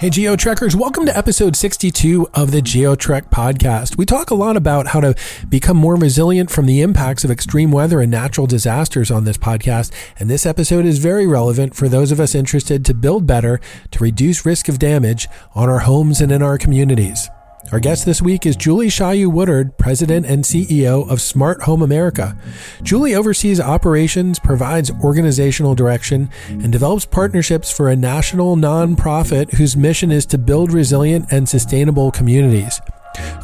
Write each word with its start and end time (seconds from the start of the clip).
Hey, 0.00 0.10
GeoTrekkers, 0.10 0.74
welcome 0.74 1.06
to 1.06 1.16
episode 1.16 1.54
62 1.54 2.28
of 2.34 2.50
the 2.50 2.60
GeoTrek 2.60 3.30
podcast. 3.30 3.96
We 3.96 4.04
talk 4.04 4.30
a 4.30 4.34
lot 4.34 4.56
about 4.56 4.88
how 4.88 5.00
to 5.00 5.14
become 5.48 5.76
more 5.76 5.94
resilient 5.94 6.50
from 6.50 6.66
the 6.66 6.80
impacts 6.80 7.22
of 7.22 7.30
extreme 7.30 7.70
weather 7.70 8.00
and 8.00 8.10
natural 8.10 8.48
disasters 8.48 9.12
on 9.12 9.22
this 9.22 9.38
podcast, 9.38 9.92
and 10.18 10.28
this 10.28 10.46
episode 10.46 10.84
is 10.84 10.98
very 10.98 11.28
relevant 11.28 11.76
for 11.76 11.88
those 11.88 12.10
of 12.10 12.18
us 12.18 12.34
interested 12.34 12.84
to 12.84 12.92
build 12.92 13.24
better 13.24 13.60
to 13.92 14.02
reduce 14.02 14.44
risk 14.44 14.68
of 14.68 14.80
damage 14.80 15.28
on 15.54 15.68
our 15.68 15.80
homes 15.80 16.20
and 16.20 16.32
in 16.32 16.42
our 16.42 16.58
communities. 16.58 17.30
Our 17.72 17.80
guest 17.80 18.04
this 18.04 18.20
week 18.20 18.46
is 18.46 18.56
Julie 18.56 18.88
Shiyou 18.88 19.32
Woodard, 19.32 19.76
President 19.78 20.26
and 20.26 20.44
CEO 20.44 21.10
of 21.10 21.20
Smart 21.20 21.62
Home 21.62 21.82
America. 21.82 22.36
Julie 22.82 23.14
oversees 23.14 23.58
operations, 23.58 24.38
provides 24.38 24.90
organizational 25.02 25.74
direction, 25.74 26.30
and 26.48 26.70
develops 26.70 27.06
partnerships 27.06 27.72
for 27.72 27.88
a 27.88 27.96
national 27.96 28.56
nonprofit 28.56 29.54
whose 29.54 29.76
mission 29.76 30.12
is 30.12 30.26
to 30.26 30.38
build 30.38 30.72
resilient 30.72 31.26
and 31.32 31.48
sustainable 31.48 32.12
communities. 32.12 32.80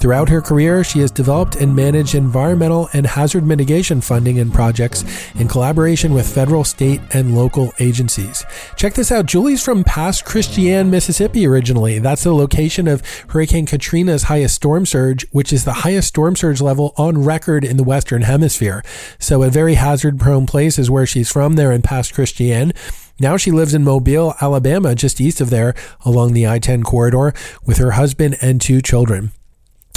Throughout 0.00 0.28
her 0.28 0.40
career, 0.40 0.82
she 0.82 1.00
has 1.00 1.10
developed 1.10 1.56
and 1.56 1.76
managed 1.76 2.14
environmental 2.14 2.88
and 2.92 3.06
hazard 3.06 3.44
mitigation 3.44 4.00
funding 4.00 4.38
and 4.38 4.52
projects 4.52 5.04
in 5.34 5.48
collaboration 5.48 6.14
with 6.14 6.32
federal, 6.32 6.64
state, 6.64 7.00
and 7.12 7.36
local 7.36 7.72
agencies. 7.78 8.44
Check 8.76 8.94
this 8.94 9.12
out. 9.12 9.26
Julie's 9.26 9.62
from 9.62 9.84
Pass 9.84 10.22
Christian, 10.22 10.90
Mississippi 10.90 11.46
originally. 11.46 11.98
That's 11.98 12.24
the 12.24 12.34
location 12.34 12.88
of 12.88 13.02
Hurricane 13.28 13.66
Katrina's 13.66 14.24
highest 14.24 14.54
storm 14.54 14.86
surge, 14.86 15.26
which 15.32 15.52
is 15.52 15.64
the 15.64 15.72
highest 15.72 16.08
storm 16.08 16.34
surge 16.34 16.60
level 16.60 16.94
on 16.96 17.22
record 17.22 17.64
in 17.64 17.76
the 17.76 17.84
Western 17.84 18.22
Hemisphere. 18.22 18.82
So 19.18 19.42
a 19.42 19.50
very 19.50 19.74
hazard 19.74 20.18
prone 20.18 20.46
place 20.46 20.78
is 20.78 20.90
where 20.90 21.06
she's 21.06 21.30
from 21.30 21.54
there 21.54 21.72
in 21.72 21.82
Pass 21.82 22.10
Christian. 22.10 22.72
Now 23.18 23.36
she 23.36 23.50
lives 23.50 23.74
in 23.74 23.84
Mobile, 23.84 24.34
Alabama, 24.40 24.94
just 24.94 25.20
east 25.20 25.42
of 25.42 25.50
there 25.50 25.74
along 26.06 26.32
the 26.32 26.48
I 26.48 26.58
10 26.58 26.82
corridor 26.82 27.34
with 27.66 27.76
her 27.76 27.92
husband 27.92 28.38
and 28.40 28.60
two 28.60 28.80
children. 28.80 29.32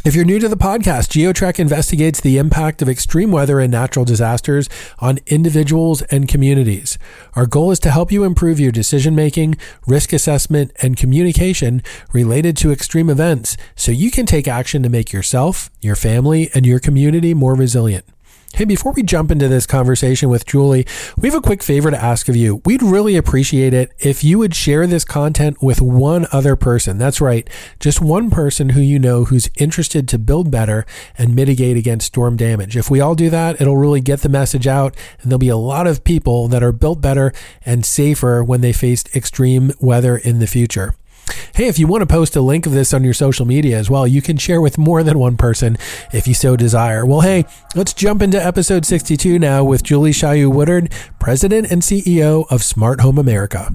If 0.05 0.15
you're 0.15 0.25
new 0.25 0.39
to 0.39 0.49
the 0.49 0.57
podcast, 0.57 1.11
GeoTrek 1.15 1.59
investigates 1.59 2.19
the 2.19 2.37
impact 2.37 2.81
of 2.81 2.89
extreme 2.89 3.31
weather 3.31 3.61
and 3.61 3.71
natural 3.71 4.03
disasters 4.03 4.67
on 4.99 5.19
individuals 5.27 6.01
and 6.01 6.27
communities. 6.27 6.97
Our 7.35 7.45
goal 7.45 7.71
is 7.71 7.79
to 7.79 7.89
help 7.89 8.11
you 8.11 8.25
improve 8.25 8.59
your 8.59 8.73
decision 8.73 9.15
making, 9.15 9.55
risk 9.87 10.11
assessment, 10.11 10.73
and 10.81 10.97
communication 10.97 11.81
related 12.11 12.57
to 12.57 12.71
extreme 12.73 13.09
events 13.09 13.55
so 13.77 13.93
you 13.93 14.11
can 14.11 14.25
take 14.25 14.45
action 14.45 14.83
to 14.83 14.89
make 14.89 15.13
yourself, 15.13 15.71
your 15.79 15.95
family, 15.95 16.49
and 16.53 16.65
your 16.65 16.79
community 16.79 17.33
more 17.33 17.55
resilient. 17.55 18.03
Hey, 18.55 18.65
before 18.65 18.91
we 18.91 19.01
jump 19.01 19.31
into 19.31 19.47
this 19.47 19.65
conversation 19.65 20.29
with 20.29 20.45
Julie, 20.45 20.85
we 21.17 21.27
have 21.27 21.35
a 21.35 21.41
quick 21.41 21.63
favor 21.63 21.89
to 21.89 21.97
ask 21.97 22.29
of 22.29 22.35
you. 22.35 22.61
We'd 22.65 22.83
really 22.83 23.15
appreciate 23.15 23.73
it 23.73 23.91
if 23.97 24.23
you 24.23 24.37
would 24.37 24.53
share 24.53 24.85
this 24.85 25.03
content 25.03 25.63
with 25.63 25.81
one 25.81 26.27
other 26.31 26.55
person. 26.55 26.99
That's 26.99 27.19
right, 27.19 27.49
just 27.79 27.99
one 27.99 28.29
person 28.29 28.69
who 28.69 28.79
you 28.79 28.99
know 28.99 29.25
who's 29.25 29.49
interested 29.57 30.07
to 30.09 30.19
build 30.19 30.51
better 30.51 30.85
and 31.17 31.35
mitigate 31.35 31.77
against 31.77 32.05
storm 32.05 32.37
damage. 32.37 32.77
If 32.77 32.91
we 32.91 33.01
all 33.01 33.15
do 33.15 33.31
that, 33.31 33.59
it'll 33.59 33.75
really 33.75 34.01
get 34.01 34.21
the 34.21 34.29
message 34.29 34.67
out, 34.67 34.95
and 35.23 35.31
there'll 35.31 35.39
be 35.39 35.49
a 35.49 35.57
lot 35.57 35.87
of 35.87 36.03
people 36.03 36.47
that 36.49 36.61
are 36.61 36.71
built 36.71 37.01
better 37.01 37.33
and 37.65 37.83
safer 37.83 38.43
when 38.43 38.61
they 38.61 38.71
face 38.71 39.03
extreme 39.15 39.71
weather 39.79 40.15
in 40.15 40.37
the 40.37 40.45
future. 40.45 40.93
Hey, 41.55 41.67
if 41.67 41.77
you 41.77 41.87
want 41.87 42.01
to 42.01 42.07
post 42.07 42.35
a 42.35 42.41
link 42.41 42.65
of 42.65 42.71
this 42.71 42.93
on 42.93 43.03
your 43.03 43.13
social 43.13 43.45
media 43.45 43.77
as 43.77 43.89
well, 43.89 44.07
you 44.07 44.21
can 44.21 44.37
share 44.37 44.59
with 44.59 44.77
more 44.77 45.03
than 45.03 45.19
one 45.19 45.37
person 45.37 45.77
if 46.11 46.27
you 46.27 46.33
so 46.33 46.55
desire. 46.55 47.05
Well, 47.05 47.21
hey, 47.21 47.45
let's 47.75 47.93
jump 47.93 48.21
into 48.21 48.43
episode 48.43 48.85
62 48.85 49.37
now 49.37 49.63
with 49.63 49.83
Julie 49.83 50.11
Shiyou 50.11 50.51
Woodard, 50.51 50.91
President 51.19 51.71
and 51.71 51.81
CEO 51.81 52.45
of 52.51 52.63
Smart 52.63 53.01
Home 53.01 53.17
America. 53.17 53.71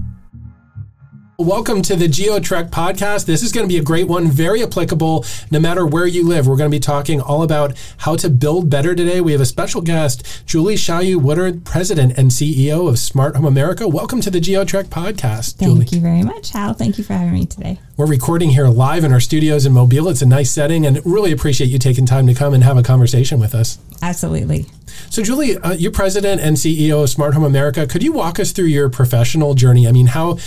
Welcome 1.39 1.81
to 1.83 1.95
the 1.95 2.07
GeoTrek 2.07 2.69
podcast. 2.69 3.25
This 3.25 3.43
is 3.43 3.53
going 3.53 3.65
to 3.65 3.73
be 3.73 3.79
a 3.79 3.81
great 3.81 4.09
one, 4.09 4.27
very 4.27 4.61
applicable 4.61 5.23
no 5.49 5.57
matter 5.57 5.85
where 5.85 6.05
you 6.05 6.27
live. 6.27 6.47
We're 6.47 6.57
going 6.57 6.69
to 6.69 6.75
be 6.75 6.81
talking 6.81 7.21
all 7.21 7.43
about 7.43 7.77
how 7.99 8.17
to 8.17 8.29
build 8.29 8.69
better 8.69 8.93
today. 8.93 9.21
We 9.21 9.31
have 9.31 9.39
a 9.39 9.45
special 9.45 9.79
guest, 9.79 10.45
Julie 10.45 10.75
Shiyou 10.75 11.15
Woodard, 11.15 11.63
President 11.63 12.17
and 12.17 12.29
CEO 12.29 12.89
of 12.89 12.99
Smart 12.99 13.37
Home 13.37 13.45
America. 13.45 13.87
Welcome 13.87 14.19
to 14.19 14.29
the 14.29 14.41
GeoTrek 14.41 14.87
podcast. 14.87 15.55
Thank 15.55 15.71
Julie. 15.71 15.85
you 15.91 16.01
very 16.01 16.23
much, 16.23 16.49
Hal. 16.49 16.73
Thank 16.73 16.97
you 16.97 17.05
for 17.05 17.13
having 17.13 17.31
me 17.31 17.45
today. 17.45 17.79
We're 17.95 18.05
recording 18.05 18.49
here 18.49 18.67
live 18.67 19.05
in 19.05 19.13
our 19.13 19.21
studios 19.21 19.65
in 19.65 19.71
Mobile. 19.71 20.09
It's 20.09 20.21
a 20.21 20.25
nice 20.25 20.51
setting 20.51 20.85
and 20.85 20.99
really 21.05 21.31
appreciate 21.31 21.67
you 21.67 21.79
taking 21.79 22.05
time 22.05 22.27
to 22.27 22.33
come 22.33 22.53
and 22.53 22.65
have 22.65 22.75
a 22.75 22.83
conversation 22.83 23.39
with 23.39 23.55
us. 23.55 23.79
Absolutely. 24.01 24.65
So, 25.09 25.23
Julie, 25.23 25.55
uh, 25.57 25.71
you're 25.71 25.91
president 25.93 26.41
and 26.41 26.57
CEO 26.57 27.01
of 27.01 27.09
Smart 27.09 27.33
Home 27.33 27.45
America. 27.45 27.87
Could 27.87 28.03
you 28.03 28.11
walk 28.11 28.39
us 28.39 28.51
through 28.51 28.65
your 28.65 28.89
professional 28.89 29.53
journey? 29.53 29.87
I 29.87 29.93
mean, 29.93 30.07
how 30.07 30.37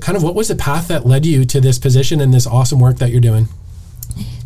kind 0.00 0.16
of 0.16 0.22
what 0.22 0.34
was 0.34 0.48
the 0.48 0.56
path 0.56 0.88
that 0.88 1.06
led 1.06 1.26
you 1.26 1.44
to 1.44 1.60
this 1.60 1.78
position 1.78 2.20
and 2.20 2.32
this 2.32 2.46
awesome 2.46 2.80
work 2.80 2.98
that 2.98 3.10
you're 3.10 3.20
doing? 3.20 3.48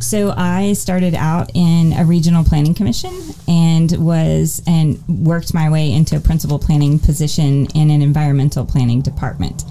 So 0.01 0.33
I 0.37 0.73
started 0.73 1.15
out 1.15 1.51
in 1.55 1.93
a 1.93 2.05
regional 2.05 2.43
planning 2.43 2.75
commission 2.75 3.13
and 3.47 3.93
was 4.05 4.63
and 4.67 5.07
worked 5.09 5.53
my 5.53 5.71
way 5.71 5.93
into 5.93 6.17
a 6.17 6.21
principal 6.21 6.59
planning 6.59 6.99
position 6.99 7.67
in 7.75 7.91
an 7.91 8.03
environmental 8.03 8.65
planning 8.65 9.03
department. 9.03 9.65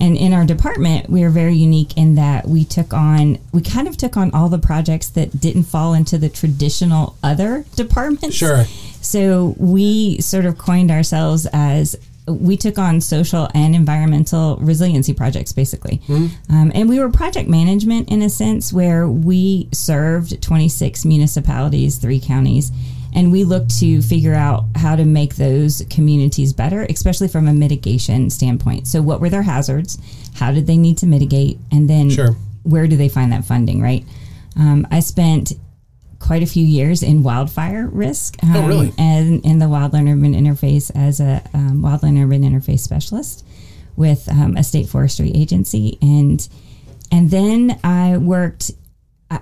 And 0.00 0.16
in 0.16 0.32
our 0.32 0.44
department, 0.44 1.08
we 1.08 1.22
are 1.22 1.30
very 1.30 1.54
unique 1.54 1.96
in 1.96 2.16
that 2.16 2.48
we 2.48 2.64
took 2.64 2.92
on, 2.92 3.38
we 3.52 3.60
kind 3.60 3.86
of 3.86 3.96
took 3.96 4.16
on 4.16 4.32
all 4.32 4.48
the 4.48 4.58
projects 4.58 5.08
that 5.10 5.38
didn't 5.40 5.64
fall 5.64 5.94
into 5.94 6.18
the 6.18 6.28
traditional 6.28 7.16
other 7.22 7.64
departments. 7.76 8.36
Sure. 8.36 8.64
So 9.00 9.54
we 9.58 10.20
sort 10.20 10.46
of 10.46 10.58
coined 10.58 10.90
ourselves 10.90 11.46
as 11.52 11.94
we 12.26 12.56
took 12.56 12.78
on 12.78 13.00
social 13.00 13.48
and 13.54 13.74
environmental 13.74 14.56
resiliency 14.56 15.12
projects 15.12 15.52
basically. 15.52 15.98
Mm-hmm. 16.06 16.54
um, 16.54 16.72
and 16.74 16.88
we 16.88 16.98
were 16.98 17.10
project 17.10 17.48
management 17.48 18.08
in 18.08 18.22
a 18.22 18.30
sense 18.30 18.72
where 18.72 19.06
we 19.06 19.68
served 19.72 20.42
26 20.42 21.04
municipalities 21.04 21.96
three 21.98 22.20
counties 22.20 22.72
and 23.14 23.30
we 23.30 23.44
looked 23.44 23.78
to 23.78 24.02
figure 24.02 24.34
out 24.34 24.64
how 24.74 24.96
to 24.96 25.04
make 25.04 25.36
those 25.36 25.84
communities 25.90 26.52
better 26.52 26.86
especially 26.88 27.28
from 27.28 27.46
a 27.46 27.52
mitigation 27.52 28.30
standpoint. 28.30 28.86
So 28.86 29.02
what 29.02 29.20
were 29.20 29.30
their 29.30 29.42
hazards? 29.42 29.98
How 30.34 30.50
did 30.50 30.66
they 30.66 30.76
need 30.76 30.98
to 30.98 31.06
mitigate? 31.06 31.58
And 31.70 31.88
then 31.88 32.10
sure. 32.10 32.32
where 32.62 32.86
do 32.86 32.96
they 32.96 33.08
find 33.08 33.32
that 33.32 33.44
funding 33.44 33.82
right? 33.82 34.04
Um, 34.56 34.86
i 34.90 35.00
spent 35.00 35.52
quite 36.24 36.42
a 36.42 36.46
few 36.46 36.64
years 36.64 37.02
in 37.02 37.22
wildfire 37.22 37.86
risk. 37.88 38.42
Um, 38.42 38.56
oh, 38.56 38.66
really? 38.66 38.92
And 38.96 39.44
in 39.44 39.58
the 39.58 39.66
wildland 39.66 40.10
urban 40.10 40.32
interface 40.32 40.90
as 40.94 41.20
a 41.20 41.42
um, 41.52 41.82
wildland 41.82 42.22
urban 42.22 42.42
interface 42.42 42.80
specialist 42.80 43.44
with 43.96 44.26
um, 44.30 44.56
a 44.56 44.64
state 44.64 44.88
forestry 44.88 45.30
agency, 45.34 45.98
and 46.00 46.46
and 47.12 47.30
then 47.30 47.78
I 47.84 48.16
worked. 48.16 48.70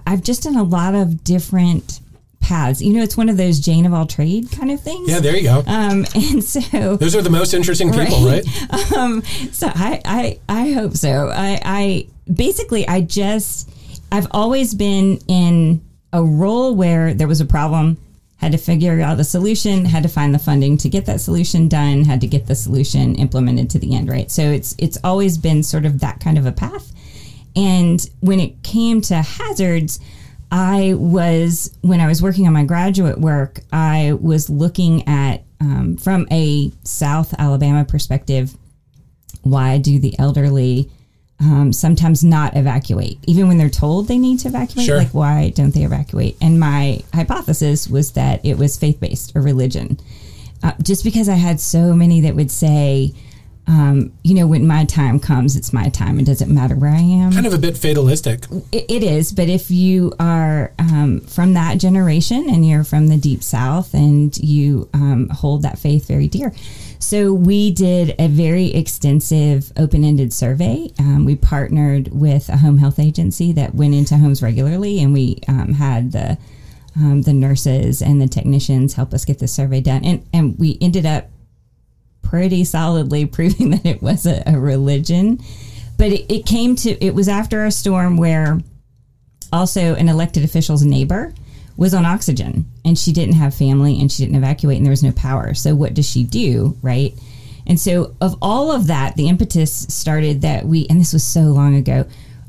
I've 0.07 0.23
just 0.23 0.45
done 0.45 0.57
a 0.57 0.63
lot 0.63 0.95
of 0.95 1.23
different 1.23 2.01
paths. 2.41 2.83
You 2.83 2.95
know, 2.95 3.03
it's 3.03 3.17
one 3.17 3.29
of 3.29 3.37
those 3.37 3.61
Jane 3.61 3.87
of 3.87 3.93
all 3.93 4.07
trade 4.07 4.51
kind 4.51 4.71
of 4.71 4.81
things. 4.81 5.09
Yeah, 5.09 5.21
there 5.21 5.37
you 5.37 5.43
go. 5.45 5.63
Um, 5.67 6.05
and 6.15 6.43
so 6.43 6.97
those 6.97 7.15
are 7.15 7.23
the 7.23 7.31
most 7.31 7.55
interesting 7.55 7.93
people, 7.93 8.25
right? 8.27 8.45
right? 8.71 8.93
Um, 8.97 9.23
so 9.53 9.69
I, 9.69 10.01
I, 10.05 10.41
I 10.49 10.73
hope 10.73 10.97
so. 10.97 11.29
I, 11.29 11.61
I 11.65 12.07
basically, 12.33 12.87
I 12.87 13.01
just, 13.01 13.71
I've 14.11 14.29
always 14.31 14.75
been 14.75 15.19
in 15.29 15.83
a 16.13 16.23
role 16.23 16.75
where 16.75 17.15
there 17.15 17.29
was 17.29 17.41
a 17.41 17.47
problem, 17.47 17.99
had 18.37 18.53
to 18.53 18.59
figure 18.59 19.01
out 19.01 19.17
the 19.17 19.25
solution, 19.25 19.85
had 19.85 20.03
to 20.03 20.09
find 20.09 20.35
the 20.35 20.39
funding 20.39 20.77
to 20.79 20.89
get 20.89 21.07
that 21.07 21.21
solution 21.21 21.69
done, 21.69 22.05
had 22.05 22.21
to 22.21 22.27
get 22.27 22.47
the 22.47 22.55
solution 22.55 23.15
implemented 23.15 23.71
to 23.71 23.79
the 23.79 23.95
end, 23.95 24.09
right? 24.09 24.31
So 24.31 24.43
it's 24.43 24.75
it's 24.79 24.99
always 25.05 25.39
been 25.39 25.63
sort 25.63 25.87
of 25.87 26.01
that 26.01 26.21
kind 26.21 26.37
of 26.37 26.47
a 26.47 26.53
path. 26.53 26.93
And 27.55 28.05
when 28.21 28.41
it 28.41 28.63
came 28.63 29.01
to 29.03 29.23
hazards, 29.23 30.01
I 30.51 30.95
was 30.97 31.77
when 31.83 32.01
I 32.01 32.07
was 32.07 32.21
working 32.21 32.47
on 32.47 32.53
my 32.53 32.65
graduate 32.65 33.19
work, 33.19 33.61
I 33.73 34.19
was 34.21 34.51
looking 34.51 35.07
at 35.09 35.45
um, 35.61 35.97
from 35.97 36.27
a 36.31 36.73
South 36.85 37.35
Alabama 37.39 37.85
perspective. 37.85 38.57
Why 39.43 39.79
do 39.79 39.99
the 39.99 40.19
elderly 40.19 40.91
um, 41.43 41.73
sometimes 41.73 42.23
not 42.23 42.57
evacuate, 42.57 43.19
even 43.27 43.49
when 43.49 43.59
they're 43.59 43.69
told 43.69 44.07
they 44.07 44.19
need 44.19 44.39
to 44.41 44.49
evacuate. 44.49 44.87
Sure. 44.87 44.99
Like, 44.99 45.13
why 45.13 45.51
don't 45.51 45.75
they 45.75 45.83
evacuate? 45.83 46.37
And 46.41 46.61
my 46.61 47.03
hypothesis 47.13 47.89
was 47.89 48.13
that 48.13 48.45
it 48.45 48.59
was 48.59 48.79
faith 48.79 49.01
based 49.01 49.35
or 49.35 49.43
religion. 49.43 49.99
Uh, 50.63 50.73
just 50.83 51.03
because 51.03 51.29
I 51.29 51.35
had 51.35 51.61
so 51.61 51.95
many 51.95 52.21
that 52.21 52.37
would 52.37 52.51
say, 52.51 53.13
um, 53.67 54.13
you 54.23 54.35
know, 54.35 54.47
when 54.47 54.67
my 54.67 54.85
time 54.85 55.19
comes, 55.19 55.57
it's 55.57 55.73
my 55.73 55.89
time. 55.89 56.21
It 56.21 56.27
doesn't 56.27 56.53
matter 56.53 56.77
where 56.77 56.91
I 56.91 57.01
am. 57.01 57.33
Kind 57.33 57.47
of 57.47 57.55
a 57.55 57.59
bit 57.59 57.77
fatalistic. 57.77 58.45
it, 58.71 58.85
it 58.89 59.03
is. 59.03 59.33
But 59.33 59.49
if 59.49 59.71
you 59.71 60.13
are 60.21 60.73
um, 60.79 61.21
from 61.21 61.55
that 61.55 61.79
generation 61.79 62.49
and 62.49 62.67
you're 62.67 62.85
from 62.85 63.09
the 63.09 63.17
deep 63.17 63.43
south 63.43 63.95
and 63.95 64.37
you 64.39 64.89
um, 64.95 65.29
hold 65.29 65.63
that 65.63 65.79
faith 65.79 66.07
very 66.07 66.29
dear, 66.29 66.53
so 67.03 67.33
we 67.33 67.71
did 67.71 68.15
a 68.19 68.29
very 68.29 68.67
extensive 68.67 69.73
open-ended 69.77 70.33
survey. 70.33 70.91
Um, 70.99 71.25
we 71.25 71.37
partnered 71.37 72.09
with 72.13 72.49
a 72.49 72.59
home 72.59 72.79
health 72.79 72.99
agency 72.99 73.53
that 73.53 73.75
went 73.75 73.95
into 73.95 74.17
homes 74.17 74.43
regularly, 74.43 75.01
and 75.01 75.13
we 75.13 75.39
um, 75.49 75.75
had 75.75 76.13
the 76.13 76.39
um, 76.95 77.23
the 77.23 77.33
nurses 77.33 78.03
and 78.03 78.21
the 78.21 78.29
technicians 78.29 78.95
help 78.95 79.15
us 79.15 79.25
get 79.25 79.39
the 79.39 79.49
survey 79.49 79.81
done, 79.81 80.05
and 80.05 80.27
and 80.33 80.59
we 80.59 80.79
ended 80.81 81.05
up 81.05 81.29
pretty 82.23 82.65
solidly 82.65 83.27
proving 83.37 83.71
that 83.71 83.85
it 83.85 84.01
was 84.03 84.25
a, 84.25 84.43
a 84.47 84.59
religion 84.59 85.39
but 85.99 86.11
it, 86.11 86.33
it 86.33 86.47
came 86.47 86.75
to 86.75 86.91
it 87.05 87.15
was 87.15 87.29
after 87.29 87.65
a 87.65 87.71
storm 87.71 88.17
where 88.17 88.59
also 89.53 89.95
an 89.95 90.09
elected 90.09 90.45
official's 90.45 90.85
neighbor 90.85 91.33
was 91.83 91.93
on 91.93 92.07
oxygen 92.07 92.65
and 92.85 92.99
she 92.99 93.13
didn't 93.13 93.35
have 93.35 93.55
family 93.55 94.01
and 94.01 94.11
she 94.11 94.23
didn't 94.23 94.37
evacuate 94.37 94.79
and 94.79 94.87
there 94.87 94.91
was 94.91 95.03
no 95.03 95.13
power. 95.13 95.53
So 95.53 95.75
what 95.75 95.95
does 95.95 96.09
she 96.09 96.25
do, 96.25 96.79
right? 96.81 97.13
And 97.67 97.79
so 97.79 98.17
of 98.21 98.37
all 98.41 98.73
of 98.73 98.87
that, 98.87 99.17
the 99.17 99.29
impetus 99.29 99.87
started 99.89 100.41
that 100.43 100.65
we 100.65 100.87
and 100.89 100.99
this 100.99 101.13
was 101.13 101.25
so 101.25 101.43
long 101.43 101.77
ago. 101.77 102.07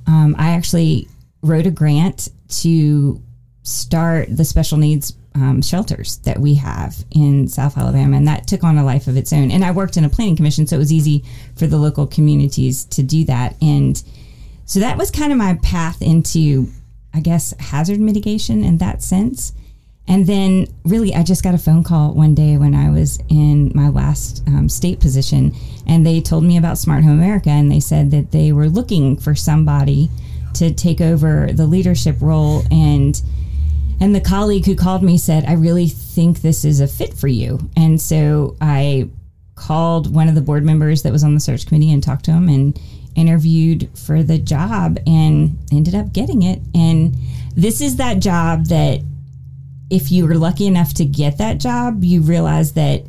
Um, 0.07 0.35
I 0.37 0.51
actually 0.51 1.07
wrote 1.41 1.67
a 1.67 1.71
grant 1.71 2.29
to 2.61 3.21
start 3.63 4.27
the 4.29 4.45
special 4.45 4.77
needs 4.77 5.13
um, 5.35 5.61
shelters 5.61 6.17
that 6.17 6.39
we 6.39 6.53
have 6.55 7.03
in 7.11 7.47
South 7.47 7.77
Alabama, 7.77 8.17
and 8.17 8.27
that 8.27 8.47
took 8.47 8.63
on 8.63 8.77
a 8.77 8.83
life 8.83 9.07
of 9.07 9.17
its 9.17 9.33
own. 9.33 9.51
And 9.51 9.65
I 9.65 9.71
worked 9.71 9.97
in 9.97 10.03
a 10.03 10.09
planning 10.09 10.35
commission, 10.35 10.67
so 10.67 10.75
it 10.75 10.79
was 10.79 10.93
easy 10.93 11.23
for 11.55 11.65
the 11.65 11.77
local 11.77 12.05
communities 12.05 12.85
to 12.85 13.01
do 13.01 13.25
that. 13.25 13.55
And 13.61 14.01
so 14.65 14.79
that 14.79 14.97
was 14.97 15.09
kind 15.11 15.31
of 15.31 15.37
my 15.37 15.55
path 15.63 16.01
into, 16.01 16.67
I 17.13 17.19
guess, 17.19 17.53
hazard 17.59 17.99
mitigation 17.99 18.63
in 18.63 18.77
that 18.77 19.01
sense. 19.01 19.53
And 20.07 20.27
then, 20.27 20.67
really, 20.83 21.15
I 21.15 21.23
just 21.23 21.43
got 21.43 21.55
a 21.55 21.57
phone 21.57 21.83
call 21.83 22.13
one 22.13 22.35
day 22.35 22.57
when 22.57 22.75
I 22.75 22.89
was 22.89 23.19
in 23.29 23.71
my 23.73 23.87
last 23.87 24.43
um, 24.47 24.67
state 24.67 24.99
position, 24.99 25.53
and 25.87 26.05
they 26.05 26.19
told 26.19 26.43
me 26.43 26.57
about 26.57 26.77
Smart 26.77 27.03
Home 27.03 27.19
America, 27.19 27.49
and 27.49 27.71
they 27.71 27.79
said 27.79 28.11
that 28.11 28.31
they 28.31 28.51
were 28.51 28.67
looking 28.67 29.15
for 29.15 29.33
somebody 29.33 30.09
to 30.55 30.73
take 30.73 30.99
over 30.99 31.49
the 31.51 31.65
leadership 31.65 32.17
role 32.19 32.63
and 32.69 33.21
and 33.99 34.13
the 34.13 34.21
colleague 34.21 34.65
who 34.65 34.75
called 34.75 35.01
me 35.01 35.17
said, 35.17 35.45
I 35.45 35.53
really 35.53 35.87
think 35.87 36.41
this 36.41 36.65
is 36.65 36.81
a 36.81 36.87
fit 36.87 37.13
for 37.13 37.29
you. 37.29 37.69
And 37.77 38.01
so 38.01 38.57
I 38.59 39.09
called 39.55 40.13
one 40.13 40.27
of 40.27 40.35
the 40.35 40.41
board 40.41 40.65
members 40.65 41.03
that 41.03 41.13
was 41.13 41.23
on 41.23 41.33
the 41.33 41.39
search 41.39 41.67
committee 41.67 41.91
and 41.93 42.03
talked 42.03 42.25
to 42.25 42.31
him 42.31 42.49
and 42.49 42.77
interviewed 43.15 43.89
for 43.97 44.23
the 44.23 44.37
job 44.37 44.97
and 45.05 45.57
ended 45.71 45.95
up 45.95 46.13
getting 46.13 46.43
it. 46.43 46.61
And 46.75 47.15
this 47.55 47.81
is 47.81 47.97
that 47.97 48.19
job 48.19 48.65
that 48.65 49.01
if 49.89 50.11
you 50.11 50.25
were 50.27 50.35
lucky 50.35 50.65
enough 50.67 50.93
to 50.95 51.05
get 51.05 51.37
that 51.37 51.59
job, 51.59 52.03
you 52.03 52.21
realize 52.21 52.73
that 52.73 53.03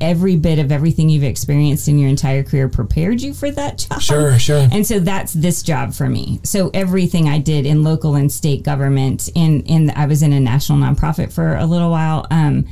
every 0.00 0.36
bit 0.36 0.58
of 0.58 0.70
everything 0.70 1.08
you've 1.08 1.24
experienced 1.24 1.88
in 1.88 1.98
your 1.98 2.08
entire 2.08 2.42
career 2.42 2.68
prepared 2.68 3.20
you 3.20 3.34
for 3.34 3.50
that 3.50 3.78
job. 3.90 4.00
Sure, 4.00 4.38
sure. 4.38 4.68
And 4.70 4.86
so 4.86 5.00
that's 5.00 5.32
this 5.32 5.62
job 5.62 5.94
for 5.94 6.08
me. 6.08 6.40
So 6.44 6.70
everything 6.74 7.28
I 7.28 7.38
did 7.38 7.66
in 7.66 7.82
local 7.82 8.14
and 8.14 8.30
state 8.30 8.62
government, 8.62 9.28
in 9.34 9.62
in 9.62 9.90
I 9.90 10.06
was 10.06 10.22
in 10.22 10.32
a 10.32 10.40
national 10.40 10.78
nonprofit 10.78 11.32
for 11.32 11.56
a 11.56 11.66
little 11.66 11.90
while. 11.90 12.26
Um, 12.30 12.68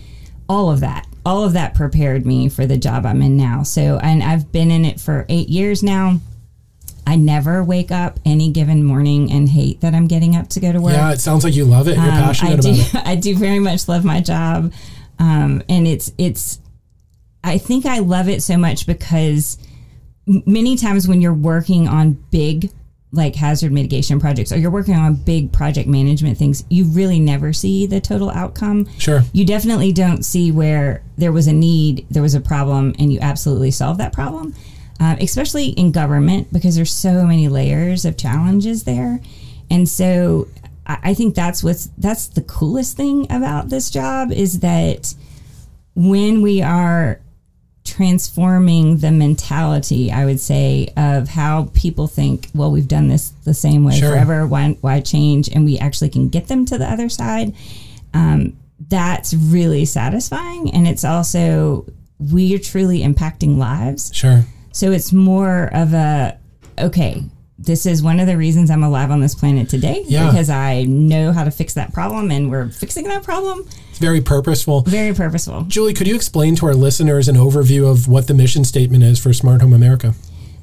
all 0.49 0.71
of 0.71 0.81
that, 0.81 1.07
all 1.25 1.43
of 1.43 1.55
that 1.55 1.75
prepared 1.75 2.25
me 2.25 2.49
for 2.49 2.67
the 2.67 2.77
job 2.77 3.05
I'm 3.05 3.21
in 3.23 3.37
now. 3.37 3.65
So, 3.65 3.99
and 3.99 4.23
I've 4.23 4.53
been 4.53 4.71
in 4.71 4.85
it 4.85 5.01
for 5.01 5.27
eight 5.29 5.49
years 5.49 5.83
now. 5.83 6.21
I 7.07 7.17
never 7.17 7.63
wake 7.63 7.91
up 7.93 8.19
any 8.25 8.51
given 8.51 8.83
morning 8.83 9.31
and 9.31 9.49
hate 9.49 9.81
that 9.81 9.95
I'm 9.95 10.09
getting 10.09 10.35
up 10.35 10.49
to 10.51 10.61
go 10.61 10.73
to 10.73 10.81
work. 10.81 10.93
Yeah, 10.95 11.13
it 11.13 11.21
sounds 11.21 11.45
like 11.45 11.55
you 11.55 11.65
love 11.65 11.87
it. 11.87 11.95
You're 11.97 12.05
Um, 12.05 12.11
passionate 12.11 12.51
I 12.51 12.53
about 12.55 12.63
do, 12.63 12.71
it. 12.71 12.95
I 13.07 13.15
do 13.15 13.37
very 13.37 13.61
much 13.61 13.89
love 13.89 14.05
my 14.05 14.21
job, 14.21 14.73
um, 15.19 15.63
and 15.69 15.87
it's 15.87 16.13
it's. 16.19 16.61
I 17.45 17.59
think 17.59 17.87
I 17.87 18.01
love 18.01 18.29
it 18.29 18.43
so 18.43 18.57
much 18.57 18.87
because 18.89 19.57
many 20.27 20.77
times 20.77 21.07
when 21.07 21.21
you're 21.23 21.33
working 21.33 21.87
on 21.87 22.13
big 22.33 22.71
like 23.13 23.37
hazard 23.37 23.71
mitigation 23.71 24.19
projects 24.19 24.51
or 24.53 24.59
you're 24.59 24.71
working 24.71 24.95
on 24.97 25.15
big 25.15 25.53
project 25.53 25.89
management 25.89 26.37
things, 26.37 26.65
you 26.69 26.85
really 26.87 27.21
never 27.21 27.53
see 27.53 27.87
the 27.87 28.01
total 28.01 28.29
outcome. 28.31 28.87
Sure. 28.99 29.23
You 29.33 29.45
definitely 29.47 29.93
don't 29.93 30.25
see 30.25 30.51
where 30.51 31.03
there 31.17 31.31
was 31.33 31.47
a 31.47 31.53
need, 31.53 32.05
there 32.11 32.23
was 32.23 32.35
a 32.35 32.41
problem, 32.41 32.95
and 32.99 33.13
you 33.13 33.21
absolutely 33.23 33.71
solve 33.71 33.99
that 33.99 34.13
problem. 34.13 34.55
Uh, 34.99 35.17
especially 35.21 35.69
in 35.69 35.93
government 35.93 36.51
because 36.53 36.75
there's 36.77 36.93
so 36.93 37.25
many 37.27 37.49
layers 37.49 38.05
of 38.05 38.17
challenges 38.17 38.85
there, 38.85 39.21
and 39.71 39.89
so 39.89 40.49
I, 40.87 40.99
I 41.05 41.15
think 41.15 41.35
that's 41.35 41.63
what's 41.63 41.91
that's 41.99 42.29
the 42.29 42.43
coolest 42.43 42.97
thing 42.97 43.27
about 43.31 43.69
this 43.69 43.91
job 43.91 44.33
is 44.33 44.61
that 44.61 45.15
when 45.95 46.41
we 46.43 46.63
are 46.63 47.21
transforming 47.85 48.99
the 48.99 49.11
mentality, 49.11 50.11
I 50.11 50.25
would 50.25 50.41
say, 50.41 50.93
of 50.97 51.29
how 51.29 51.71
people 51.73 52.07
think, 52.09 52.49
well, 52.55 52.71
we've 52.71 52.89
done 52.89 53.09
this 53.09 53.31
the 53.45 53.55
same 53.55 53.85
way 53.85 53.99
Sure. 53.99 54.11
forever. 54.11 54.47
Why, 54.47 54.77
why 54.81 55.01
change? 55.01 55.49
And 55.49 55.65
we 55.65 55.79
actually 55.79 56.11
can 56.11 56.29
get 56.29 56.49
them 56.49 56.67
to 56.67 56.79
the 56.79 56.91
other 56.91 57.09
side. 57.09 57.55
Um, 58.13 58.57
that's 58.89 59.33
really 59.35 59.85
satisfying. 59.85 60.71
And 60.75 60.87
it's 60.87 61.05
also, 61.05 61.87
we 62.19 62.55
are 62.55 62.59
truly 62.59 63.01
impacting 63.01 63.57
lives. 63.57 64.11
Sure. 64.13 64.45
So 64.77 64.93
it's 64.93 65.11
more 65.11 65.71
of 65.73 65.95
a, 65.95 66.37
okay, 66.79 67.23
this 67.59 67.87
is 67.87 68.03
one 68.03 68.21
of 68.21 68.27
the 68.27 68.37
reasons 68.37 68.71
I'm 68.71 68.83
alive 68.83 69.11
on 69.11 69.21
this 69.21 69.35
planet 69.35 69.71
today 69.71 70.05
Yeah. 70.07 70.27
because 70.27 70.51
I 70.51 70.83
know 70.83 71.33
how 71.33 71.45
to 71.45 71.51
fix 71.51 71.73
that 71.73 71.95
problem 71.95 72.31
and 72.31 72.51
we're 72.51 72.69
fixing 72.69 73.05
that 73.05 73.23
problem. 73.23 73.67
It's 73.89 73.99
very 73.99 74.21
purposeful. 74.21 74.83
Very 74.83 75.15
purposeful. 75.15 75.63
Julie, 75.63 75.95
could 75.95 76.07
you 76.07 76.15
explain 76.15 76.57
to 76.57 76.67
our 76.67 76.75
listeners 76.75 77.27
an 77.27 77.37
overview 77.37 77.91
of 77.91 78.07
what 78.07 78.27
the 78.27 78.35
mission 78.35 78.65
statement 78.65 79.03
is 79.03 79.19
for 79.19 79.33
Smart 79.33 79.63
Home 79.63 79.73
America? 79.73 80.13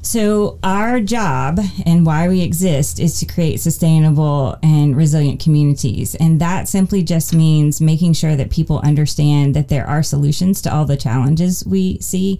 So, 0.04 0.60
our 0.62 1.00
job 1.00 1.60
and 1.84 2.06
why 2.06 2.28
we 2.28 2.42
exist 2.42 3.00
is 3.00 3.20
to 3.20 3.26
create 3.26 3.62
sustainable 3.62 4.58
and 4.62 4.96
resilient 4.96 5.40
communities. 5.42 6.14
And 6.14 6.40
that 6.40 6.68
simply 6.68 7.02
just 7.02 7.34
means 7.34 7.82
making 7.82 8.14
sure 8.14 8.36
that 8.36 8.52
people 8.52 8.78
understand 8.84 9.56
that 9.56 9.70
there 9.70 9.88
are 9.88 10.04
solutions 10.04 10.62
to 10.64 10.72
all 10.76 10.86
the 10.86 10.98
challenges 10.98 11.66
we 11.66 11.98
see. 12.00 12.40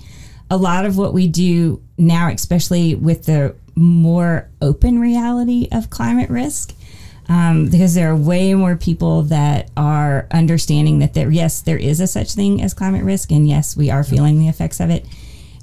A 0.50 0.58
lot 0.58 0.86
of 0.86 0.98
what 0.98 1.14
we 1.14 1.28
do 1.28 1.82
now, 1.98 2.30
especially 2.30 2.96
with 2.96 3.26
the 3.26 3.56
more 3.76 4.50
open 4.62 5.00
reality 5.00 5.68
of 5.72 5.90
climate 5.90 6.30
risk, 6.30 6.74
um, 7.28 7.70
because 7.70 7.96
there 7.96 8.12
are 8.12 8.16
way 8.16 8.54
more 8.54 8.76
people 8.76 9.24
that 9.24 9.72
are 9.78 10.28
understanding 10.32 11.00
that 11.00 11.14
there, 11.14 11.32
yes, 11.32 11.62
there 11.62 11.78
is 11.78 12.00
a 12.00 12.08
such 12.08 12.34
thing 12.34 12.62
as 12.62 12.74
climate 12.74 13.04
risk, 13.04 13.32
and 13.32 13.48
yes, 13.48 13.76
we 13.76 13.90
are 13.90 14.04
feeling 14.04 14.40
the 14.40 14.48
effects 14.48 14.80
of 14.80 14.90
it. 14.90 15.06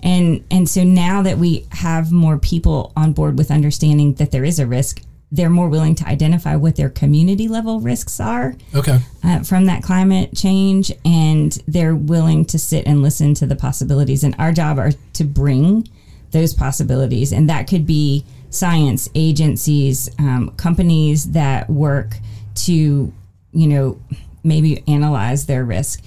And 0.03 0.45
and 0.51 0.69
so 0.69 0.83
now 0.83 1.23
that 1.23 1.39
we 1.39 1.67
have 1.73 2.11
more 2.11 2.39
people 2.39 2.93
on 2.97 3.13
board 3.13 3.37
with 3.37 3.51
understanding 3.51 4.15
that 4.15 4.31
there 4.31 4.45
is 4.45 4.59
a 4.59 4.67
risk 4.67 5.03
they're 5.33 5.51
more 5.51 5.69
willing 5.69 5.95
to 5.95 6.07
identify 6.09 6.57
what 6.57 6.75
their 6.77 6.89
community 6.91 7.47
level 7.47 7.81
risks 7.81 8.19
are 8.19 8.55
Okay. 8.75 8.99
uh, 9.23 9.43
from 9.45 9.67
that 9.67 9.83
climate 9.83 10.35
change 10.35 10.91
and 11.05 11.59
they're 11.69 11.95
willing 11.95 12.45
to 12.47 12.59
sit 12.59 12.87
and 12.87 13.01
listen 13.03 13.35
to 13.35 13.47
the 13.47 13.55
possibilities 13.57 14.25
and 14.25 14.35
our 14.39 14.53
job 14.53 14.79
are 14.79 14.93
to 15.13 15.25
bring 15.25 15.89
those 16.33 16.53
possibilities 16.55 17.33
and 17.33 17.49
that 17.49 17.69
could 17.69 17.87
be 17.87 18.25
science 18.51 19.09
agencies 19.15 20.11
um, 20.19 20.51
companies 20.57 21.31
that 21.33 21.71
work 21.71 22.17
to 22.55 23.13
you 23.53 23.67
know 23.69 24.01
maybe 24.43 24.83
analyze 24.89 25.47
their 25.47 25.65
risk 25.65 26.03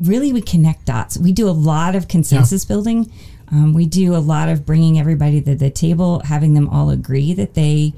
really 0.00 0.32
we 0.32 0.42
connect 0.42 0.84
dots. 0.86 1.16
We 1.16 1.30
do 1.30 1.48
a 1.48 1.52
lot 1.52 1.94
of 1.94 2.08
consensus 2.08 2.64
building. 2.64 3.12
Um, 3.52 3.72
we 3.72 3.86
do 3.86 4.16
a 4.16 4.18
lot 4.18 4.48
of 4.48 4.66
bringing 4.66 4.98
everybody 4.98 5.40
to 5.42 5.54
the 5.54 5.70
table, 5.70 6.20
having 6.24 6.54
them 6.54 6.68
all 6.68 6.90
agree 6.90 7.32
that 7.34 7.54
they 7.54 7.92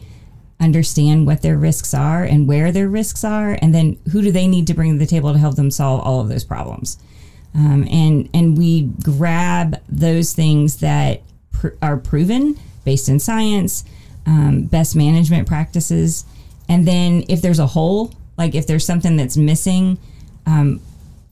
understand 0.60 1.26
what 1.26 1.42
their 1.42 1.56
risks 1.56 1.94
are 1.94 2.22
and 2.24 2.48
where 2.48 2.72
their 2.72 2.88
risks 2.88 3.24
are, 3.24 3.58
and 3.60 3.74
then 3.74 3.98
who 4.12 4.22
do 4.22 4.30
they 4.30 4.46
need 4.46 4.66
to 4.66 4.74
bring 4.74 4.92
to 4.92 4.98
the 4.98 5.06
table 5.06 5.32
to 5.32 5.38
help 5.38 5.56
them 5.56 5.70
solve 5.70 6.00
all 6.00 6.20
of 6.20 6.28
those 6.28 6.44
problems. 6.44 6.98
Um, 7.54 7.86
and 7.90 8.28
and 8.34 8.58
we 8.58 8.82
grab 9.02 9.80
those 9.88 10.32
things 10.32 10.78
that 10.78 11.22
pr- 11.52 11.68
are 11.80 11.96
proven 11.96 12.58
based 12.84 13.08
in 13.08 13.20
science, 13.20 13.84
um, 14.26 14.64
best 14.64 14.96
management 14.96 15.46
practices, 15.46 16.24
and 16.68 16.86
then 16.86 17.24
if 17.28 17.42
there's 17.42 17.58
a 17.60 17.66
hole, 17.66 18.12
like 18.36 18.54
if 18.54 18.66
there's 18.66 18.84
something 18.84 19.16
that's 19.16 19.36
missing, 19.36 19.98
um, 20.46 20.80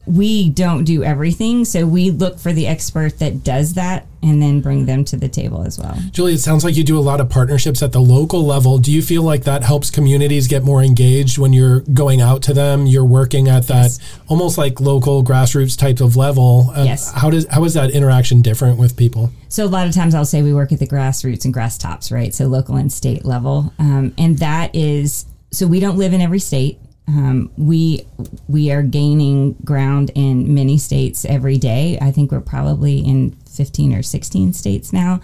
we 0.05 0.51
don't 0.51 0.85
do 0.85 1.05
everything. 1.05 1.65
So 1.65 1.87
we 1.87 2.11
look 2.11 2.39
for 2.41 2.53
the 2.53 2.67
expert 2.67 3.19
that 3.21 3.45
does 3.45 3.75
that 3.75 4.07
and 4.21 4.41
then 4.43 4.61
bring 4.61 4.87
them 4.87 5.05
to 5.05 5.17
the 5.17 5.29
table 5.29 5.63
as 5.63 5.79
well. 5.79 5.97
Julie, 6.11 6.35
it 6.35 6.39
sounds 6.39 6.65
like 6.65 6.77
you 6.77 6.85
do 6.85 6.99
a 6.99 7.01
lot 7.01 7.21
of 7.21 7.29
partnerships 7.29 7.83
at 7.83 7.93
the 7.93 8.01
local 8.01 8.45
level. 8.45 8.79
Do 8.79 8.93
you 8.93 9.03
feel 9.03 9.23
like 9.23 9.45
that 9.45 9.63
helps 9.63 9.91
communities 9.91 10.49
get 10.49 10.63
more 10.65 10.83
engaged 10.83 11.39
when 11.39 11.53
you're 11.53 11.81
going 11.81 12.21
out 12.21 12.43
to 12.43 12.55
them? 12.55 12.87
You're 12.87 13.05
working 13.05 13.49
at 13.49 13.67
that 13.69 13.99
almost 14.29 14.59
like 14.59 14.81
local 14.81 15.23
grassroots 15.25 15.79
type 15.79 16.01
of 16.01 16.17
level. 16.17 16.73
Uh, 16.75 16.85
Yes. 16.85 17.13
How 17.13 17.31
does 17.31 17.47
how 17.49 17.65
is 17.65 17.75
that 17.75 17.91
interaction 17.91 18.43
different 18.43 18.79
with 18.79 18.97
people? 18.97 19.31
So 19.49 19.65
a 19.65 19.69
lot 19.69 19.87
of 19.87 19.95
times 19.95 20.15
I'll 20.15 20.25
say 20.25 20.43
we 20.43 20.53
work 20.53 20.73
at 20.73 20.79
the 20.81 20.87
grassroots 20.87 21.45
and 21.45 21.55
grass 21.55 21.79
tops, 21.79 22.11
right? 22.11 22.35
So 22.35 22.47
local 22.47 22.77
and 22.77 22.93
state 22.93 23.25
level, 23.25 23.73
um, 23.79 24.13
and 24.19 24.39
that 24.39 24.75
is 24.75 25.27
so 25.53 25.67
we 25.67 25.79
don't 25.81 25.97
live 25.97 26.13
in 26.13 26.21
every 26.21 26.39
state. 26.41 26.79
Um, 27.09 27.51
we 27.57 28.07
we 28.49 28.71
are 28.71 28.83
gaining 28.83 29.55
ground 29.65 30.11
in 30.15 30.55
many 30.55 30.79
states 30.79 31.25
every 31.25 31.59
day. 31.59 31.99
I 32.01 32.13
think 32.13 32.31
we're 32.31 32.41
probably 32.41 32.99
in 32.99 33.33
fifteen 33.51 33.93
or 33.93 34.03
sixteen 34.03 34.53
states 34.53 34.93
now, 34.93 35.21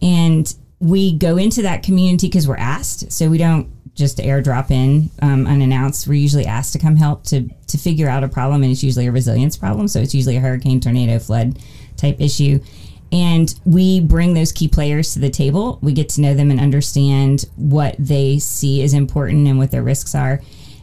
and 0.00 0.54
we 0.78 1.18
go 1.18 1.36
into 1.36 1.62
that 1.62 1.82
community 1.82 2.28
because 2.28 2.46
we're 2.46 2.56
asked. 2.56 3.10
So 3.10 3.28
we 3.28 3.38
don't 3.38 3.68
just 3.94 4.18
airdrop 4.18 4.70
in 4.70 5.10
um, 5.20 5.44
unannounced. 5.46 6.06
We're 6.06 6.14
usually 6.14 6.46
asked 6.46 6.72
to 6.74 6.78
come 6.78 6.94
help 6.94 7.24
to 7.24 7.48
to 7.66 7.78
figure 7.78 8.08
out 8.08 8.22
a 8.22 8.28
problem, 8.28 8.62
and 8.62 8.70
it's 8.70 8.84
usually 8.84 9.08
a 9.08 9.12
resilience 9.12 9.56
problem. 9.56 9.88
So 9.88 10.00
it's 10.00 10.14
usually 10.14 10.36
a 10.36 10.40
hurricane, 10.40 10.80
tornado, 10.80 11.18
flood 11.18 11.58
type 11.96 12.20
issue. 12.20 12.60
And 13.10 13.52
we 13.64 14.00
bring 14.00 14.34
those 14.34 14.52
key 14.52 14.68
players 14.68 15.14
to 15.14 15.18
the 15.18 15.30
table. 15.30 15.78
We 15.82 15.94
get 15.94 16.10
to 16.10 16.20
know 16.20 16.34
them 16.34 16.50
and 16.50 16.60
understand 16.60 17.46
what 17.56 17.96
they 17.98 18.38
see 18.38 18.82
as 18.82 18.92
important 18.92 19.48
and 19.48 19.58
what 19.58 19.70
their 19.70 19.82
risks 19.82 20.14
are. 20.14 20.40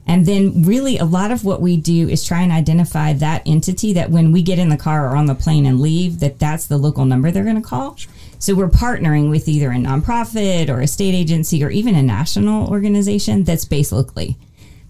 And 0.07 0.25
then, 0.25 0.63
really, 0.63 0.97
a 0.97 1.05
lot 1.05 1.31
of 1.31 1.43
what 1.43 1.61
we 1.61 1.77
do 1.77 2.07
is 2.07 2.23
try 2.23 2.41
and 2.41 2.51
identify 2.51 3.13
that 3.13 3.41
entity 3.45 3.93
that 3.93 4.11
when 4.11 4.31
we 4.31 4.43
get 4.43 4.59
in 4.59 4.69
the 4.69 4.77
car 4.77 5.09
or 5.09 5.15
on 5.15 5.25
the 5.25 5.33
plane 5.33 5.65
and 5.65 5.79
leave, 5.79 6.19
that 6.19 6.37
that's 6.37 6.67
the 6.67 6.77
local 6.77 7.05
number 7.05 7.31
they're 7.31 7.43
going 7.43 7.55
to 7.55 7.67
call. 7.67 7.97
So 8.37 8.53
we're 8.53 8.69
partnering 8.69 9.31
with 9.31 9.47
either 9.47 9.71
a 9.71 9.75
nonprofit 9.75 10.69
or 10.69 10.81
a 10.81 10.87
state 10.87 11.15
agency 11.15 11.63
or 11.63 11.69
even 11.69 11.95
a 11.95 12.03
national 12.03 12.69
organization 12.69 13.43
that's 13.43 13.65
based 13.65 13.91
locally 13.91 14.37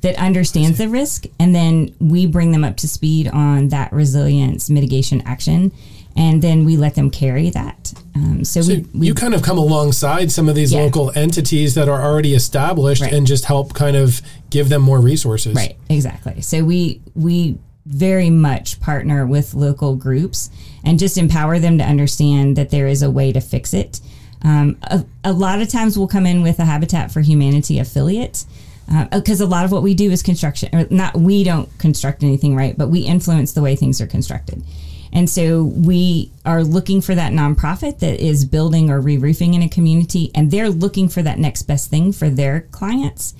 that 0.01 0.19
understands 0.19 0.77
the 0.77 0.89
risk, 0.89 1.25
and 1.39 1.55
then 1.55 1.95
we 1.99 2.27
bring 2.27 2.51
them 2.51 2.63
up 2.63 2.77
to 2.77 2.87
speed 2.87 3.27
on 3.29 3.69
that 3.69 3.91
resilience 3.93 4.69
mitigation 4.69 5.21
action 5.21 5.71
and 6.15 6.41
then 6.41 6.63
we 6.65 6.77
let 6.77 6.95
them 6.95 7.09
carry 7.09 7.49
that. 7.49 7.93
Um, 8.15 8.43
so, 8.45 8.61
So 8.61 8.75
we, 8.75 8.85
we 8.93 9.07
you 9.07 9.13
kind 9.13 9.33
of 9.33 9.41
come 9.41 9.57
alongside 9.57 10.31
some 10.31 10.47
of 10.47 10.55
these 10.55 10.71
Yeah. 10.71 10.81
local 10.81 11.11
entities 11.15 11.75
that 11.75 11.89
are 11.89 12.01
already 12.01 12.33
established 12.33 13.01
Right. 13.01 13.11
and 13.13 13.27
just 13.27 13.45
help 13.45 13.73
kind 13.73 13.97
of 13.97 14.21
give 14.49 14.69
them 14.69 14.81
more 14.81 15.01
resources. 15.01 15.53
Right, 15.55 15.75
exactly. 15.89 16.41
So 16.41 16.63
we 16.63 17.01
we 17.15 17.57
very 17.85 18.29
much 18.31 18.79
partner 18.79 19.27
with 19.27 19.53
local 19.53 19.95
groups 19.95 20.49
and 20.83 20.97
just 20.97 21.17
empower 21.17 21.59
them 21.59 21.77
to 21.77 21.83
understand 21.83 22.55
that 22.55 22.69
there 22.71 22.87
is 22.87 23.03
a 23.03 23.11
way 23.11 23.31
to 23.31 23.39
fix 23.41 23.73
it. 23.73 23.99
Um, 24.41 24.77
a, 24.83 25.05
a 25.23 25.33
lot 25.33 25.61
of 25.61 25.69
times 25.69 25.97
we'll 25.97 26.07
come 26.07 26.25
in 26.25 26.41
with 26.41 26.57
a 26.59 26.65
Habitat 26.65 27.11
for 27.11 27.21
Humanity 27.21 27.77
affiliate 27.79 28.45
because 29.11 29.41
a 29.41 29.45
lot 29.47 29.65
of 29.65 29.71
what 29.71 29.81
we 29.83 29.93
do 29.95 30.11
is 30.11 30.21
construction. 30.23 30.69
Or 30.73 30.87
not 30.89 31.15
we 31.17 31.43
don't 31.43 31.67
construct 31.79 32.23
anything, 32.23 32.55
right? 32.55 32.77
But 32.77 32.89
we 32.89 32.99
influence 33.01 33.53
the 33.53 33.61
way 33.61 33.75
things 33.75 33.99
are 34.01 34.07
constructed. 34.07 34.63
And 35.15 35.29
so 35.29 35.63
we 35.63 36.29
are 36.45 36.61
looking 36.63 36.99
for 36.99 37.15
that 37.15 37.31
nonprofit 37.31 37.99
that 37.99 38.19
is 38.19 38.43
building 38.43 38.91
or 38.91 38.99
re-roofing 38.99 39.53
in 39.53 39.63
a 39.63 39.69
community, 39.69 40.29
and 40.35 40.51
they're 40.51 40.69
looking 40.69 41.07
for 41.07 41.23
that 41.23 41.39
next 41.39 41.63
best 41.63 41.89
thing 41.89 42.11
for 42.11 42.29
their 42.29 42.61
clients. 42.61 43.33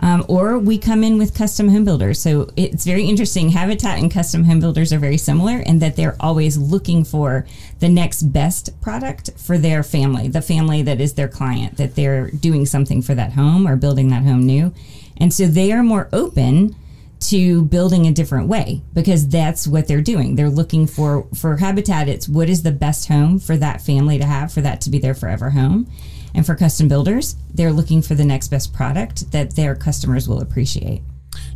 Um, 0.00 0.24
or 0.28 0.58
we 0.58 0.78
come 0.78 1.04
in 1.04 1.16
with 1.16 1.32
custom 1.32 1.68
home 1.68 1.84
builders. 1.84 2.20
So 2.20 2.50
it's 2.56 2.84
very 2.84 3.04
interesting. 3.04 3.50
Habitat 3.50 3.98
and 4.00 4.12
custom 4.12 4.44
home 4.44 4.58
builders 4.58 4.92
are 4.92 4.98
very 4.98 5.16
similar 5.16 5.60
in 5.60 5.78
that 5.78 5.94
they're 5.94 6.16
always 6.18 6.58
looking 6.58 7.04
for 7.04 7.46
the 7.78 7.88
next 7.88 8.24
best 8.24 8.78
product 8.80 9.30
for 9.36 9.56
their 9.56 9.84
family, 9.84 10.26
the 10.26 10.42
family 10.42 10.82
that 10.82 11.00
is 11.00 11.14
their 11.14 11.28
client, 11.28 11.76
that 11.76 11.94
they're 11.94 12.30
doing 12.32 12.66
something 12.66 13.00
for 13.00 13.14
that 13.14 13.32
home 13.32 13.66
or 13.66 13.76
building 13.76 14.10
that 14.10 14.24
home 14.24 14.44
new. 14.44 14.74
And 15.16 15.32
so 15.32 15.46
they 15.46 15.70
are 15.70 15.84
more 15.84 16.08
open 16.12 16.74
to 17.22 17.64
building 17.66 18.06
a 18.06 18.12
different 18.12 18.48
way 18.48 18.82
because 18.94 19.28
that's 19.28 19.66
what 19.66 19.88
they're 19.88 20.00
doing. 20.00 20.36
They're 20.36 20.50
looking 20.50 20.86
for 20.86 21.26
for 21.34 21.56
habitat 21.56 22.08
it's 22.08 22.28
what 22.28 22.48
is 22.48 22.62
the 22.62 22.72
best 22.72 23.08
home 23.08 23.38
for 23.38 23.56
that 23.56 23.80
family 23.80 24.18
to 24.18 24.24
have 24.24 24.52
for 24.52 24.60
that 24.60 24.80
to 24.82 24.90
be 24.90 24.98
their 24.98 25.14
forever 25.14 25.50
home. 25.50 25.90
And 26.34 26.46
for 26.46 26.54
custom 26.54 26.88
builders, 26.88 27.36
they're 27.52 27.72
looking 27.72 28.02
for 28.02 28.14
the 28.14 28.24
next 28.24 28.48
best 28.48 28.72
product 28.72 29.30
that 29.32 29.54
their 29.54 29.74
customers 29.74 30.28
will 30.28 30.40
appreciate. 30.40 31.02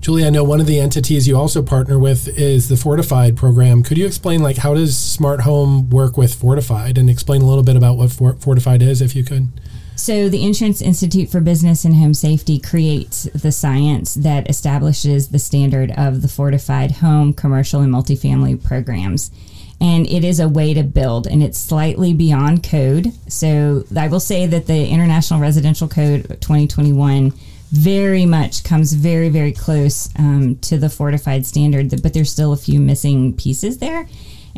Julie, 0.00 0.24
I 0.24 0.30
know 0.30 0.44
one 0.44 0.60
of 0.60 0.66
the 0.66 0.78
entities 0.78 1.26
you 1.26 1.36
also 1.36 1.62
partner 1.62 1.98
with 1.98 2.28
is 2.38 2.68
the 2.68 2.76
Fortified 2.76 3.36
program. 3.36 3.82
Could 3.82 3.98
you 3.98 4.06
explain 4.06 4.42
like 4.42 4.58
how 4.58 4.74
does 4.74 4.96
Smart 4.96 5.40
Home 5.42 5.90
work 5.90 6.16
with 6.16 6.34
Fortified 6.34 6.98
and 6.98 7.10
explain 7.10 7.42
a 7.42 7.46
little 7.46 7.64
bit 7.64 7.76
about 7.76 7.96
what 7.96 8.12
Fortified 8.12 8.82
is 8.82 9.02
if 9.02 9.16
you 9.16 9.24
could? 9.24 9.48
So, 9.96 10.28
the 10.28 10.44
Insurance 10.44 10.82
Institute 10.82 11.30
for 11.30 11.40
Business 11.40 11.86
and 11.86 11.94
Home 11.94 12.12
Safety 12.12 12.58
creates 12.58 13.24
the 13.34 13.50
science 13.50 14.12
that 14.12 14.48
establishes 14.48 15.28
the 15.28 15.38
standard 15.38 15.90
of 15.96 16.20
the 16.20 16.28
fortified 16.28 16.92
home, 16.92 17.32
commercial, 17.32 17.80
and 17.80 17.90
multifamily 17.90 18.62
programs. 18.62 19.30
And 19.80 20.06
it 20.06 20.22
is 20.22 20.38
a 20.38 20.50
way 20.50 20.74
to 20.74 20.82
build, 20.82 21.26
and 21.26 21.42
it's 21.42 21.58
slightly 21.58 22.12
beyond 22.12 22.62
code. 22.62 23.12
So, 23.26 23.84
I 23.96 24.08
will 24.08 24.20
say 24.20 24.44
that 24.44 24.66
the 24.66 24.86
International 24.86 25.40
Residential 25.40 25.88
Code 25.88 26.28
2021 26.42 27.32
very 27.72 28.26
much 28.26 28.64
comes 28.64 28.92
very, 28.92 29.30
very 29.30 29.52
close 29.52 30.10
um, 30.18 30.56
to 30.56 30.76
the 30.76 30.90
fortified 30.90 31.46
standard, 31.46 32.02
but 32.02 32.12
there's 32.12 32.30
still 32.30 32.52
a 32.52 32.58
few 32.58 32.80
missing 32.80 33.34
pieces 33.34 33.78
there. 33.78 34.06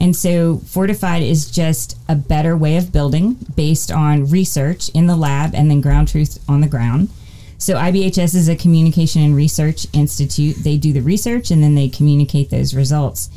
And 0.00 0.14
so, 0.14 0.58
Fortified 0.58 1.22
is 1.22 1.50
just 1.50 1.98
a 2.08 2.14
better 2.14 2.56
way 2.56 2.76
of 2.76 2.92
building 2.92 3.36
based 3.56 3.90
on 3.90 4.30
research 4.30 4.88
in 4.90 5.06
the 5.06 5.16
lab 5.16 5.54
and 5.54 5.68
then 5.68 5.80
ground 5.80 6.08
truth 6.08 6.38
on 6.48 6.60
the 6.60 6.68
ground. 6.68 7.08
So, 7.58 7.74
IBHS 7.74 8.36
is 8.36 8.48
a 8.48 8.54
communication 8.54 9.22
and 9.22 9.34
research 9.34 9.88
institute. 9.92 10.56
They 10.58 10.76
do 10.76 10.92
the 10.92 11.00
research 11.00 11.50
and 11.50 11.62
then 11.62 11.74
they 11.74 11.88
communicate 11.88 12.50
those 12.50 12.74
results. 12.74 13.28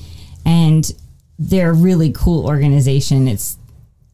And 0.46 0.91
they're 1.39 1.72
a 1.72 1.74
really 1.74 2.12
cool 2.12 2.46
organization. 2.46 3.27
It's 3.27 3.58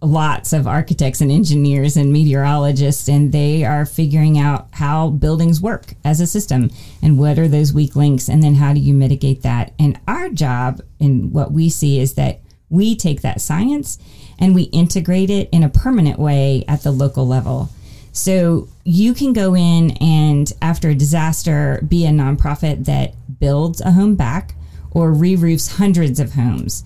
lots 0.01 0.53
of 0.53 0.67
architects 0.67 1.21
and 1.21 1.31
engineers 1.31 1.97
and 1.97 2.13
meteorologists, 2.13 3.07
and 3.07 3.31
they 3.31 3.65
are 3.65 3.85
figuring 3.85 4.37
out 4.37 4.67
how 4.71 5.09
buildings 5.09 5.59
work 5.59 5.95
as 6.05 6.19
a 6.19 6.27
system 6.27 6.69
and 7.01 7.17
what 7.17 7.39
are 7.39 7.47
those 7.47 7.73
weak 7.73 7.95
links, 7.95 8.29
and 8.29 8.43
then 8.43 8.55
how 8.55 8.73
do 8.73 8.79
you 8.79 8.93
mitigate 8.93 9.41
that. 9.41 9.73
And 9.79 9.99
our 10.07 10.29
job, 10.29 10.81
and 10.99 11.33
what 11.33 11.51
we 11.51 11.69
see, 11.69 11.99
is 11.99 12.13
that 12.13 12.41
we 12.69 12.95
take 12.95 13.21
that 13.21 13.41
science 13.41 13.97
and 14.37 14.53
we 14.53 14.63
integrate 14.63 15.29
it 15.29 15.49
in 15.51 15.63
a 15.63 15.69
permanent 15.69 16.19
way 16.19 16.63
at 16.67 16.83
the 16.83 16.91
local 16.91 17.25
level. 17.25 17.69
So 18.11 18.67
you 18.83 19.13
can 19.13 19.33
go 19.33 19.55
in 19.55 19.91
and, 19.97 20.51
after 20.61 20.89
a 20.89 20.95
disaster, 20.95 21.83
be 21.87 22.05
a 22.05 22.09
nonprofit 22.09 22.85
that 22.85 23.13
builds 23.39 23.81
a 23.81 23.91
home 23.91 24.15
back 24.15 24.55
or 24.91 25.11
re 25.11 25.35
roofs 25.35 25.77
hundreds 25.77 26.19
of 26.19 26.33
homes. 26.33 26.83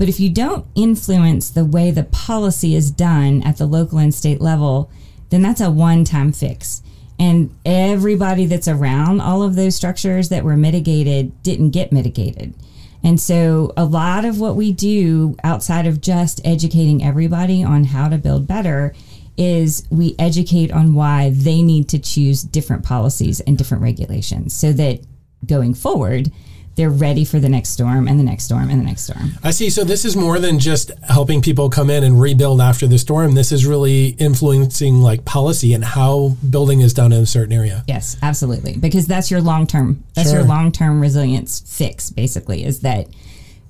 But 0.00 0.08
if 0.08 0.18
you 0.18 0.30
don't 0.30 0.64
influence 0.74 1.50
the 1.50 1.66
way 1.66 1.90
the 1.90 2.04
policy 2.04 2.74
is 2.74 2.90
done 2.90 3.42
at 3.42 3.58
the 3.58 3.66
local 3.66 3.98
and 3.98 4.14
state 4.14 4.40
level, 4.40 4.90
then 5.28 5.42
that's 5.42 5.60
a 5.60 5.70
one 5.70 6.04
time 6.04 6.32
fix. 6.32 6.80
And 7.18 7.54
everybody 7.66 8.46
that's 8.46 8.66
around 8.66 9.20
all 9.20 9.42
of 9.42 9.56
those 9.56 9.76
structures 9.76 10.30
that 10.30 10.42
were 10.42 10.56
mitigated 10.56 11.42
didn't 11.42 11.72
get 11.72 11.92
mitigated. 11.92 12.54
And 13.02 13.20
so, 13.20 13.74
a 13.76 13.84
lot 13.84 14.24
of 14.24 14.40
what 14.40 14.56
we 14.56 14.72
do 14.72 15.36
outside 15.44 15.86
of 15.86 16.00
just 16.00 16.40
educating 16.46 17.04
everybody 17.04 17.62
on 17.62 17.84
how 17.84 18.08
to 18.08 18.16
build 18.16 18.46
better 18.46 18.94
is 19.36 19.86
we 19.90 20.14
educate 20.18 20.72
on 20.72 20.94
why 20.94 21.28
they 21.28 21.60
need 21.60 21.90
to 21.90 21.98
choose 21.98 22.42
different 22.42 22.86
policies 22.86 23.40
and 23.40 23.58
different 23.58 23.82
regulations 23.82 24.54
so 24.54 24.72
that 24.72 25.00
going 25.44 25.74
forward, 25.74 26.32
they're 26.80 26.88
ready 26.88 27.26
for 27.26 27.38
the 27.38 27.48
next 27.50 27.68
storm 27.68 28.08
and 28.08 28.18
the 28.18 28.24
next 28.24 28.44
storm 28.44 28.70
and 28.70 28.80
the 28.80 28.84
next 28.84 29.02
storm. 29.02 29.32
I 29.44 29.50
see. 29.50 29.68
So 29.68 29.84
this 29.84 30.06
is 30.06 30.16
more 30.16 30.38
than 30.38 30.58
just 30.58 30.90
helping 31.06 31.42
people 31.42 31.68
come 31.68 31.90
in 31.90 32.02
and 32.04 32.18
rebuild 32.18 32.58
after 32.58 32.86
the 32.86 32.98
storm. 32.98 33.34
This 33.34 33.52
is 33.52 33.66
really 33.66 34.08
influencing 34.18 35.02
like 35.02 35.26
policy 35.26 35.74
and 35.74 35.84
how 35.84 36.36
building 36.48 36.80
is 36.80 36.94
done 36.94 37.12
in 37.12 37.22
a 37.22 37.26
certain 37.26 37.52
area. 37.52 37.84
Yes, 37.86 38.16
absolutely. 38.22 38.78
Because 38.78 39.06
that's 39.06 39.30
your 39.30 39.42
long 39.42 39.66
term. 39.66 40.02
That's 40.14 40.32
your 40.32 40.42
long 40.42 40.72
term 40.72 41.02
resilience 41.02 41.60
fix. 41.66 42.08
Basically, 42.08 42.64
is 42.64 42.80
that 42.80 43.08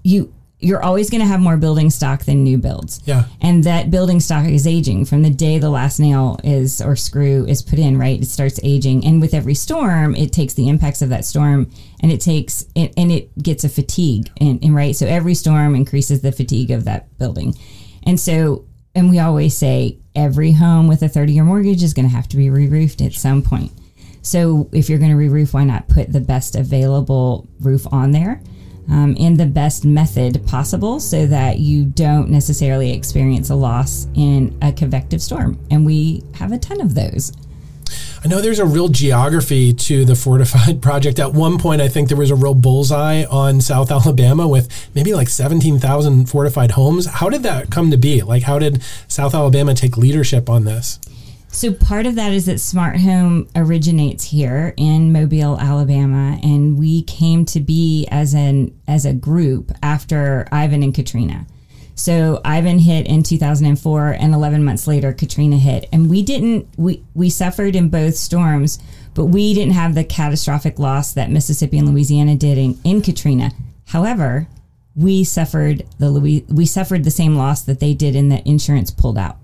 you 0.05 0.33
you're 0.61 0.83
always 0.83 1.09
going 1.09 1.23
to 1.23 1.27
have 1.27 1.41
more 1.41 1.57
building 1.57 1.91
stock 1.91 2.25
than 2.25 2.45
new 2.45 2.59
builds. 2.59 3.01
Yeah. 3.05 3.25
And 3.41 3.65
that 3.65 3.91
building 3.91 4.21
stock 4.21 4.47
is 4.47 4.67
aging 4.67 5.07
from 5.07 5.23
the 5.23 5.31
day 5.31 5.59
the 5.59 5.71
last 5.71 5.99
nail 5.99 6.39
is 6.45 6.81
or 6.81 6.97
screw 6.97 7.47
is 7.47 7.63
put 7.63 7.79
in. 7.79 7.99
Right, 7.99 8.21
it 8.21 8.27
starts 8.27 8.61
aging, 8.63 9.05
and 9.05 9.21
with 9.21 9.35
every 9.35 9.55
storm, 9.55 10.15
it 10.15 10.33
takes 10.33 10.55
the 10.55 10.69
impacts 10.69 11.03
of 11.03 11.09
that 11.09 11.25
storm, 11.25 11.71
and 12.01 12.13
it 12.13 12.21
takes 12.21 12.67
it, 12.75 12.93
and 12.97 13.11
it 13.11 13.37
gets 13.43 13.65
a 13.65 13.69
fatigue. 13.69 14.31
And, 14.41 14.63
and 14.63 14.75
right, 14.75 14.95
so 14.95 15.07
every 15.07 15.35
storm 15.35 15.75
increases 15.75 16.21
the 16.21 16.33
fatigue 16.33 16.71
of 16.71 16.85
that 16.85 17.17
building, 17.19 17.55
and 18.05 18.21
so 18.21 18.67
and 18.95 19.09
we 19.09 19.19
always 19.19 19.57
say 19.57 19.99
every 20.15 20.53
home 20.53 20.89
with 20.89 21.03
a 21.03 21.09
30 21.09 21.33
year 21.33 21.45
mortgage 21.45 21.83
is 21.83 21.95
going 21.95 22.09
to 22.09 22.15
have 22.15 22.29
to 22.29 22.37
be 22.37 22.51
re-roofed 22.51 23.01
at 23.01 23.13
some 23.13 23.43
point. 23.43 23.73
So 24.23 24.69
if 24.73 24.91
you're 24.91 24.99
going 24.99 25.13
to 25.13 25.17
re-roof, 25.17 25.55
why 25.55 25.65
not 25.65 25.89
put 25.89 26.13
the 26.13 26.21
best 26.21 26.55
available 26.55 27.49
roof 27.61 27.87
on 27.93 28.11
there 28.11 28.43
um, 28.91 29.15
in 29.17 29.35
the 29.35 29.47
best 29.47 29.85
method 29.85 30.45
possible 30.47 31.01
so 31.01 31.27
that 31.27 31.59
you 31.59 31.85
don't 31.85 32.29
necessarily 32.29 32.93
experience 32.93 33.49
a 33.51 33.55
loss 33.55 34.07
in 34.15 34.57
a 34.61 34.73
convective 34.73 35.23
storm? 35.23 35.59
And 35.71 35.87
we 35.87 36.23
have 36.35 36.53
a 36.53 36.59
ton 36.59 36.81
of 36.81 36.95
those. 36.95 37.33
I 38.23 38.29
know 38.29 38.43
there's 38.43 38.59
a 38.59 38.67
real 38.67 38.89
geography 38.89 39.73
to 39.73 40.05
the 40.05 40.15
fortified 40.15 40.83
project. 40.83 41.19
At 41.19 41.33
one 41.33 41.59
point, 41.59 41.81
I 41.81 41.89
think 41.89 42.09
there 42.09 42.19
was 42.19 42.31
a 42.31 42.35
real 42.35 42.55
bullseye 42.55 43.25
on 43.25 43.61
South 43.61 43.91
Alabama 43.91 44.47
with 44.47 44.91
maybe 44.95 45.15
like 45.15 45.29
17,000 45.29 46.27
fortified 46.27 46.73
homes. 46.73 47.07
How 47.07 47.31
did 47.31 47.43
that 47.45 47.71
come 47.71 47.91
to 47.91 47.97
be? 47.97 48.23
Like, 48.23 48.43
how 48.43 48.59
did 48.59 48.83
South 49.09 49.35
Alabama 49.35 49.75
take 49.75 49.97
leadership 49.97 50.51
on 50.51 50.65
this? 50.65 50.99
So 51.53 51.73
part 51.73 52.07
of 52.07 52.15
that 52.15 52.33
is 52.33 52.47
that 52.47 52.61
Smart 52.61 53.01
Home 53.01 53.49
originates 53.57 54.25
here 54.25 54.73
in 54.77 55.13
Mobile, 55.13 55.59
Alabama, 55.59 56.39
and 56.43 56.79
we 56.79 57.03
came 57.03 57.45
to 57.47 57.61
be 57.61 58.07
as 58.11 58.35
an 58.35 58.79
as 58.87 59.05
a 59.05 59.13
group 59.13 59.73
after 59.83 60.47
Ivan 60.53 60.85
and 60.85 60.95
Katrina. 60.95 61.47
So 61.97 62.41
Ivan 62.45 62.79
hit 62.79 63.07
in 63.07 63.25
2004 63.25 64.11
and 64.13 64.33
11 64.33 64.65
months 64.65 64.87
later 64.87 65.13
Katrina 65.13 65.59
hit 65.59 65.87
and 65.93 66.09
we 66.09 66.23
didn't 66.23 66.67
we 66.79 67.05
we 67.15 67.29
suffered 67.29 67.77
in 67.77 67.91
both 67.91 68.15
storms 68.15 68.79
but 69.13 69.27
we 69.27 69.53
didn't 69.53 69.75
have 69.75 69.95
the 69.95 70.05
catastrophic 70.05 70.79
loss 70.79 71.13
that 71.13 71.31
Mississippi 71.31 71.79
and 71.79 71.89
Louisiana 71.89 72.37
did 72.37 72.59
in, 72.59 72.79
in 72.85 73.03
Katrina. 73.03 73.51
However, 73.89 74.47
we 74.95 75.25
suffered 75.25 75.85
the 75.99 76.13
we, 76.13 76.45
we 76.49 76.65
suffered 76.65 77.03
the 77.03 77.11
same 77.11 77.35
loss 77.35 77.63
that 77.63 77.81
they 77.81 77.93
did 77.93 78.15
in 78.15 78.29
the 78.29 78.41
insurance 78.49 78.91
pulled 78.93 79.19
out. 79.19 79.40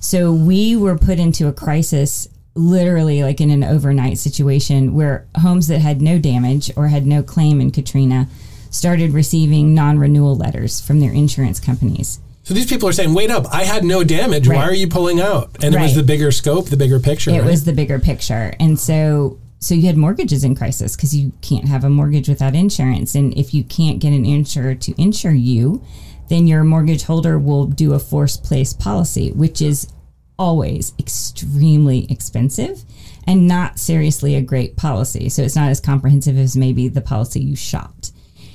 So 0.00 0.32
we 0.32 0.76
were 0.76 0.96
put 0.96 1.18
into 1.18 1.46
a 1.46 1.52
crisis 1.52 2.28
literally 2.54 3.22
like 3.22 3.40
in 3.40 3.50
an 3.50 3.62
overnight 3.62 4.18
situation 4.18 4.94
where 4.94 5.26
homes 5.36 5.68
that 5.68 5.80
had 5.80 6.02
no 6.02 6.18
damage 6.18 6.70
or 6.76 6.88
had 6.88 7.06
no 7.06 7.22
claim 7.22 7.60
in 7.60 7.70
Katrina 7.70 8.26
started 8.70 9.12
receiving 9.12 9.74
non-renewal 9.74 10.36
letters 10.36 10.80
from 10.80 11.00
their 11.00 11.12
insurance 11.12 11.60
companies. 11.60 12.18
So 12.42 12.54
these 12.54 12.66
people 12.66 12.88
are 12.88 12.92
saying, 12.92 13.14
"Wait 13.14 13.30
up! 13.30 13.46
I 13.52 13.64
had 13.64 13.84
no 13.84 14.02
damage. 14.02 14.48
Right. 14.48 14.56
Why 14.56 14.64
are 14.64 14.74
you 14.74 14.88
pulling 14.88 15.20
out?" 15.20 15.50
And 15.62 15.74
right. 15.74 15.82
it 15.82 15.84
was 15.84 15.94
the 15.94 16.02
bigger 16.02 16.32
scope, 16.32 16.68
the 16.68 16.76
bigger 16.76 16.98
picture. 16.98 17.30
It 17.30 17.40
right? 17.40 17.44
was 17.44 17.64
the 17.64 17.72
bigger 17.72 17.98
picture, 18.00 18.54
and 18.58 18.80
so 18.80 19.38
so 19.60 19.74
you 19.74 19.86
had 19.86 19.96
mortgages 19.96 20.42
in 20.42 20.54
crisis 20.54 20.96
because 20.96 21.14
you 21.14 21.32
can't 21.42 21.68
have 21.68 21.84
a 21.84 21.90
mortgage 21.90 22.28
without 22.28 22.54
insurance, 22.54 23.14
and 23.14 23.34
if 23.34 23.52
you 23.52 23.62
can't 23.62 24.00
get 24.00 24.12
an 24.12 24.24
insurer 24.24 24.74
to 24.74 25.00
insure 25.00 25.32
you, 25.32 25.84
then 26.30 26.46
your 26.46 26.62
mortgage 26.62 27.02
holder 27.02 27.38
will 27.38 27.66
do 27.66 27.92
a 27.92 27.98
forced 27.98 28.44
place 28.44 28.72
policy, 28.72 29.32
which 29.32 29.60
is 29.60 29.92
always 30.38 30.94
extremely 30.98 32.06
expensive 32.08 32.84
and 33.26 33.46
not 33.46 33.78
seriously 33.78 34.36
a 34.36 34.40
great 34.40 34.76
policy. 34.76 35.28
So 35.28 35.42
it's 35.42 35.56
not 35.56 35.70
as 35.70 35.80
comprehensive 35.80 36.38
as 36.38 36.56
maybe 36.56 36.88
the 36.88 37.02
policy 37.02 37.40
you 37.40 37.56
shopped. 37.56 38.12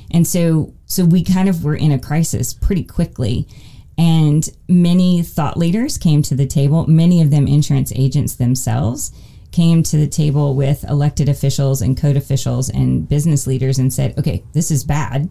And 0.10 0.25
so 0.25 0.74
so 0.86 1.03
we 1.03 1.24
kind 1.24 1.50
of 1.50 1.63
were 1.63 1.75
in 1.75 1.91
a 1.91 2.00
crisis 2.00 2.53
pretty 2.53 2.84
quickly 2.84 3.46
and 3.98 4.50
many 4.70 5.22
thought 5.22 5.58
leaders 5.58 5.98
came 5.98 6.22
to 6.24 6.36
the 6.36 6.48
table, 6.48 6.88
many 6.88 7.22
of 7.22 7.29
them 7.29 7.46
insurance 7.46 7.91
agents 7.96 8.36
themselves 8.36 9.12
came 9.51 9.84
to 9.84 9.98
the 9.98 10.08
table 10.08 10.55
with 10.55 10.84
elected 10.86 11.27
officials 11.29 11.82
and 11.82 11.98
code 11.98 12.17
officials 12.17 12.70
and 12.70 13.08
business 13.08 13.46
leaders 13.48 13.79
and 13.79 13.94
said, 13.94 14.17
"Okay, 14.17 14.44
this 14.53 14.72
is 14.72 14.84
bad. 14.84 15.29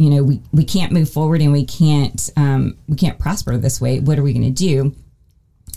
You 0.00 0.08
know, 0.08 0.22
we, 0.22 0.40
we 0.50 0.64
can't 0.64 0.92
move 0.92 1.10
forward 1.10 1.42
and 1.42 1.52
we 1.52 1.64
can't 1.66 2.30
um, 2.34 2.78
we 2.88 2.96
can't 2.96 3.18
prosper 3.18 3.58
this 3.58 3.82
way. 3.82 4.00
What 4.00 4.18
are 4.18 4.22
we 4.22 4.32
going 4.32 4.46
to 4.46 4.50
do?" 4.50 4.94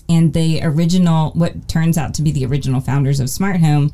And 0.08 0.34
the 0.34 0.62
original, 0.64 1.32
what 1.32 1.68
turns 1.68 1.98
out 1.98 2.14
to 2.16 2.22
be 2.22 2.32
the 2.32 2.46
original 2.46 2.80
founders 2.80 3.20
of 3.20 3.30
Smart 3.30 3.60
Home, 3.60 3.92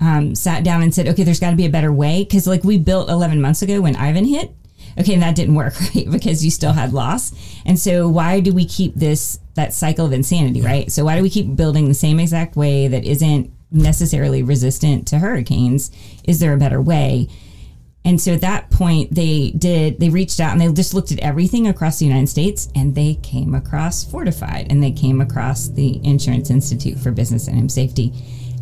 um, 0.00 0.34
sat 0.34 0.64
down 0.64 0.80
and 0.80 0.94
said, 0.94 1.06
"Okay, 1.08 1.22
there's 1.22 1.38
got 1.38 1.50
to 1.50 1.56
be 1.56 1.66
a 1.66 1.70
better 1.70 1.92
way." 1.92 2.24
Because 2.24 2.46
like 2.46 2.64
we 2.64 2.78
built 2.78 3.10
11 3.10 3.42
months 3.42 3.60
ago 3.60 3.82
when 3.82 3.94
Ivan 3.94 4.24
hit, 4.24 4.54
okay, 4.98 5.16
that 5.16 5.36
didn't 5.36 5.54
work, 5.54 5.78
right? 5.94 6.10
Because 6.10 6.42
you 6.42 6.50
still 6.50 6.72
had 6.72 6.94
loss. 6.94 7.32
And 7.66 7.78
so 7.78 8.08
why 8.08 8.40
do 8.40 8.54
we 8.54 8.64
keep 8.64 8.94
this 8.94 9.38
that 9.54 9.74
cycle 9.74 10.06
of 10.06 10.14
insanity, 10.14 10.62
right? 10.62 10.90
So 10.90 11.04
why 11.04 11.16
do 11.16 11.22
we 11.22 11.28
keep 11.28 11.56
building 11.56 11.88
the 11.88 11.94
same 11.94 12.18
exact 12.18 12.56
way 12.56 12.88
that 12.88 13.04
isn't 13.04 13.50
necessarily 13.70 14.42
resistant 14.42 15.06
to 15.08 15.18
hurricanes? 15.18 15.90
Is 16.24 16.40
there 16.40 16.54
a 16.54 16.58
better 16.58 16.80
way? 16.80 17.28
And 18.04 18.20
so 18.20 18.32
at 18.32 18.40
that 18.40 18.70
point, 18.70 19.14
they 19.14 19.50
did, 19.50 20.00
they 20.00 20.08
reached 20.08 20.40
out 20.40 20.52
and 20.52 20.60
they 20.60 20.72
just 20.72 20.94
looked 20.94 21.12
at 21.12 21.18
everything 21.18 21.66
across 21.66 21.98
the 21.98 22.06
United 22.06 22.28
States 22.28 22.68
and 22.74 22.94
they 22.94 23.16
came 23.16 23.54
across 23.54 24.04
Fortified 24.04 24.68
and 24.70 24.82
they 24.82 24.92
came 24.92 25.20
across 25.20 25.68
the 25.68 26.00
Insurance 26.04 26.50
Institute 26.50 26.98
for 26.98 27.10
Business 27.10 27.48
and 27.48 27.58
Home 27.58 27.68
Safety. 27.68 28.12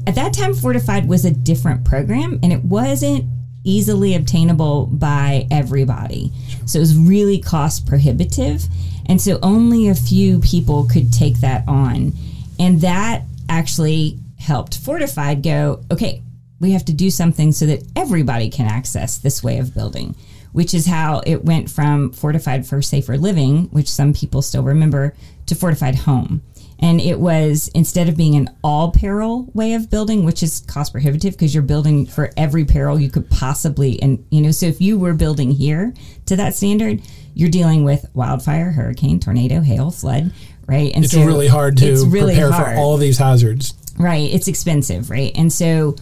At 0.07 0.15
that 0.17 0.33
time, 0.33 0.55
Fortified 0.55 1.07
was 1.09 1.25
a 1.25 1.31
different 1.31 1.85
program 1.85 2.41
and 2.43 2.53
it 2.53 2.65
wasn't 2.65 3.25
easily 3.63 4.15
obtainable 4.15 4.87
by 4.87 5.47
everybody. 5.51 6.33
So 6.65 6.79
it 6.79 6.81
was 6.81 6.97
really 6.97 7.39
cost 7.39 7.87
prohibitive. 7.87 8.65
And 9.07 9.21
so 9.21 9.39
only 9.43 9.89
a 9.89 9.95
few 9.95 10.41
people 10.41 10.89
could 10.91 11.13
take 11.13 11.41
that 11.41 11.65
on. 11.69 12.13
And 12.59 12.81
that 12.81 13.23
actually 13.49 14.19
helped 14.39 14.79
Fortified 14.79 15.43
go, 15.43 15.85
okay, 15.91 16.23
we 16.61 16.73
have 16.73 16.85
to 16.87 16.93
do 16.93 17.11
something 17.11 17.53
so 17.53 17.67
that 17.67 17.83
everybody 17.95 18.49
can 18.49 18.67
access 18.67 19.19
this 19.19 19.43
way 19.43 19.59
of 19.59 19.75
building, 19.75 20.15
which 20.53 20.73
is 20.75 20.87
how 20.87 21.23
it 21.27 21.45
went 21.45 21.71
from 21.71 22.13
Fortified 22.13 22.67
for 22.67 22.81
Safer 22.81 23.19
Living, 23.19 23.65
which 23.67 23.91
some 23.91 24.13
people 24.13 24.43
still 24.43 24.63
remember, 24.63 25.15
to 25.47 25.55
Fortified 25.55 25.95
Home. 25.97 26.43
And 26.79 27.01
it 27.01 27.19
was 27.19 27.69
instead 27.69 28.09
of 28.09 28.17
being 28.17 28.35
an 28.35 28.51
all 28.63 28.91
peril 28.91 29.51
way 29.55 29.75
of 29.75 29.89
building, 29.91 30.25
which 30.25 30.43
is 30.43 30.61
cost 30.61 30.93
prohibitive 30.93 31.33
because 31.33 31.55
you're 31.55 31.63
building 31.63 32.05
for 32.05 32.31
every 32.37 32.67
peril 32.67 33.01
you 33.01 33.11
could 33.11 33.31
possibly, 33.31 34.01
and 34.03 34.25
you 34.31 34.43
know, 34.43 34.51
so 34.51 34.67
if 34.67 34.81
you 34.81 34.99
were 34.99 35.15
building 35.15 35.51
here 35.51 35.95
to 36.27 36.37
that 36.37 36.55
standard, 36.55 37.01
you're 37.35 37.51
dealing 37.51 37.85
with 37.85 38.07
wildfire, 38.15 38.71
hurricane, 38.71 39.21
tornado, 39.21 39.61
hail, 39.61 39.91
flood, 39.91 40.33
right? 40.67 40.93
And 40.95 41.05
it's 41.05 41.15
so 41.15 41.25
really 41.25 41.49
hard 41.49 41.79
to 41.79 42.05
really 42.07 42.35
prepare 42.35 42.53
hard. 42.53 42.75
for 42.75 42.81
all 42.81 42.97
these 42.99 43.19
hazards. 43.19 43.75
Right. 43.99 44.31
It's 44.31 44.49
expensive, 44.49 45.09
right? 45.09 45.33
And 45.35 45.51
so 45.51 45.97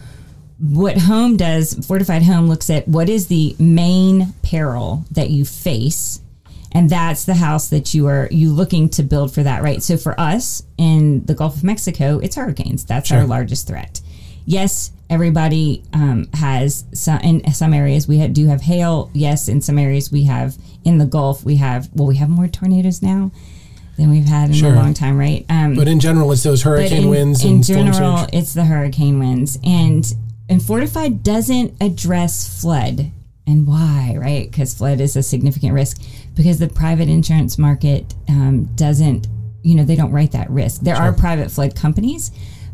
what 0.59 0.97
home 0.97 1.35
does 1.35 1.85
fortified 1.85 2.23
home 2.23 2.47
looks 2.47 2.69
at 2.69 2.87
what 2.87 3.09
is 3.09 3.27
the 3.27 3.55
main 3.59 4.33
peril 4.41 5.03
that 5.11 5.29
you 5.29 5.43
face 5.43 6.21
and 6.71 6.89
that's 6.89 7.25
the 7.25 7.33
house 7.33 7.69
that 7.69 7.93
you 7.93 8.07
are 8.07 8.27
you 8.31 8.51
looking 8.51 8.89
to 8.89 9.03
build 9.03 9.33
for 9.33 9.43
that 9.43 9.63
right? 9.63 9.81
So 9.81 9.97
for 9.97 10.19
us 10.19 10.63
in 10.77 11.25
the 11.25 11.33
gulf 11.33 11.57
of 11.57 11.63
mexico 11.63 12.19
it's 12.19 12.35
hurricanes. 12.35 12.85
That's 12.85 13.09
sure. 13.09 13.19
our 13.19 13.25
largest 13.25 13.67
threat. 13.67 14.01
Yes 14.45 14.91
everybody 15.09 15.83
um, 15.93 16.27
has 16.33 16.85
some 16.93 17.19
in 17.19 17.53
some 17.53 17.73
areas 17.73 18.07
we 18.07 18.17
have, 18.19 18.33
do 18.33 18.47
have 18.47 18.61
hail. 18.61 19.09
Yes 19.13 19.49
in 19.49 19.61
some 19.61 19.77
areas 19.77 20.11
we 20.11 20.23
have 20.23 20.57
in 20.85 20.99
the 20.99 21.05
gulf 21.05 21.43
we 21.43 21.57
have 21.57 21.89
well 21.93 22.07
we 22.07 22.15
have 22.15 22.29
more 22.29 22.47
tornadoes 22.47 23.01
now 23.01 23.31
than 23.97 24.09
we've 24.09 24.25
had 24.25 24.49
in 24.49 24.55
sure. 24.55 24.73
a 24.73 24.75
long 24.75 24.93
time 24.93 25.17
right? 25.17 25.45
Um, 25.49 25.75
but 25.75 25.87
in 25.89 25.99
general 25.99 26.31
it's 26.31 26.43
those 26.43 26.63
hurricane 26.63 27.03
in, 27.03 27.09
winds 27.09 27.43
in 27.43 27.61
general 27.61 28.25
it's 28.31 28.53
the 28.53 28.63
hurricane 28.63 29.19
winds. 29.19 29.59
And 29.65 30.05
and 30.49 30.61
Fortified 30.61 31.23
doesn't 31.23 31.73
address 31.81 32.61
flood 32.61 33.11
and 33.47 33.67
why, 33.67 34.15
right? 34.19 34.49
Because 34.49 34.73
flood 34.73 34.99
is 34.99 35.15
a 35.15 35.23
significant 35.23 35.73
risk 35.73 36.01
because 36.35 36.59
the 36.59 36.67
private 36.67 37.09
insurance 37.09 37.57
market 37.57 38.13
um, 38.27 38.65
doesn't, 38.75 39.27
you 39.63 39.75
know, 39.75 39.83
they 39.83 39.95
don't 39.95 40.11
write 40.11 40.31
that 40.31 40.49
risk. 40.49 40.81
There 40.81 40.95
sure. 40.95 41.05
are 41.05 41.13
private 41.13 41.51
flood 41.51 41.75
companies, 41.75 42.31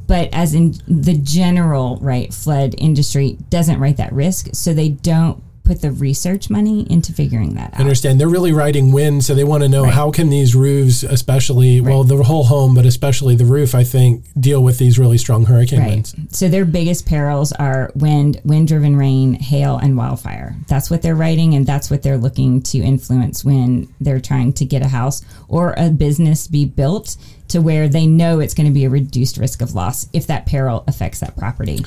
but 0.07 0.29
as 0.33 0.53
in 0.53 0.73
the 0.87 1.17
general, 1.17 1.97
right, 2.01 2.33
flood 2.33 2.75
industry 2.77 3.37
doesn't 3.49 3.79
write 3.79 3.97
that 3.97 4.13
risk. 4.13 4.49
So 4.53 4.73
they 4.73 4.89
don't 4.89 5.43
put 5.71 5.81
the 5.81 5.91
research 5.91 6.49
money 6.49 6.85
into 6.91 7.13
figuring 7.13 7.55
that 7.55 7.73
out. 7.73 7.79
I 7.79 7.83
understand. 7.83 8.19
They're 8.19 8.27
really 8.27 8.51
writing 8.51 8.91
wind, 8.91 9.23
so 9.23 9.33
they 9.33 9.45
want 9.45 9.63
to 9.63 9.69
know 9.69 9.85
right. 9.85 9.93
how 9.93 10.11
can 10.11 10.29
these 10.29 10.53
roofs, 10.53 11.01
especially 11.01 11.79
right. 11.79 11.89
well, 11.89 12.03
the 12.03 12.21
whole 12.23 12.43
home, 12.43 12.75
but 12.75 12.85
especially 12.85 13.37
the 13.37 13.45
roof, 13.45 13.73
I 13.73 13.85
think, 13.85 14.25
deal 14.37 14.61
with 14.61 14.79
these 14.79 14.99
really 14.99 15.17
strong 15.17 15.45
hurricane 15.45 15.79
right. 15.79 15.89
winds. 15.89 16.13
So 16.31 16.49
their 16.49 16.65
biggest 16.65 17.05
perils 17.05 17.53
are 17.53 17.89
wind, 17.95 18.41
wind-driven 18.43 18.97
rain, 18.97 19.35
hail, 19.35 19.77
and 19.77 19.95
wildfire. 19.95 20.57
That's 20.67 20.89
what 20.91 21.03
they're 21.03 21.15
writing, 21.15 21.53
and 21.53 21.65
that's 21.65 21.89
what 21.89 22.03
they're 22.03 22.17
looking 22.17 22.61
to 22.63 22.79
influence 22.79 23.45
when 23.45 23.87
they're 24.01 24.19
trying 24.19 24.51
to 24.53 24.65
get 24.65 24.81
a 24.81 24.89
house 24.89 25.21
or 25.47 25.73
a 25.77 25.89
business 25.89 26.47
be 26.47 26.65
built 26.65 27.15
to 27.47 27.61
where 27.61 27.87
they 27.87 28.07
know 28.07 28.41
it's 28.41 28.53
going 28.53 28.67
to 28.67 28.73
be 28.73 28.83
a 28.83 28.89
reduced 28.89 29.37
risk 29.37 29.61
of 29.61 29.73
loss 29.73 30.09
if 30.11 30.27
that 30.27 30.45
peril 30.45 30.83
affects 30.87 31.21
that 31.21 31.37
property. 31.37 31.85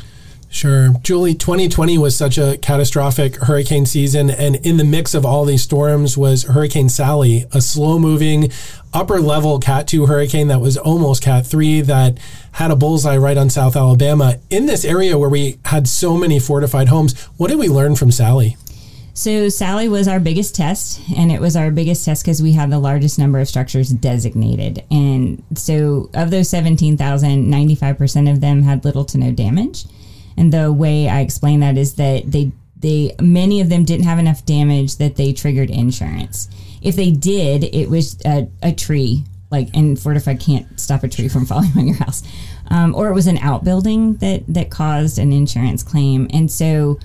Sure. 0.54 0.90
Julie, 1.02 1.34
2020 1.34 1.98
was 1.98 2.16
such 2.16 2.38
a 2.38 2.56
catastrophic 2.58 3.34
hurricane 3.36 3.86
season. 3.86 4.30
And 4.30 4.54
in 4.64 4.76
the 4.76 4.84
mix 4.84 5.12
of 5.12 5.26
all 5.26 5.44
these 5.44 5.64
storms 5.64 6.16
was 6.16 6.44
Hurricane 6.44 6.88
Sally, 6.88 7.44
a 7.52 7.60
slow 7.60 7.98
moving 7.98 8.52
upper 8.92 9.20
level 9.20 9.58
Cat 9.58 9.88
2 9.88 10.06
hurricane 10.06 10.46
that 10.46 10.60
was 10.60 10.76
almost 10.76 11.24
Cat 11.24 11.44
3 11.44 11.80
that 11.82 12.18
had 12.52 12.70
a 12.70 12.76
bullseye 12.76 13.16
right 13.16 13.36
on 13.36 13.50
South 13.50 13.74
Alabama. 13.74 14.36
In 14.48 14.66
this 14.66 14.84
area 14.84 15.18
where 15.18 15.28
we 15.28 15.58
had 15.64 15.88
so 15.88 16.16
many 16.16 16.38
fortified 16.38 16.86
homes, 16.86 17.20
what 17.36 17.48
did 17.48 17.58
we 17.58 17.68
learn 17.68 17.96
from 17.96 18.12
Sally? 18.12 18.56
So 19.12 19.48
Sally 19.48 19.88
was 19.88 20.06
our 20.06 20.20
biggest 20.20 20.54
test, 20.54 21.00
and 21.16 21.32
it 21.32 21.40
was 21.40 21.56
our 21.56 21.72
biggest 21.72 22.04
test 22.04 22.22
because 22.22 22.40
we 22.40 22.52
had 22.52 22.70
the 22.70 22.78
largest 22.78 23.18
number 23.18 23.40
of 23.40 23.48
structures 23.48 23.88
designated. 23.88 24.84
And 24.88 25.42
so 25.56 26.10
of 26.14 26.30
those 26.30 26.48
17,000, 26.48 27.52
95% 27.52 28.30
of 28.30 28.40
them 28.40 28.62
had 28.62 28.84
little 28.84 29.04
to 29.06 29.18
no 29.18 29.32
damage. 29.32 29.86
And 30.36 30.52
the 30.52 30.72
way 30.72 31.08
I 31.08 31.20
explain 31.20 31.60
that 31.60 31.78
is 31.78 31.94
that 31.94 32.30
they 32.30 32.52
they 32.76 33.14
many 33.20 33.60
of 33.60 33.68
them 33.68 33.84
didn't 33.84 34.04
have 34.04 34.18
enough 34.18 34.44
damage 34.44 34.96
that 34.96 35.16
they 35.16 35.32
triggered 35.32 35.70
insurance. 35.70 36.48
If 36.82 36.96
they 36.96 37.10
did, 37.10 37.64
it 37.64 37.88
was 37.88 38.18
a, 38.26 38.48
a 38.62 38.72
tree 38.72 39.24
like 39.50 39.68
and 39.72 39.98
fortified 39.98 40.40
can't 40.40 40.78
stop 40.80 41.04
a 41.04 41.08
tree 41.08 41.28
from 41.28 41.46
falling 41.50 41.70
on 41.76 41.86
your 41.86 41.96
house, 41.96 42.22
um, 42.68 42.94
or 42.94 43.08
it 43.08 43.14
was 43.14 43.26
an 43.26 43.38
outbuilding 43.38 44.16
that 44.16 44.44
that 44.48 44.70
caused 44.70 45.18
an 45.18 45.32
insurance 45.32 45.82
claim. 45.82 46.28
And 46.30 46.50
so 46.50 46.98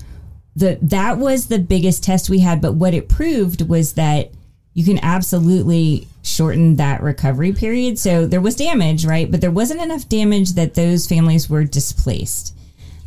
the 0.56 0.78
that 0.82 1.18
was 1.18 1.46
the 1.46 1.58
biggest 1.58 2.04
test 2.04 2.28
we 2.28 2.40
had. 2.40 2.60
But 2.60 2.74
what 2.74 2.94
it 2.94 3.08
proved 3.08 3.68
was 3.68 3.94
that 3.94 4.30
you 4.74 4.84
can 4.84 4.98
absolutely 5.02 6.06
shorten 6.22 6.76
that 6.76 7.02
recovery 7.02 7.52
period. 7.52 7.98
So 7.98 8.26
there 8.26 8.40
was 8.40 8.54
damage, 8.54 9.04
right? 9.04 9.30
But 9.30 9.40
there 9.40 9.50
wasn't 9.50 9.80
enough 9.80 10.08
damage 10.08 10.52
that 10.52 10.74
those 10.74 11.06
families 11.06 11.48
were 11.48 11.64
displaced. 11.64 12.54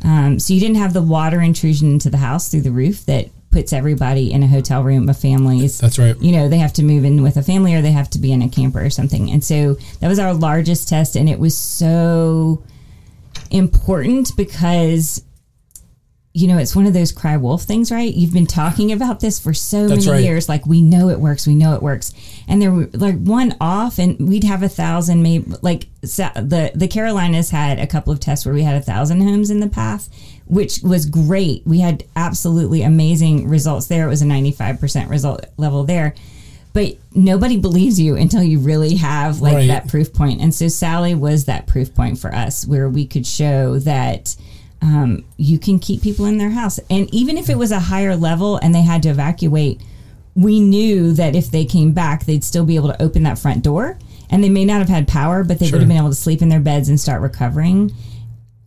Um, 0.04 0.38
so 0.38 0.52
you 0.52 0.60
didn't 0.60 0.76
have 0.76 0.92
the 0.92 1.02
water 1.02 1.40
intrusion 1.40 1.92
into 1.92 2.10
the 2.10 2.18
house 2.18 2.48
through 2.48 2.60
the 2.60 2.70
roof 2.70 3.06
that 3.06 3.30
puts 3.50 3.72
everybody 3.72 4.32
in 4.32 4.42
a 4.42 4.48
hotel 4.48 4.82
room 4.82 5.08
of 5.08 5.16
families. 5.16 5.78
That's 5.78 5.98
right. 5.98 6.20
You 6.20 6.32
know, 6.32 6.48
they 6.48 6.58
have 6.58 6.72
to 6.74 6.82
move 6.82 7.04
in 7.04 7.22
with 7.22 7.36
a 7.36 7.42
family 7.42 7.74
or 7.74 7.82
they 7.82 7.92
have 7.92 8.10
to 8.10 8.18
be 8.18 8.32
in 8.32 8.42
a 8.42 8.48
camper 8.48 8.84
or 8.84 8.90
something. 8.90 9.30
And 9.30 9.42
so 9.42 9.74
that 10.00 10.08
was 10.08 10.18
our 10.18 10.34
largest 10.34 10.88
test. 10.88 11.16
And 11.16 11.28
it 11.28 11.38
was 11.38 11.56
so 11.56 12.62
important 13.50 14.36
because 14.36 15.22
you 16.36 16.48
know, 16.48 16.58
it's 16.58 16.74
one 16.74 16.84
of 16.86 16.92
those 16.92 17.12
cry 17.12 17.36
wolf 17.36 17.62
things, 17.62 17.92
right? 17.92 18.12
You've 18.12 18.32
been 18.32 18.48
talking 18.48 18.90
about 18.90 19.20
this 19.20 19.38
for 19.38 19.54
so 19.54 19.86
That's 19.86 20.06
many 20.06 20.18
right. 20.18 20.24
years. 20.24 20.48
Like, 20.48 20.66
we 20.66 20.82
know 20.82 21.08
it 21.08 21.20
works. 21.20 21.46
We 21.46 21.54
know 21.54 21.74
it 21.76 21.82
works. 21.82 22.12
And 22.48 22.60
there 22.60 22.72
were 22.72 22.88
like 22.92 23.18
one 23.20 23.54
off, 23.60 23.98
and 24.00 24.28
we'd 24.28 24.42
have 24.42 24.64
a 24.64 24.68
thousand, 24.68 25.22
maybe 25.22 25.52
like 25.62 25.86
sa- 26.02 26.32
the, 26.34 26.72
the 26.74 26.88
Carolinas 26.88 27.50
had 27.50 27.78
a 27.78 27.86
couple 27.86 28.12
of 28.12 28.18
tests 28.18 28.44
where 28.44 28.54
we 28.54 28.64
had 28.64 28.74
a 28.74 28.80
thousand 28.82 29.20
homes 29.20 29.48
in 29.48 29.60
the 29.60 29.68
path, 29.68 30.08
which 30.46 30.80
was 30.82 31.06
great. 31.06 31.62
We 31.66 31.78
had 31.78 32.02
absolutely 32.16 32.82
amazing 32.82 33.48
results 33.48 33.86
there. 33.86 34.04
It 34.04 34.10
was 34.10 34.22
a 34.22 34.26
95% 34.26 35.08
result 35.08 35.46
level 35.56 35.84
there. 35.84 36.16
But 36.72 36.96
nobody 37.14 37.56
believes 37.58 38.00
you 38.00 38.16
until 38.16 38.42
you 38.42 38.58
really 38.58 38.96
have 38.96 39.40
like 39.40 39.54
Right. 39.54 39.68
that 39.68 39.86
proof 39.86 40.12
point. 40.12 40.40
And 40.40 40.52
so 40.52 40.66
Sally 40.66 41.14
was 41.14 41.44
that 41.44 41.68
proof 41.68 41.94
point 41.94 42.18
for 42.18 42.34
us 42.34 42.66
where 42.66 42.88
we 42.88 43.06
could 43.06 43.24
show 43.24 43.78
that 43.78 44.34
um, 44.84 45.24
you 45.38 45.58
can 45.58 45.78
keep 45.78 46.02
people 46.02 46.26
in 46.26 46.36
their 46.38 46.50
house. 46.50 46.78
And 46.90 47.12
even 47.12 47.38
if 47.38 47.48
it 47.48 47.56
was 47.58 47.72
a 47.72 47.80
higher 47.80 48.14
level 48.14 48.56
and 48.58 48.74
they 48.74 48.82
had 48.82 49.02
to 49.04 49.08
evacuate, 49.08 49.80
we 50.34 50.60
knew 50.60 51.12
that 51.14 51.34
if 51.34 51.50
they 51.50 51.64
came 51.64 51.92
back, 51.92 52.24
they'd 52.26 52.44
still 52.44 52.64
be 52.66 52.76
able 52.76 52.88
to 52.92 53.02
open 53.02 53.22
that 53.22 53.38
front 53.38 53.62
door. 53.64 53.98
And 54.30 54.44
they 54.44 54.48
may 54.50 54.64
not 54.64 54.78
have 54.80 54.88
had 54.88 55.08
power, 55.08 55.42
but 55.42 55.58
they 55.58 55.66
Sure. 55.66 55.76
would 55.76 55.82
have 55.82 55.88
been 55.88 55.96
able 55.96 56.10
to 56.10 56.14
sleep 56.14 56.42
in 56.42 56.48
their 56.50 56.60
beds 56.60 56.88
and 56.88 57.00
start 57.00 57.22
recovering. 57.22 57.92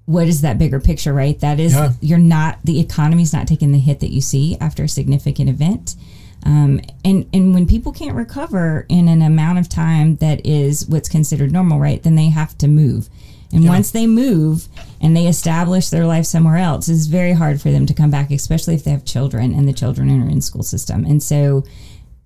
What 0.05 0.27
is 0.27 0.41
that 0.41 0.57
bigger 0.57 0.79
picture, 0.79 1.13
right? 1.13 1.39
That 1.39 1.59
is, 1.59 1.73
Yeah. 1.73 1.91
you're 2.01 2.17
not, 2.17 2.59
the 2.63 2.79
economy's 2.79 3.33
not 3.33 3.45
taking 3.47 3.71
the 3.71 3.79
hit 3.79 3.99
that 3.99 4.11
you 4.11 4.21
see 4.21 4.57
after 4.59 4.83
a 4.85 4.89
significant 4.89 5.49
event. 5.49 5.95
Um, 6.43 6.79
and, 7.03 7.25
and 7.33 7.53
when 7.53 7.65
people 7.67 7.91
can't 7.91 8.15
recover 8.15 8.85
in 8.89 9.07
an 9.09 9.21
amount 9.21 9.59
of 9.59 9.67
time 9.67 10.15
that 10.17 10.45
is 10.45 10.87
what's 10.87 11.09
considered 11.09 11.51
normal, 11.51 11.79
right, 11.79 12.01
then 12.01 12.15
they 12.15 12.29
have 12.29 12.57
to 12.59 12.67
move. 12.67 13.09
And 13.51 13.63
Yeah. 13.63 13.69
once 13.71 13.91
they 13.91 14.07
move 14.07 14.67
and 15.01 15.15
they 15.15 15.27
establish 15.27 15.89
their 15.89 16.05
life 16.05 16.25
somewhere 16.25 16.57
else, 16.57 16.89
it's 16.89 17.05
very 17.05 17.33
hard 17.33 17.61
for 17.61 17.71
them 17.71 17.85
to 17.85 17.93
come 17.93 18.11
back, 18.11 18.31
especially 18.31 18.75
if 18.75 18.83
they 18.83 18.91
have 18.91 19.05
children 19.05 19.53
and 19.53 19.67
the 19.67 19.73
children 19.73 20.09
are 20.09 20.29
in 20.29 20.41
school 20.41 20.63
system. 20.63 21.05
And 21.05 21.21
so, 21.21 21.63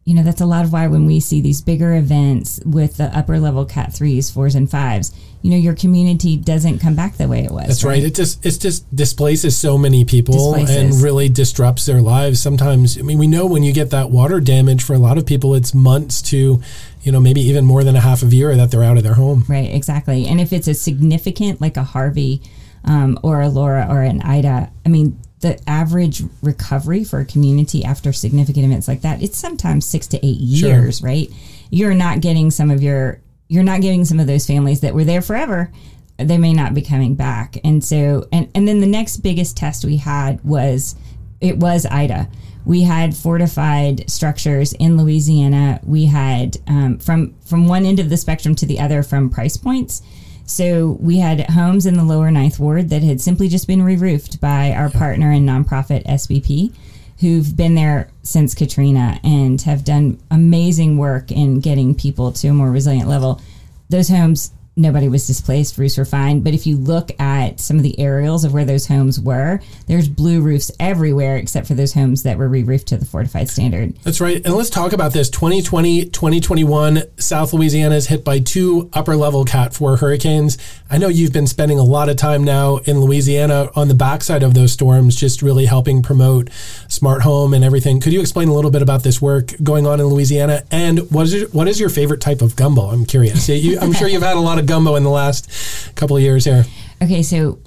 you 0.03 0.15
know, 0.15 0.23
that's 0.23 0.41
a 0.41 0.45
lot 0.45 0.65
of 0.65 0.73
why 0.73 0.87
when 0.87 1.05
we 1.05 1.19
see 1.19 1.41
these 1.41 1.61
bigger 1.61 1.93
events 1.93 2.59
with 2.65 2.97
the 2.97 3.15
upper 3.15 3.39
level 3.39 3.65
cat 3.65 3.93
threes, 3.93 4.31
fours, 4.31 4.55
and 4.55 4.69
fives, 4.69 5.13
you 5.43 5.51
know, 5.51 5.57
your 5.57 5.75
community 5.75 6.37
doesn't 6.37 6.79
come 6.79 6.95
back 6.95 7.17
the 7.17 7.27
way 7.27 7.43
it 7.43 7.51
was. 7.51 7.67
That's 7.67 7.83
right. 7.83 8.03
It 8.03 8.15
just 8.15 8.43
it 8.45 8.59
just 8.59 8.95
displaces 8.95 9.57
so 9.57 9.77
many 9.77 10.03
people 10.05 10.55
and 10.55 10.93
really 11.01 11.29
disrupts 11.29 11.85
their 11.85 12.01
lives. 12.01 12.41
Sometimes, 12.41 12.97
I 12.97 13.01
mean, 13.01 13.19
we 13.19 13.27
know 13.27 13.45
when 13.45 13.63
you 13.63 13.73
get 13.73 13.91
that 13.91 14.09
water 14.09 14.39
damage 14.39 14.83
for 14.83 14.93
a 14.93 14.99
lot 14.99 15.17
of 15.17 15.25
people, 15.25 15.53
it's 15.53 15.73
months 15.73 16.21
to, 16.23 16.61
you 17.03 17.11
know, 17.11 17.19
maybe 17.19 17.41
even 17.41 17.65
more 17.65 17.83
than 17.83 17.95
a 17.95 18.01
half 18.01 18.23
of 18.23 18.33
year 18.33 18.55
that 18.55 18.71
they're 18.71 18.83
out 18.83 18.97
of 18.97 19.03
their 19.03 19.15
home. 19.15 19.45
Right, 19.47 19.71
exactly. 19.71 20.25
And 20.25 20.39
if 20.41 20.51
it's 20.51 20.67
a 20.67 20.73
significant, 20.73 21.61
like 21.61 21.77
a 21.77 21.83
Harvey 21.83 22.41
um, 22.85 23.19
or 23.23 23.41
a 23.41 23.49
Laura 23.49 23.85
or 23.89 24.01
an 24.01 24.21
Ida, 24.21 24.71
I 24.85 24.89
mean, 24.89 25.19
the 25.41 25.59
average 25.69 26.21
recovery 26.43 27.03
for 27.03 27.19
a 27.19 27.25
community 27.25 27.83
after 27.83 28.13
significant 28.13 28.65
events 28.65 28.87
like 28.87 29.01
that, 29.01 29.21
it's 29.23 29.37
sometimes 29.37 29.85
six 29.85 30.07
to 30.07 30.25
eight 30.25 30.39
Sure. 30.55 30.69
years, 30.69 31.01
right? 31.01 31.29
You're 31.71 31.95
not 31.95 32.21
getting 32.21 32.51
some 32.51 32.69
of 32.69 32.83
your, 32.83 33.19
you're 33.47 33.63
not 33.63 33.81
getting 33.81 34.05
some 34.05 34.19
of 34.19 34.27
those 34.27 34.45
families 34.45 34.81
that 34.81 34.93
were 34.93 35.03
there 35.03 35.21
forever. 35.21 35.71
They 36.17 36.37
may 36.37 36.53
not 36.53 36.73
be 36.75 36.81
coming 36.83 37.15
back. 37.15 37.57
And 37.63 37.83
so, 37.83 38.27
and, 38.31 38.49
and 38.53 38.67
then 38.67 38.81
the 38.81 38.87
next 38.87 39.17
biggest 39.17 39.57
test 39.57 39.83
we 39.83 39.97
had 39.97 40.43
was, 40.43 40.95
it 41.39 41.57
was 41.57 41.87
Ida. 41.87 42.29
We 42.63 42.83
had 42.83 43.17
fortified 43.17 44.07
structures 44.07 44.73
in 44.73 44.95
Louisiana. 44.95 45.79
We 45.83 46.05
had 46.05 46.57
um, 46.67 46.99
from 46.99 47.33
from 47.43 47.67
one 47.67 47.87
end 47.87 47.99
of 47.99 48.09
the 48.09 48.17
spectrum 48.17 48.53
to 48.55 48.67
the 48.67 48.79
other 48.79 49.01
from 49.01 49.31
price 49.31 49.57
points. 49.57 50.03
So 50.51 50.97
we 50.99 51.19
had 51.19 51.49
homes 51.49 51.85
in 51.85 51.93
the 51.93 52.03
lower 52.03 52.29
ninth 52.29 52.59
ward 52.59 52.89
that 52.89 53.03
had 53.03 53.21
simply 53.21 53.47
just 53.47 53.67
been 53.67 53.81
re-roofed 53.81 54.41
by 54.41 54.73
our 54.73 54.89
partner 54.89 55.31
and 55.31 55.47
nonprofit 55.47 56.05
SBP, 56.05 56.73
who've 57.21 57.55
been 57.55 57.75
there 57.75 58.11
since 58.23 58.53
Katrina 58.53 59.17
and 59.23 59.61
have 59.61 59.85
done 59.85 60.19
amazing 60.29 60.97
work 60.97 61.31
in 61.31 61.61
getting 61.61 61.95
people 61.95 62.33
to 62.33 62.49
a 62.49 62.53
more 62.53 62.69
resilient 62.69 63.07
level. 63.07 63.41
Those 63.87 64.09
homes 64.09 64.51
nobody 64.75 65.09
was 65.09 65.27
displaced, 65.27 65.77
roofs 65.77 65.97
were 65.97 66.05
fine. 66.05 66.39
But 66.41 66.53
if 66.53 66.65
you 66.65 66.77
look 66.77 67.11
at 67.19 67.59
some 67.59 67.77
of 67.77 67.83
the 67.83 67.99
aerials 67.99 68.43
of 68.43 68.53
where 68.53 68.63
those 68.63 68.87
homes 68.87 69.19
were, 69.19 69.59
there's 69.87 70.07
blue 70.07 70.41
roofs 70.41 70.71
everywhere 70.79 71.35
except 71.35 71.67
for 71.67 71.73
those 71.73 71.93
homes 71.93 72.23
that 72.23 72.37
were 72.37 72.47
re-roofed 72.47 72.87
to 72.87 72.97
the 72.97 73.05
fortified 73.05 73.49
standard. 73.49 73.95
That's 74.03 74.21
right. 74.21 74.41
And 74.45 74.55
let's 74.55 74.69
talk 74.69 74.93
about 74.93 75.11
this 75.13 75.29
2020, 75.29 76.05
2021. 76.05 77.03
South 77.17 77.53
Louisiana 77.53 77.95
is 77.95 78.07
hit 78.07 78.23
by 78.23 78.39
two 78.39 78.89
upper 78.93 79.15
level 79.15 79.43
Cat 79.43 79.73
4 79.73 79.97
hurricanes. 79.97 80.57
I 80.89 80.97
know 80.97 81.09
you've 81.09 81.33
been 81.33 81.47
spending 81.47 81.77
a 81.77 81.83
lot 81.83 82.07
of 82.07 82.15
time 82.15 82.43
now 82.43 82.77
in 82.77 83.01
Louisiana 83.01 83.69
on 83.75 83.89
the 83.89 83.93
backside 83.93 84.43
of 84.43 84.53
those 84.53 84.71
storms, 84.71 85.15
just 85.15 85.41
really 85.41 85.65
helping 85.65 86.01
promote 86.01 86.49
smart 86.87 87.23
home 87.23 87.53
and 87.53 87.63
everything. 87.63 87.99
Could 87.99 88.13
you 88.13 88.21
explain 88.21 88.47
a 88.47 88.53
little 88.53 88.71
bit 88.71 88.81
about 88.81 89.03
this 89.03 89.21
work 89.21 89.53
going 89.61 89.85
on 89.85 89.99
in 89.99 90.05
Louisiana? 90.05 90.63
And 90.71 91.11
what 91.11 91.23
is, 91.23 91.33
your, 91.33 91.49
what 91.49 91.67
is 91.67 91.79
your 91.79 91.89
favorite 91.89 92.21
type 92.21 92.41
of 92.41 92.55
gumbo? 92.55 92.83
I'm 92.83 93.05
curious. 93.05 93.49
You, 93.49 93.79
I'm 93.79 93.91
sure 93.91 94.07
you've 94.07 94.23
had 94.23 94.37
a 94.37 94.39
lot 94.39 94.59
of 94.59 94.60
gumbo 94.63 94.95
in 94.95 95.03
the 95.03 95.09
last 95.09 95.49
couple 95.95 96.17
of 96.17 96.23
years 96.23 96.45
here. 96.45 96.65
Okay, 97.01 97.23
so 97.23 97.59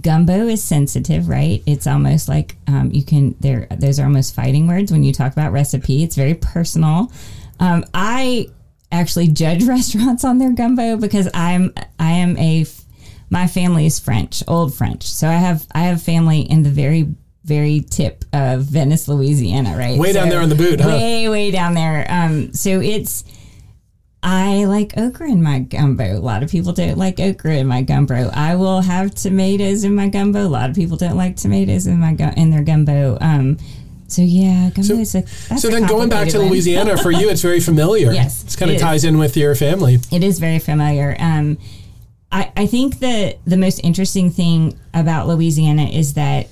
gumbo 0.00 0.46
is 0.46 0.62
sensitive, 0.62 1.28
right? 1.28 1.62
It's 1.66 1.86
almost 1.86 2.28
like 2.28 2.56
um, 2.66 2.90
you 2.92 3.04
can 3.04 3.36
there. 3.40 3.66
Those 3.70 4.00
are 4.00 4.04
almost 4.04 4.34
fighting 4.34 4.66
words 4.66 4.90
when 4.92 5.02
you 5.02 5.12
talk 5.12 5.32
about 5.32 5.52
recipe. 5.52 6.02
It's 6.02 6.16
very 6.16 6.34
personal. 6.34 7.12
Um, 7.60 7.84
I 7.94 8.48
actually 8.90 9.28
judge 9.28 9.64
restaurants 9.66 10.24
on 10.24 10.38
their 10.38 10.52
gumbo 10.52 10.96
because 10.96 11.28
I'm 11.34 11.72
I 11.98 12.12
am 12.12 12.36
a 12.38 12.66
my 13.30 13.46
family 13.46 13.86
is 13.86 13.98
French, 13.98 14.42
old 14.46 14.74
French. 14.74 15.04
So 15.04 15.28
I 15.28 15.34
have 15.34 15.66
I 15.74 15.80
have 15.84 16.02
family 16.02 16.40
in 16.40 16.62
the 16.62 16.70
very 16.70 17.14
very 17.44 17.80
tip 17.80 18.24
of 18.32 18.62
Venice, 18.62 19.06
Louisiana, 19.06 19.76
right? 19.76 19.98
Way 19.98 20.12
down 20.12 20.30
there 20.30 20.40
on 20.40 20.48
the 20.48 20.54
boot, 20.54 20.80
huh? 20.80 20.88
Way 20.88 21.28
way 21.28 21.50
down 21.50 21.74
there. 21.74 22.06
Um, 22.08 22.52
so 22.52 22.80
it's. 22.80 23.24
I 24.24 24.64
like 24.64 24.96
okra 24.96 25.28
in 25.30 25.42
my 25.42 25.58
gumbo. 25.58 26.16
A 26.16 26.18
lot 26.18 26.42
of 26.42 26.50
people 26.50 26.72
don't 26.72 26.96
like 26.96 27.20
okra 27.20 27.56
in 27.56 27.66
my 27.66 27.82
gumbo. 27.82 28.30
I 28.32 28.54
will 28.56 28.80
have 28.80 29.14
tomatoes 29.14 29.84
in 29.84 29.94
my 29.94 30.08
gumbo. 30.08 30.46
A 30.46 30.48
lot 30.48 30.70
of 30.70 30.74
people 30.74 30.96
don't 30.96 31.16
like 31.16 31.36
tomatoes 31.36 31.86
in 31.86 32.00
my 32.00 32.14
gu- 32.14 32.32
in 32.34 32.48
their 32.48 32.62
gumbo. 32.62 33.18
Um, 33.20 33.58
so 34.08 34.22
yeah, 34.22 34.70
gumbo 34.70 34.94
is 34.94 35.14
a. 35.14 35.20
That's 35.48 35.60
So 35.60 35.68
then 35.68 35.86
going 35.86 36.08
back 36.08 36.28
to. 36.28 36.38
Louisiana, 36.38 36.96
for 36.96 37.10
you, 37.10 37.28
it's 37.28 37.42
very 37.42 37.60
familiar. 37.60 38.12
Yes, 38.14 38.42
It's 38.44 38.56
kind 38.56 38.70
it 38.70 38.76
of 38.76 38.80
ties 38.80 39.04
in 39.04 39.18
with 39.18 39.36
your 39.36 39.54
family. 39.54 39.98
It 40.10 40.24
is 40.24 40.38
very 40.38 40.58
familiar. 40.58 41.14
Um, 41.18 41.58
I, 42.32 42.50
I 42.56 42.66
think 42.66 43.00
that 43.00 43.38
the 43.44 43.58
most 43.58 43.78
interesting 43.84 44.30
thing 44.30 44.78
about 44.94 45.28
Louisiana 45.28 45.84
is 45.84 46.14
that 46.14 46.48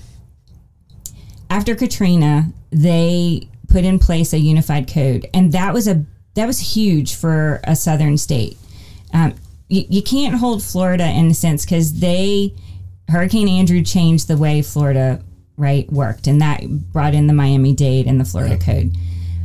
after 1.49 1.75
Katrina, 1.75 2.53
they 2.71 3.49
put 3.69 3.85
in 3.87 3.99
place 3.99 4.35
a 4.35 4.39
unified 4.39 4.93
code, 4.93 5.27
and 5.33 5.53
that 5.53 5.73
was 5.73 5.89
a 5.89 6.05
that 6.35 6.47
was 6.47 6.75
huge 6.75 7.15
for 7.15 7.61
a 7.65 7.77
southern 7.77 8.17
state. 8.19 8.57
Um, 9.13 9.35
you, 9.69 9.85
you 9.89 10.03
can't 10.03 10.37
hold 10.37 10.63
Florida 10.63 11.05
in 11.05 11.31
a 11.31 11.35
sense 11.35 11.65
because 11.65 12.01
they 12.01 12.55
Hurricane 13.09 13.49
Andrew 13.49 13.83
changed 13.83 14.29
the 14.29 14.37
way 14.37 14.63
Florida 14.63 15.23
right 15.57 15.91
worked, 15.93 16.27
and 16.27 16.41
that 16.41 16.67
brought 16.93 17.15
in 17.15 17.27
the 17.27 17.35
Miami 17.35 17.75
Dade 17.75 18.07
and 18.07 18.19
the 18.19 18.25
Florida 18.25 18.57
code. 18.57 18.97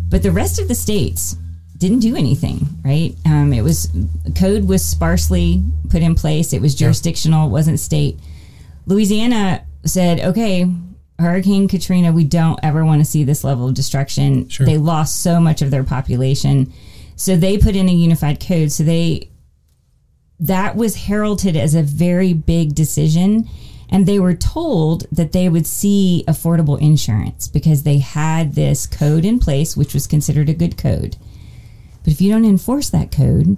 But 0.09 0.23
the 0.23 0.31
rest 0.31 0.59
of 0.59 0.67
the 0.67 0.75
states 0.75 1.35
didn't 1.77 1.99
do 1.99 2.15
anything, 2.15 2.67
right? 2.83 3.13
Um, 3.25 3.53
it 3.53 3.61
was 3.61 3.91
code 4.35 4.67
was 4.67 4.83
sparsely 4.83 5.63
put 5.89 6.01
in 6.01 6.15
place. 6.15 6.53
It 6.53 6.61
was 6.61 6.75
jurisdictional, 6.75 7.47
it 7.47 7.51
wasn't 7.51 7.79
state. 7.79 8.17
Louisiana 8.85 9.65
said, 9.85 10.21
okay, 10.21 10.65
Hurricane 11.19 11.67
Katrina, 11.67 12.11
we 12.11 12.23
don't 12.23 12.59
ever 12.61 12.85
want 12.85 13.01
to 13.01 13.05
see 13.05 13.23
this 13.23 13.43
level 13.43 13.67
of 13.67 13.73
destruction. 13.73 14.47
Sure. 14.49 14.65
They 14.65 14.77
lost 14.77 15.21
so 15.21 15.39
much 15.39 15.61
of 15.61 15.71
their 15.71 15.83
population. 15.83 16.71
So 17.15 17.35
they 17.35 17.57
put 17.57 17.75
in 17.75 17.89
a 17.89 17.93
unified 17.93 18.39
code. 18.39 18.71
So 18.71 18.83
they 18.83 19.29
that 20.39 20.75
was 20.75 20.95
heralded 21.07 21.55
as 21.55 21.73
a 21.73 21.81
very 21.81 22.33
big 22.33 22.75
decision. 22.75 23.49
And 23.89 24.05
they 24.05 24.19
were 24.19 24.35
told 24.35 25.05
that 25.11 25.31
they 25.31 25.49
would 25.49 25.65
see 25.65 26.23
affordable 26.27 26.79
insurance 26.79 27.47
because 27.47 27.83
they 27.83 27.99
had 27.99 28.53
this 28.53 28.85
code 28.85 29.25
in 29.25 29.39
place, 29.39 29.77
which 29.77 29.93
was 29.93 30.07
considered 30.07 30.49
a 30.49 30.53
good 30.53 30.77
code. 30.77 31.15
But 32.03 32.13
if 32.13 32.21
you 32.21 32.31
don't 32.31 32.45
enforce 32.45 32.89
that 32.89 33.11
code, 33.11 33.57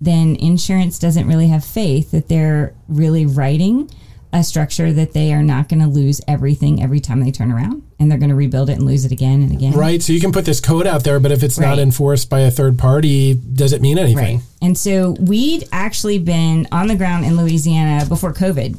then 0.00 0.36
insurance 0.36 0.98
doesn't 0.98 1.26
really 1.26 1.48
have 1.48 1.64
faith 1.64 2.10
that 2.10 2.28
they're 2.28 2.74
really 2.88 3.26
writing 3.26 3.90
a 4.32 4.44
structure 4.44 4.92
that 4.92 5.12
they 5.12 5.32
are 5.32 5.42
not 5.42 5.68
going 5.68 5.80
to 5.80 5.88
lose 5.88 6.20
everything 6.28 6.82
every 6.82 7.00
time 7.00 7.20
they 7.20 7.32
turn 7.32 7.50
around 7.50 7.82
and 7.98 8.10
they're 8.10 8.18
going 8.18 8.30
to 8.30 8.36
rebuild 8.36 8.70
it 8.70 8.74
and 8.74 8.86
lose 8.86 9.04
it 9.04 9.10
again 9.10 9.42
and 9.42 9.52
again. 9.52 9.72
Right. 9.72 10.00
So 10.00 10.12
you 10.12 10.20
can 10.20 10.32
put 10.32 10.44
this 10.44 10.60
code 10.60 10.86
out 10.86 11.02
there, 11.02 11.18
but 11.18 11.32
if 11.32 11.42
it's 11.42 11.58
not 11.58 11.78
enforced 11.78 12.30
by 12.30 12.40
a 12.40 12.50
third 12.50 12.78
party, 12.78 13.34
does 13.34 13.72
it 13.72 13.82
mean 13.82 13.98
anything? 13.98 14.36
Right. 14.36 14.40
And 14.62 14.78
so 14.78 15.12
we'd 15.20 15.68
actually 15.72 16.18
been 16.18 16.68
on 16.70 16.86
the 16.86 16.94
ground 16.94 17.24
in 17.24 17.36
Louisiana 17.36 18.06
before 18.06 18.32
COVID 18.32 18.78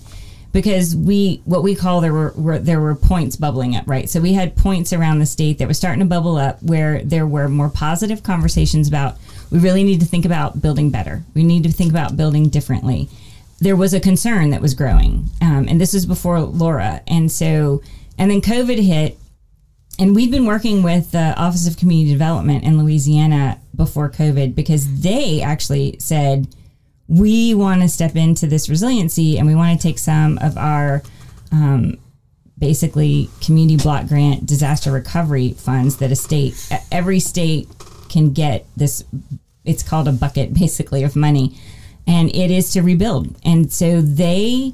because 0.54 0.96
we 0.96 1.42
what 1.46 1.64
we 1.64 1.76
call 1.76 2.02
there 2.02 2.14
were, 2.14 2.34
were 2.36 2.60
there 2.60 2.80
were 2.80 2.96
points 2.96 3.36
bubbling 3.36 3.76
up, 3.76 3.88
right? 3.88 4.10
So 4.10 4.20
we 4.20 4.34
had 4.34 4.56
points 4.56 4.94
around 4.94 5.20
the 5.20 5.26
state 5.26 5.58
that 5.60 5.68
were 5.68 5.74
starting 5.74 6.00
to 6.00 6.06
bubble 6.06 6.38
up 6.38 6.62
where 6.62 7.04
there 7.04 7.26
were 7.28 7.48
more 7.48 7.70
positive 7.70 8.24
conversations 8.24 8.88
about 8.88 9.18
we 9.50 9.60
really 9.60 9.84
need 9.84 10.00
to 10.00 10.06
think 10.06 10.26
about 10.26 10.62
building 10.62 10.90
better. 10.90 11.24
We 11.34 11.44
need 11.44 11.64
to 11.64 11.72
think 11.72 11.92
about 11.92 12.16
building 12.16 12.50
differently. 12.50 13.10
There 13.62 13.76
was 13.76 13.94
a 13.94 14.00
concern 14.00 14.50
that 14.50 14.62
was 14.62 14.74
growing, 14.74 15.30
um, 15.42 15.68
and 15.70 15.80
this 15.80 15.94
was 15.94 16.06
before 16.06 16.42
Laura, 16.42 17.02
and 17.08 17.32
so 17.32 17.82
and 18.18 18.30
then 18.30 18.42
COVID 18.42 18.80
hit, 18.80 19.18
and 20.00 20.16
we'd 20.16 20.32
been 20.32 20.46
working 20.46 20.84
with 20.84 21.12
the 21.12 21.34
Office 21.38 21.68
of 21.68 21.78
Community 21.78 22.12
Development 22.12 22.64
in 22.64 22.82
Louisiana 22.82 23.60
before 23.76 24.10
COVID 24.10 24.56
because 24.56 25.02
they 25.02 25.42
actually 25.42 25.96
said 26.00 26.48
we 27.08 27.54
want 27.54 27.82
to 27.82 27.90
step 27.90 28.16
into 28.16 28.48
this 28.48 28.70
resiliency 28.70 29.38
and 29.38 29.46
we 29.46 29.54
want 29.54 29.80
to 29.80 29.88
take 29.88 30.00
some 30.00 30.38
of 30.40 30.58
our 30.58 31.04
um, 31.52 31.98
basically 32.58 33.30
community 33.42 33.76
block 33.76 34.08
grant 34.08 34.46
disaster 34.46 34.92
recovery 34.92 35.54
funds 35.54 35.98
that 35.98 36.12
a 36.12 36.16
state 36.16 36.56
every 36.92 37.20
state 37.20 37.68
can 38.08 38.32
get 38.32 38.66
this 38.78 39.04
it's 39.66 39.84
called 39.84 40.08
a 40.08 40.12
bucket 40.12 40.54
basically 40.60 41.04
of 41.04 41.16
money 41.16 41.58
and 42.12 42.36
it 42.36 42.52
is 42.52 42.74
to 42.74 42.82
rebuild. 42.82 43.34
And 43.46 43.72
so 43.72 44.02
they 44.02 44.74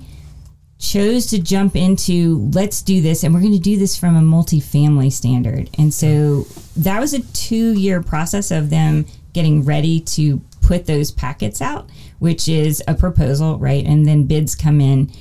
chose 0.80 1.28
to 1.28 1.40
jump 1.40 1.76
into 1.76 2.50
let's 2.54 2.82
do 2.82 3.00
this 3.00 3.24
and 3.24 3.34
we're 3.34 3.42
going 3.42 3.54
to 3.54 3.60
do 3.60 3.78
this 3.78 3.96
from 3.96 4.16
a 4.16 4.22
multifamily 4.22 5.12
standard. 5.12 5.70
And 5.78 5.94
so 5.94 6.48
that 6.76 7.00
was 7.00 7.14
a 7.14 7.22
two 7.34 7.74
year 7.74 8.02
process 8.02 8.50
of 8.50 8.72
them 8.72 9.06
getting 9.34 9.64
ready 9.64 10.00
to 10.00 10.40
put 10.62 10.88
those 10.88 11.12
packets 11.12 11.62
out 11.62 11.90
which 12.20 12.48
is 12.48 12.82
a 12.88 12.96
proposal 12.96 13.60
right? 13.60 13.86
And 13.86 14.08
then 14.08 14.26
bids 14.26 14.56
come 14.56 14.82
in. 14.82 15.12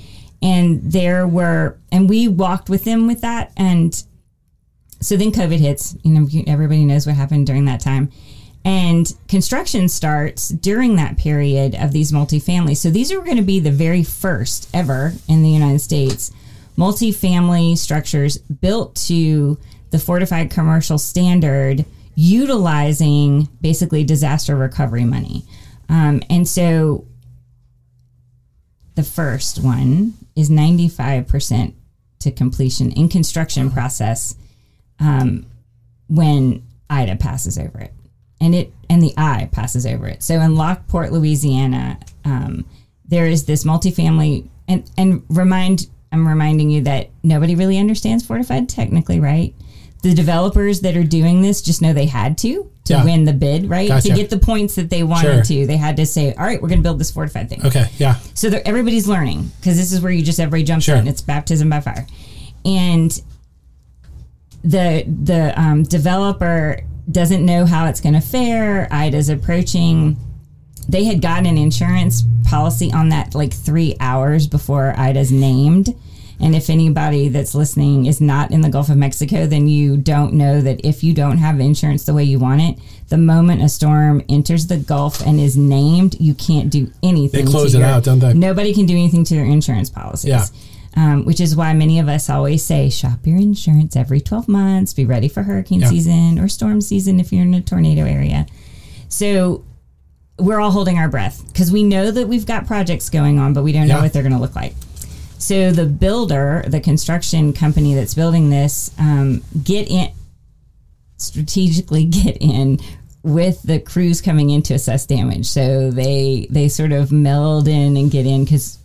And 0.40 0.80
there 0.82 1.28
were 1.28 1.76
and 1.92 2.08
we 2.08 2.28
walked 2.28 2.70
with 2.70 2.84
them 2.84 3.06
with 3.06 3.20
that 3.20 3.52
and 3.58 4.02
so 5.02 5.16
then 5.18 5.32
covid 5.32 5.58
hits. 5.58 5.96
You 6.02 6.12
know 6.12 6.28
everybody 6.46 6.86
knows 6.86 7.06
what 7.06 7.16
happened 7.16 7.46
during 7.46 7.66
that 7.66 7.80
time 7.80 8.10
and 8.66 9.14
construction 9.28 9.88
starts 9.88 10.48
during 10.48 10.96
that 10.96 11.16
period 11.16 11.74
of 11.76 11.92
these 11.92 12.12
multifamily 12.12 12.76
so 12.76 12.90
these 12.90 13.12
are 13.12 13.20
going 13.20 13.36
to 13.36 13.42
be 13.42 13.60
the 13.60 13.70
very 13.70 14.02
first 14.02 14.68
ever 14.74 15.12
in 15.28 15.42
the 15.42 15.48
united 15.48 15.78
states 15.78 16.30
multifamily 16.76 17.78
structures 17.78 18.38
built 18.38 18.94
to 18.94 19.56
the 19.90 19.98
fortified 19.98 20.50
commercial 20.50 20.98
standard 20.98 21.84
utilizing 22.16 23.48
basically 23.60 24.02
disaster 24.02 24.56
recovery 24.56 25.04
money 25.04 25.44
um, 25.88 26.20
and 26.28 26.48
so 26.48 27.06
the 28.96 29.02
first 29.02 29.62
one 29.62 30.14
is 30.34 30.50
95% 30.50 31.74
to 32.20 32.32
completion 32.32 32.90
in 32.92 33.08
construction 33.08 33.70
process 33.70 34.34
um, 34.98 35.46
when 36.08 36.66
Ida 36.88 37.16
passes 37.16 37.58
over 37.58 37.78
it. 37.78 37.92
And 38.40 38.54
it 38.54 38.72
and 38.90 39.02
the 39.02 39.14
I 39.16 39.48
passes 39.50 39.86
over 39.86 40.06
it. 40.06 40.22
So 40.22 40.40
in 40.40 40.56
Lockport, 40.56 41.10
Louisiana, 41.12 41.98
um, 42.24 42.64
there 43.08 43.26
is 43.26 43.44
this 43.44 43.64
multifamily 43.64 44.46
and 44.68 44.88
and 44.98 45.22
remind 45.28 45.86
I'm 46.12 46.26
reminding 46.28 46.70
you 46.70 46.82
that 46.82 47.10
nobody 47.22 47.54
really 47.54 47.78
understands 47.78 48.24
fortified 48.26 48.68
technically, 48.68 49.20
right? 49.20 49.54
The 50.02 50.14
developers 50.14 50.80
that 50.82 50.96
are 50.96 51.02
doing 51.04 51.40
this 51.42 51.62
just 51.62 51.80
know 51.82 51.92
they 51.92 52.06
had 52.06 52.36
to 52.38 52.70
to 52.84 52.92
Yeah. 52.92 53.04
win 53.04 53.24
the 53.24 53.32
bid, 53.32 53.68
right? 53.68 53.88
Gotcha. 53.88 54.08
To 54.10 54.14
get 54.14 54.30
the 54.30 54.38
points 54.38 54.74
that 54.76 54.90
they 54.90 55.02
wanted 55.02 55.46
Sure. 55.46 55.62
to. 55.62 55.66
They 55.66 55.76
had 55.78 55.96
to 55.96 56.06
say, 56.06 56.32
"All 56.34 56.44
right, 56.44 56.60
we're 56.62 56.68
going 56.68 56.78
to 56.78 56.82
build 56.82 57.00
this 57.00 57.10
fortified 57.10 57.48
thing." 57.48 57.64
Okay. 57.66 57.86
Yeah. 57.98 58.16
So 58.34 58.48
everybody's 58.64 59.08
learning 59.08 59.50
because 59.60 59.76
this 59.78 59.92
is 59.92 60.00
where 60.00 60.12
you 60.12 60.22
just 60.22 60.38
everybody 60.38 60.62
jumps 60.62 60.84
Sure. 60.84 60.96
in. 60.96 61.08
It's 61.08 61.22
baptism 61.22 61.70
by 61.70 61.80
fire, 61.80 62.06
and 62.64 63.18
the 64.62 65.04
the 65.24 65.58
um, 65.60 65.82
developer 65.84 66.80
doesn't 67.10 67.44
know 67.44 67.66
how 67.66 67.86
it's 67.86 68.00
going 68.00 68.14
to 68.14 68.20
fare. 68.20 68.88
Ida's 68.90 69.28
approaching. 69.28 70.16
They 70.88 71.04
had 71.04 71.20
gotten 71.20 71.46
an 71.46 71.58
insurance 71.58 72.22
policy 72.44 72.92
on 72.92 73.08
that 73.10 73.34
like 73.34 73.52
three 73.52 73.96
hours 74.00 74.46
before 74.46 74.94
Ida's 74.96 75.32
named. 75.32 75.94
And 76.38 76.54
if 76.54 76.68
anybody 76.68 77.28
that's 77.28 77.54
listening 77.54 78.04
is 78.06 78.20
not 78.20 78.50
in 78.50 78.60
the 78.60 78.68
Gulf 78.68 78.90
of 78.90 78.96
Mexico, 78.98 79.46
then 79.46 79.68
you 79.68 79.96
don't 79.96 80.34
know 80.34 80.60
that 80.60 80.84
if 80.84 81.02
you 81.02 81.14
don't 81.14 81.38
have 81.38 81.58
insurance 81.60 82.04
the 82.04 82.12
way 82.12 82.24
you 82.24 82.38
want 82.38 82.60
it, 82.60 82.78
the 83.08 83.16
moment 83.16 83.62
a 83.62 83.68
storm 83.70 84.22
enters 84.28 84.66
the 84.66 84.76
Gulf 84.76 85.22
and 85.26 85.40
is 85.40 85.56
named, 85.56 86.16
you 86.20 86.34
can't 86.34 86.68
do 86.70 86.92
anything. 87.02 87.46
They 87.46 87.50
close 87.50 87.74
it 87.74 87.78
your- 87.78 87.86
out, 87.86 88.04
don't 88.04 88.18
they? 88.18 88.34
Nobody 88.34 88.74
can 88.74 88.84
do 88.84 88.92
anything 88.94 89.24
to 89.24 89.34
their 89.34 89.44
insurance 89.46 89.88
policies. 89.88 90.28
Yeah. 90.28 90.44
Um, 90.98 91.26
which 91.26 91.40
is 91.42 91.54
why 91.54 91.74
many 91.74 91.98
of 91.98 92.08
us 92.08 92.30
always 92.30 92.64
say 92.64 92.88
shop 92.88 93.18
your 93.26 93.36
insurance 93.36 93.96
every 93.96 94.18
12 94.18 94.48
months, 94.48 94.94
be 94.94 95.04
ready 95.04 95.28
for 95.28 95.42
hurricane 95.42 95.80
Yeah. 95.80 95.90
season 95.90 96.38
or 96.38 96.48
storm 96.48 96.80
season 96.80 97.20
if 97.20 97.34
you're 97.34 97.42
in 97.42 97.52
a 97.52 97.60
tornado 97.60 98.04
area. 98.06 98.46
So 99.10 99.62
we're 100.38 100.58
all 100.58 100.70
holding 100.70 100.98
our 100.98 101.08
breath 101.10 101.42
because 101.48 101.70
we 101.70 101.82
know 101.82 102.10
that 102.10 102.28
we've 102.28 102.46
got 102.46 102.66
projects 102.66 103.10
going 103.10 103.38
on, 103.38 103.52
but 103.52 103.62
we 103.62 103.72
don't 103.72 103.88
know 103.88 104.00
what 104.00 104.14
they're 104.14 104.22
going 104.22 104.32
to 104.32 104.38
look 104.40 104.56
like. 104.56 104.72
So 105.36 105.70
the 105.70 105.84
builder, 105.84 106.64
the 106.66 106.80
construction 106.80 107.52
company 107.52 107.92
that's 107.94 108.14
building 108.14 108.48
this, 108.48 108.90
um, 108.98 109.42
get 109.62 109.90
in 109.90 110.08
strategically 111.18 112.04
get 112.06 112.38
in 112.40 112.78
with 113.22 113.62
the 113.64 113.80
crews 113.80 114.20
coming 114.22 114.50
in 114.50 114.62
to 114.62 114.74
assess 114.74 115.04
damage. 115.06 115.46
So 115.46 115.90
they 115.90 116.46
they 116.48 116.68
sort 116.68 116.92
of 116.92 117.12
meld 117.12 117.68
in 117.68 117.96
and 117.96 118.10
get 118.10 118.24
in 118.24 118.44
because 118.44 118.78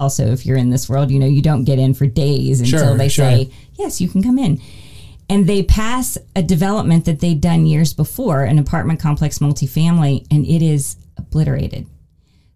also 0.00 0.26
if 0.32 0.46
you're 0.46 0.56
in 0.56 0.70
this 0.70 0.88
world, 0.88 1.10
you 1.10 1.18
know 1.18 1.26
you 1.26 1.42
don't 1.42 1.64
get 1.64 1.78
in 1.78 1.94
for 1.94 2.06
days 2.06 2.60
until 2.60 2.80
Sure, 2.80 2.96
they 2.96 3.08
sure. 3.08 3.24
say 3.24 3.50
yes, 3.74 4.00
you 4.00 4.08
can 4.08 4.22
come 4.22 4.38
in. 4.38 4.60
And 5.30 5.46
they 5.46 5.62
pass 5.62 6.16
a 6.34 6.42
development 6.42 7.04
that 7.04 7.20
they'd 7.20 7.40
done 7.40 7.66
years 7.66 7.92
before, 7.92 8.44
an 8.44 8.58
apartment 8.58 8.98
complex 8.98 9.40
multifamily, 9.40 10.26
and 10.30 10.46
it 10.46 10.62
is 10.62 10.96
obliterated. 11.18 11.86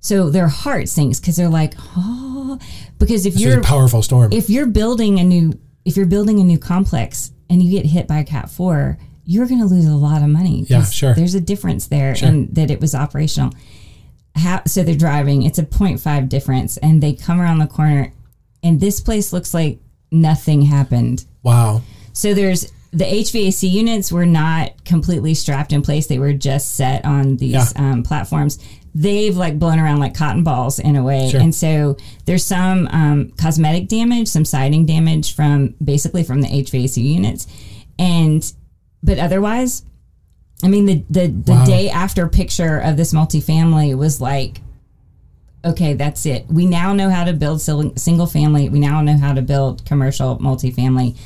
So 0.00 0.30
their 0.30 0.48
heart 0.48 0.88
sinks 0.88 1.20
because 1.20 1.36
they're 1.36 1.48
like, 1.50 1.74
oh, 1.96 2.58
because 2.98 3.26
if 3.26 3.34
This 3.34 3.42
you're 3.42 3.60
a 3.60 3.62
powerful 3.62 4.02
storm. 4.02 4.32
if 4.32 4.48
you're 4.50 4.66
building 4.66 5.20
a 5.20 5.24
new 5.24 5.58
if 5.84 5.96
you're 5.96 6.06
building 6.06 6.40
a 6.40 6.44
new 6.44 6.58
complex 6.58 7.32
and 7.50 7.62
you 7.62 7.70
get 7.70 7.84
hit 7.86 8.06
by 8.08 8.18
a 8.20 8.24
cat 8.24 8.48
4 8.50 8.96
you're 9.24 9.46
going 9.46 9.60
to 9.60 9.66
lose 9.66 9.86
a 9.86 9.94
lot 9.94 10.22
of 10.22 10.28
money 10.28 10.64
Yeah, 10.68 10.84
sure. 10.84 11.12
there's 11.14 11.34
a 11.34 11.40
difference 11.40 11.86
there 11.88 12.14
Sure. 12.14 12.28
and 12.28 12.52
that 12.54 12.70
it 12.70 12.80
was 12.80 12.94
operational 12.94 13.52
How, 14.34 14.62
so 14.66 14.82
they're 14.82 14.94
driving 14.96 15.42
it's 15.42 15.58
a 15.58 15.64
0.5 15.64 16.28
difference 16.28 16.76
and 16.78 17.02
they 17.02 17.12
come 17.12 17.40
around 17.40 17.58
the 17.58 17.66
corner 17.66 18.12
and 18.62 18.80
this 18.80 19.00
place 19.00 19.32
looks 19.32 19.52
like 19.52 19.78
nothing 20.10 20.62
happened 20.62 21.24
wow. 21.42 21.82
so 22.12 22.32
there's 22.34 22.70
the 22.92 23.04
HVAC 23.04 23.70
units 23.70 24.12
were 24.12 24.26
not 24.26 24.84
completely 24.84 25.32
strapped 25.32 25.72
in 25.72 25.80
place. 25.80 26.08
They 26.08 26.18
were 26.18 26.34
just 26.34 26.74
set 26.76 27.06
on 27.06 27.38
these 27.38 27.52
Yeah. 27.52 27.68
um, 27.76 28.02
platforms. 28.02 28.58
They've 28.94 29.34
like 29.34 29.58
blown 29.58 29.78
around 29.78 29.98
like 30.00 30.14
cotton 30.14 30.44
balls 30.44 30.78
in 30.78 30.94
a 30.96 31.02
way. 31.02 31.30
Sure. 31.30 31.40
And 31.40 31.54
so 31.54 31.96
there's 32.26 32.44
some 32.44 32.86
um, 32.88 33.30
cosmetic 33.38 33.88
damage, 33.88 34.28
some 34.28 34.44
siding 34.44 34.84
damage 34.84 35.34
from 35.34 35.74
basically 35.82 36.22
from 36.22 36.42
the 36.42 36.48
HVAC 36.48 37.02
units. 37.02 37.46
And, 37.98 38.52
but 39.02 39.18
otherwise, 39.18 39.84
I 40.62 40.68
mean, 40.68 40.86
the, 40.86 41.04
the, 41.10 41.26
the 41.28 41.52
Wow. 41.52 41.64
day 41.64 41.90
after 41.90 42.28
picture 42.28 42.78
of 42.78 42.96
this 42.96 43.12
multifamily 43.12 43.96
was 43.96 44.20
like, 44.20 44.60
okay, 45.64 45.94
that's 45.94 46.26
it. 46.26 46.46
We 46.48 46.66
now 46.66 46.92
know 46.92 47.10
how 47.10 47.24
to 47.24 47.32
build 47.32 47.60
single 47.60 48.26
family. 48.26 48.68
We 48.68 48.80
now 48.80 49.00
know 49.00 49.16
how 49.16 49.32
to 49.32 49.42
build 49.42 49.84
commercial 49.84 50.38
multifamily. 50.38 51.16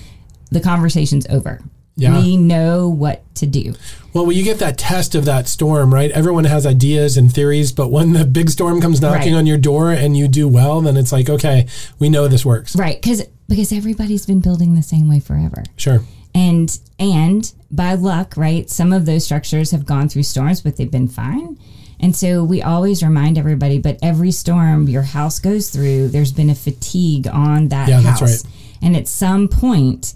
The 0.51 0.61
conversation's 0.61 1.27
over. 1.29 1.61
Yeah. 1.99 2.19
We 2.21 2.37
know 2.37 2.91
what 2.91 3.23
to 3.37 3.47
do. 3.47 3.73
Well, 4.13 4.27
when 4.27 4.37
you 4.37 4.45
get 4.45 4.59
that 4.59 4.77
test 4.77 5.15
of 5.15 5.25
that 5.25 5.49
storm, 5.49 5.93
right? 5.95 6.11
Everyone 6.11 6.45
has 6.45 6.67
ideas 6.67 7.17
and 7.17 7.33
theories, 7.33 7.73
but 7.73 7.91
when 7.91 8.13
the 8.13 8.27
big 8.27 8.51
storm 8.51 8.83
comes 8.83 9.01
knocking 9.01 9.33
Right. 9.33 9.39
on 9.39 9.47
your 9.47 9.57
door 9.57 9.93
and 9.93 10.15
you 10.15 10.29
do 10.29 10.47
well, 10.47 10.83
then 10.83 10.99
it's 10.99 11.11
like, 11.11 11.31
okay, 11.31 11.67
we 11.99 12.11
know 12.11 12.29
this 12.29 12.45
works. 12.45 12.77
Right. 12.77 13.01
Cause, 13.01 13.23
because 13.49 13.73
everybody's 13.73 14.27
been 14.27 14.41
building 14.41 14.75
the 14.75 14.83
same 14.83 15.09
way 15.09 15.21
forever. 15.21 15.63
Sure. 15.77 16.03
And, 16.37 16.79
and 16.99 17.51
by 17.71 17.95
luck, 17.95 18.35
right, 18.37 18.69
some 18.69 18.93
of 18.93 19.07
those 19.07 19.25
structures 19.25 19.71
have 19.71 19.87
gone 19.87 20.09
through 20.09 20.25
storms, 20.25 20.61
but 20.61 20.77
they've 20.77 20.91
been 20.91 21.09
fine. 21.09 21.59
And 21.99 22.15
so 22.15 22.45
we 22.45 22.61
always 22.61 23.03
remind 23.03 23.39
everybody, 23.39 23.79
but 23.79 23.99
every 24.03 24.31
storm 24.31 24.87
your 24.87 25.03
house 25.03 25.39
goes 25.39 25.71
through, 25.71 26.09
there's 26.09 26.33
been 26.33 26.51
a 26.51 26.55
fatigue 26.55 27.27
on 27.27 27.69
that 27.69 27.89
Yeah, 27.89 28.03
house. 28.03 28.21
that's 28.21 28.45
right. 28.45 28.53
And 28.83 28.97
at 28.97 29.09
some 29.09 29.49
point, 29.49 30.13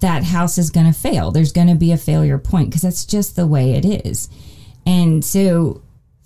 that 0.00 0.22
house 0.24 0.58
is 0.58 0.68
going 0.68 0.86
to 0.86 0.92
fail. 0.92 1.30
There's 1.30 1.52
going 1.52 1.68
to 1.68 1.74
be 1.76 1.92
a 1.92 1.96
failure 1.96 2.36
point 2.36 2.68
because 2.68 2.82
that's 2.82 3.06
just 3.06 3.36
the 3.36 3.46
way 3.46 3.72
it 3.72 3.86
is. 3.86 4.28
And 4.84 5.24
so 5.24 5.80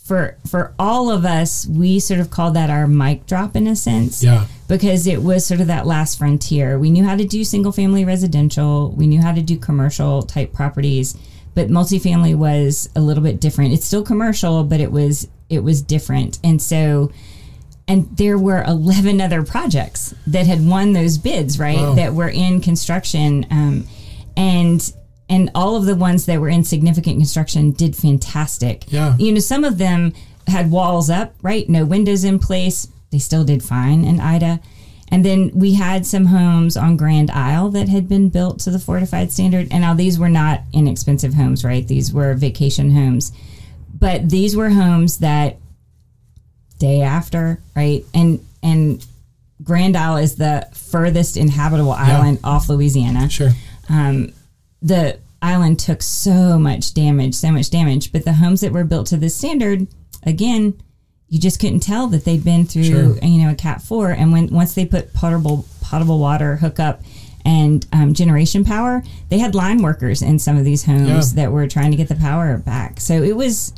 for 0.09 0.37
for 0.49 0.73
all 0.79 1.11
of 1.11 1.25
us, 1.27 1.66
we 1.66 2.01
sort 2.01 2.18
of 2.18 2.31
called 2.31 2.55
that 2.55 2.71
our 2.71 2.87
mic 2.88 3.27
drop 3.27 3.55
in 3.55 3.66
a 3.66 3.77
sense 3.77 4.25
Yeah. 4.25 4.47
because 4.66 5.07
it 5.07 5.23
was 5.23 5.44
sort 5.47 5.61
of 5.61 5.66
that 5.66 5.87
last 5.87 6.18
frontier. 6.18 6.79
We 6.79 6.90
knew 6.90 7.05
how 7.05 7.14
to 7.14 7.25
do 7.27 7.44
single 7.44 7.73
family 7.73 8.05
residential, 8.07 8.90
we 8.97 9.07
knew 9.07 9.21
how 9.21 9.33
to 9.33 9.42
do 9.42 9.59
commercial 9.59 10.23
type 10.23 10.53
properties, 10.55 11.14
but 11.55 11.68
multifamily 11.68 12.35
was 12.35 12.88
a 12.97 13.01
little 13.01 13.23
bit 13.23 13.38
different. 13.38 13.75
It's 13.75 13.87
still 13.87 14.03
commercial, 14.03 14.64
but 14.64 14.81
it 14.81 14.90
was 14.90 15.29
it 15.51 15.62
was 15.62 15.83
different. 15.83 16.38
And 16.42 16.61
so 16.61 17.12
and 17.87 18.09
there 18.16 18.38
were 18.38 18.62
11 18.64 19.21
other 19.27 19.42
projects 19.42 20.14
that 20.27 20.47
had 20.47 20.66
won 20.66 20.94
those 20.94 21.18
bids, 21.18 21.59
right? 21.59 21.77
Wow. 21.79 21.94
That 21.94 22.14
were 22.14 22.29
in 22.31 22.61
construction 22.62 23.47
um, 23.51 23.87
and 24.37 24.92
and 25.28 25.50
all 25.54 25.76
of 25.76 25.84
the 25.84 25.94
ones 25.94 26.26
that 26.26 26.40
were 26.40 26.48
in 26.48 26.64
significant 26.64 27.18
construction 27.18 27.70
did 27.72 27.94
fantastic. 27.96 28.84
Yeah. 28.90 29.16
You 29.18 29.32
know, 29.32 29.40
some 29.40 29.64
of 29.64 29.78
them 29.78 30.12
had 30.46 30.70
walls 30.70 31.10
up, 31.10 31.34
right? 31.42 31.68
No 31.68 31.84
windows 31.84 32.24
in 32.24 32.38
place. 32.38 32.88
they 33.10 33.18
still 33.18 33.44
did 33.44 33.62
fine 33.62 34.04
in 34.04 34.20
Ida. 34.20 34.60
And 35.10 35.24
then 35.24 35.50
we 35.54 35.74
had 35.74 36.04
some 36.04 36.26
homes 36.26 36.76
on 36.76 36.96
Grand 36.98 37.30
Isle 37.30 37.70
that 37.70 37.88
had 37.88 38.08
been 38.08 38.28
built 38.28 38.58
to 38.60 38.70
the 38.70 38.78
fortified 38.78 39.32
standard. 39.32 39.68
And 39.70 39.80
now 39.80 39.94
these 39.94 40.18
were 40.18 40.28
not 40.28 40.60
inexpensive 40.72 41.34
homes, 41.34 41.64
right? 41.64 41.86
These 41.86 42.12
were 42.12 42.34
vacation 42.34 42.90
homes. 42.90 43.32
But 43.98 44.28
these 44.28 44.54
were 44.54 44.70
homes 44.70 45.18
that 45.18 45.56
day 46.78 47.00
after, 47.00 47.60
right? 47.74 48.04
And 48.14 48.44
and 48.62 49.04
Grand 49.62 49.96
Isle 49.96 50.18
is 50.18 50.36
the 50.36 50.68
furthest 50.72 51.36
inhabitable 51.36 51.92
island 51.92 52.38
off 52.44 52.68
Louisiana. 52.68 53.28
Sure. 53.28 53.50
Um, 53.88 54.32
the 54.82 55.18
island 55.42 55.78
took 55.78 56.02
so 56.02 56.58
much 56.58 56.94
damage, 56.94 57.34
so 57.34 57.50
much 57.52 57.70
damage. 57.70 58.12
But 58.12 58.24
the 58.24 58.34
homes 58.34 58.60
that 58.60 58.72
were 58.72 58.84
built 58.84 59.06
to 59.08 59.16
this 59.16 59.34
standard, 59.36 59.86
again, 60.24 60.74
you 61.28 61.38
just 61.38 61.60
couldn't 61.60 61.80
tell 61.80 62.06
that 62.08 62.24
they'd 62.24 62.42
been 62.44 62.64
through, 62.64 62.84
Sure. 62.84 63.18
you 63.22 63.42
know, 63.42 63.50
a 63.50 63.54
Cat 63.54 63.82
Four. 63.82 64.10
And 64.12 64.32
when 64.32 64.48
once 64.48 64.74
they 64.74 64.84
put 64.86 65.12
potable 65.14 65.66
potable 65.82 66.18
water 66.18 66.56
hookup 66.56 67.02
and 67.44 67.86
um, 67.92 68.14
generation 68.14 68.64
power, 68.64 69.02
they 69.28 69.38
had 69.38 69.54
line 69.54 69.82
workers 69.82 70.22
in 70.22 70.38
some 70.38 70.56
of 70.56 70.64
these 70.64 70.84
homes 70.84 71.08
Yeah. 71.34 71.42
that 71.44 71.52
were 71.52 71.66
trying 71.66 71.90
to 71.90 71.96
get 71.96 72.08
the 72.08 72.14
power 72.16 72.56
back. 72.58 73.00
So 73.00 73.22
it 73.22 73.36
was 73.36 73.72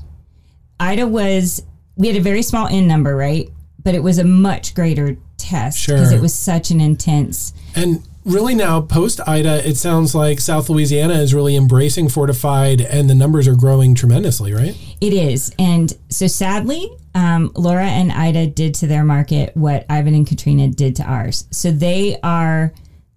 Ida 0.78 1.06
was 1.06 1.62
we 1.96 2.06
had 2.08 2.16
a 2.16 2.20
very 2.20 2.42
small 2.42 2.66
n 2.68 2.86
number, 2.86 3.16
right? 3.16 3.48
But 3.82 3.94
it 3.94 4.02
was 4.02 4.18
a 4.18 4.24
much 4.24 4.74
greater 4.74 5.16
test 5.36 5.86
because 5.86 6.08
Sure. 6.10 6.18
it 6.18 6.20
was 6.22 6.34
such 6.34 6.70
an 6.70 6.80
intense. 6.80 7.52
And 7.74 8.02
really 8.24 8.54
now, 8.54 8.80
post 8.80 9.20
Ida, 9.26 9.66
it 9.68 9.76
sounds 9.76 10.14
like 10.14 10.40
South 10.40 10.68
Louisiana 10.68 11.14
is 11.14 11.34
really 11.34 11.56
embracing 11.56 12.08
fortified, 12.08 12.80
and 12.80 13.08
the 13.08 13.14
numbers 13.14 13.48
are 13.48 13.56
growing 13.56 13.94
tremendously, 13.94 14.52
right? 14.52 14.76
It 15.00 15.12
is, 15.12 15.54
and 15.58 15.96
so 16.08 16.26
sadly, 16.26 16.90
um, 17.14 17.50
Laura 17.54 17.86
and 17.86 18.12
Ida 18.12 18.46
did 18.46 18.74
to 18.74 18.86
their 18.86 19.04
market 19.04 19.56
what 19.56 19.86
Ivan 19.88 20.14
and 20.14 20.26
Katrina 20.26 20.68
did 20.68 20.96
to 20.96 21.02
ours. 21.04 21.46
So 21.50 21.70
they 21.70 22.18
are 22.22 22.72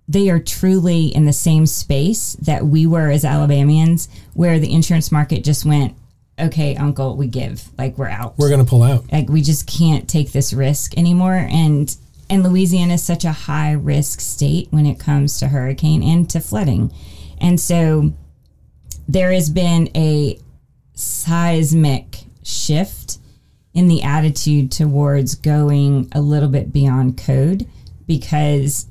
they 0.08 0.30
are 0.30 0.40
truly 0.40 1.08
in 1.08 1.26
the 1.26 1.34
same 1.34 1.66
space 1.66 2.34
that 2.42 2.66
we 2.66 2.86
were 2.86 3.10
as 3.10 3.24
Alabamians, 3.24 4.10
where 4.34 4.60
the 4.60 4.74
insurance 4.74 5.12
market 5.12 5.44
just 5.44 5.66
went, 5.66 5.96
okay, 6.40 6.76
Uncle, 6.76 7.16
we 7.16 7.28
give, 7.28 7.70
like 7.78 7.98
we're 7.98 8.10
out. 8.10 8.38
We're 8.38 8.50
going 8.50 8.64
to 8.64 8.70
pull 8.70 8.84
out. 8.84 9.12
like 9.12 9.30
we 9.30 9.42
just 9.42 9.66
can't 9.66 10.08
take 10.10 10.32
this 10.32 10.52
risk 10.52 10.98
anymore 10.98 11.48
and 11.50 11.96
and 12.30 12.44
Louisiana 12.44 12.96
is 12.96 13.04
such 13.04 13.26
a 13.26 13.32
high 13.32 13.74
risk 13.74 14.20
state 14.20 14.68
when 14.72 14.86
it 14.86 15.00
comes 15.00 15.40
to 15.40 15.48
hurricane 15.48 16.04
and 16.04 16.30
to 16.30 16.40
flooding. 16.40 16.94
And 17.40 17.60
so 17.60 18.14
there 19.08 19.32
has 19.32 19.50
been 19.50 19.90
a 19.96 20.40
seismic 20.94 22.20
shift 22.44 23.18
in 23.74 23.88
the 23.88 24.04
attitude 24.04 24.72
towards 24.72 25.36
going 25.36 26.08
a 26.14 26.22
little 26.22 26.50
bit 26.50 26.72
beyond 26.72 27.18
code 27.18 27.68
because 28.08 28.88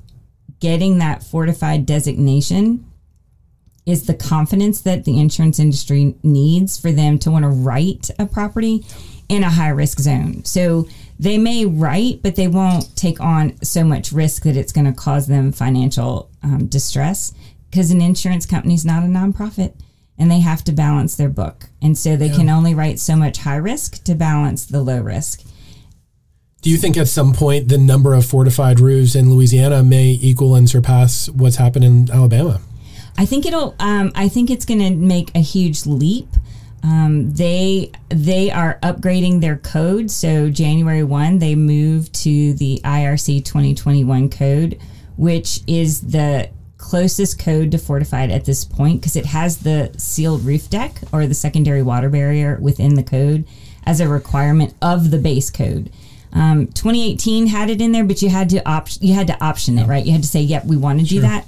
getting 0.60 0.98
that 0.98 1.22
fortified 1.22 1.86
designation 1.86 2.84
is 3.84 4.06
the 4.06 4.14
confidence 4.14 4.80
that 4.82 5.04
the 5.04 5.18
insurance 5.18 5.58
industry 5.58 6.14
needs 6.22 6.78
for 6.78 6.92
them 6.92 7.18
to 7.18 7.30
want 7.30 7.44
to 7.44 7.48
write 7.48 8.10
a 8.18 8.26
property 8.26 8.84
in 9.28 9.42
a 9.42 9.50
high 9.50 9.70
risk 9.70 9.98
zone. 9.98 10.44
So 10.44 10.86
they 11.18 11.38
may 11.38 11.64
write, 11.64 12.20
but 12.22 12.36
they 12.36 12.48
won't 12.48 12.94
take 12.96 13.20
on 13.20 13.60
so 13.62 13.84
much 13.84 14.12
risk 14.12 14.42
that 14.44 14.56
it's 14.56 14.72
going 14.72 14.86
to 14.86 14.92
cause 14.92 15.26
them 15.26 15.52
financial 15.52 16.30
um, 16.42 16.66
distress 16.66 17.32
because 17.70 17.90
an 17.90 18.00
insurance 18.00 18.44
company 18.46 18.74
is 18.74 18.84
not 18.84 19.02
a 19.02 19.06
nonprofit 19.06 19.74
and 20.18 20.30
they 20.30 20.40
have 20.40 20.62
to 20.64 20.72
balance 20.72 21.16
their 21.16 21.28
book. 21.28 21.68
And 21.80 21.96
so 21.96 22.16
they 22.16 22.28
can 22.28 22.48
only 22.48 22.74
write 22.74 23.00
so 23.00 23.16
much 23.16 23.38
high 23.38 23.56
risk 23.56 24.04
to 24.04 24.14
balance 24.14 24.66
the 24.66 24.82
low 24.82 25.00
risk. 25.00 25.42
Do 26.60 26.70
you 26.70 26.76
think 26.76 26.96
at 26.96 27.08
some 27.08 27.32
point 27.32 27.68
the 27.68 27.78
number 27.78 28.14
of 28.14 28.24
fortified 28.24 28.78
roofs 28.78 29.16
in 29.16 29.34
Louisiana 29.34 29.82
may 29.82 30.16
equal 30.20 30.54
and 30.54 30.70
surpass 30.70 31.28
what's 31.28 31.56
happened 31.56 31.84
in 31.84 32.10
Alabama? 32.10 32.60
I 33.18 33.26
think 33.26 33.46
it'll. 33.46 33.74
Um, 33.80 34.12
I 34.14 34.28
think 34.28 34.48
it's 34.48 34.64
going 34.64 34.80
to 34.80 34.90
make 34.90 35.34
a 35.34 35.40
huge 35.40 35.86
leap. 35.86 36.28
Um, 36.82 37.32
they 37.32 37.92
they 38.08 38.50
are 38.50 38.78
upgrading 38.82 39.40
their 39.40 39.56
code. 39.56 40.10
So 40.10 40.50
January 40.50 41.04
one, 41.04 41.38
they 41.38 41.54
moved 41.54 42.12
to 42.22 42.54
the 42.54 42.80
IRC 42.84 43.44
twenty 43.44 43.74
twenty 43.74 44.04
one 44.04 44.28
code, 44.28 44.78
which 45.16 45.60
is 45.66 46.00
the 46.00 46.50
closest 46.78 47.38
code 47.38 47.70
to 47.70 47.78
fortified 47.78 48.30
at 48.32 48.44
this 48.44 48.64
point 48.64 49.00
because 49.00 49.14
it 49.14 49.26
has 49.26 49.58
the 49.58 49.92
sealed 49.96 50.44
roof 50.44 50.68
deck 50.68 51.00
or 51.12 51.26
the 51.26 51.34
secondary 51.34 51.82
water 51.82 52.10
barrier 52.10 52.58
within 52.60 52.94
the 52.94 53.04
code 53.04 53.46
as 53.86 54.00
a 54.00 54.08
requirement 54.08 54.74
of 54.82 55.12
the 55.12 55.18
base 55.18 55.50
code. 55.50 55.90
Um, 56.32 56.66
2018 56.68 57.46
had 57.46 57.70
it 57.70 57.80
in 57.80 57.92
there, 57.92 58.04
but 58.04 58.20
you 58.22 58.30
had 58.30 58.48
to 58.50 58.68
opt 58.68 59.00
you 59.00 59.14
had 59.14 59.28
to 59.28 59.44
option 59.44 59.78
it, 59.78 59.86
right? 59.86 60.04
You 60.04 60.12
had 60.12 60.22
to 60.22 60.28
say, 60.28 60.40
"Yep, 60.42 60.64
we 60.66 60.76
want 60.76 60.98
to 60.98 61.06
do 61.06 61.20
that." 61.20 61.46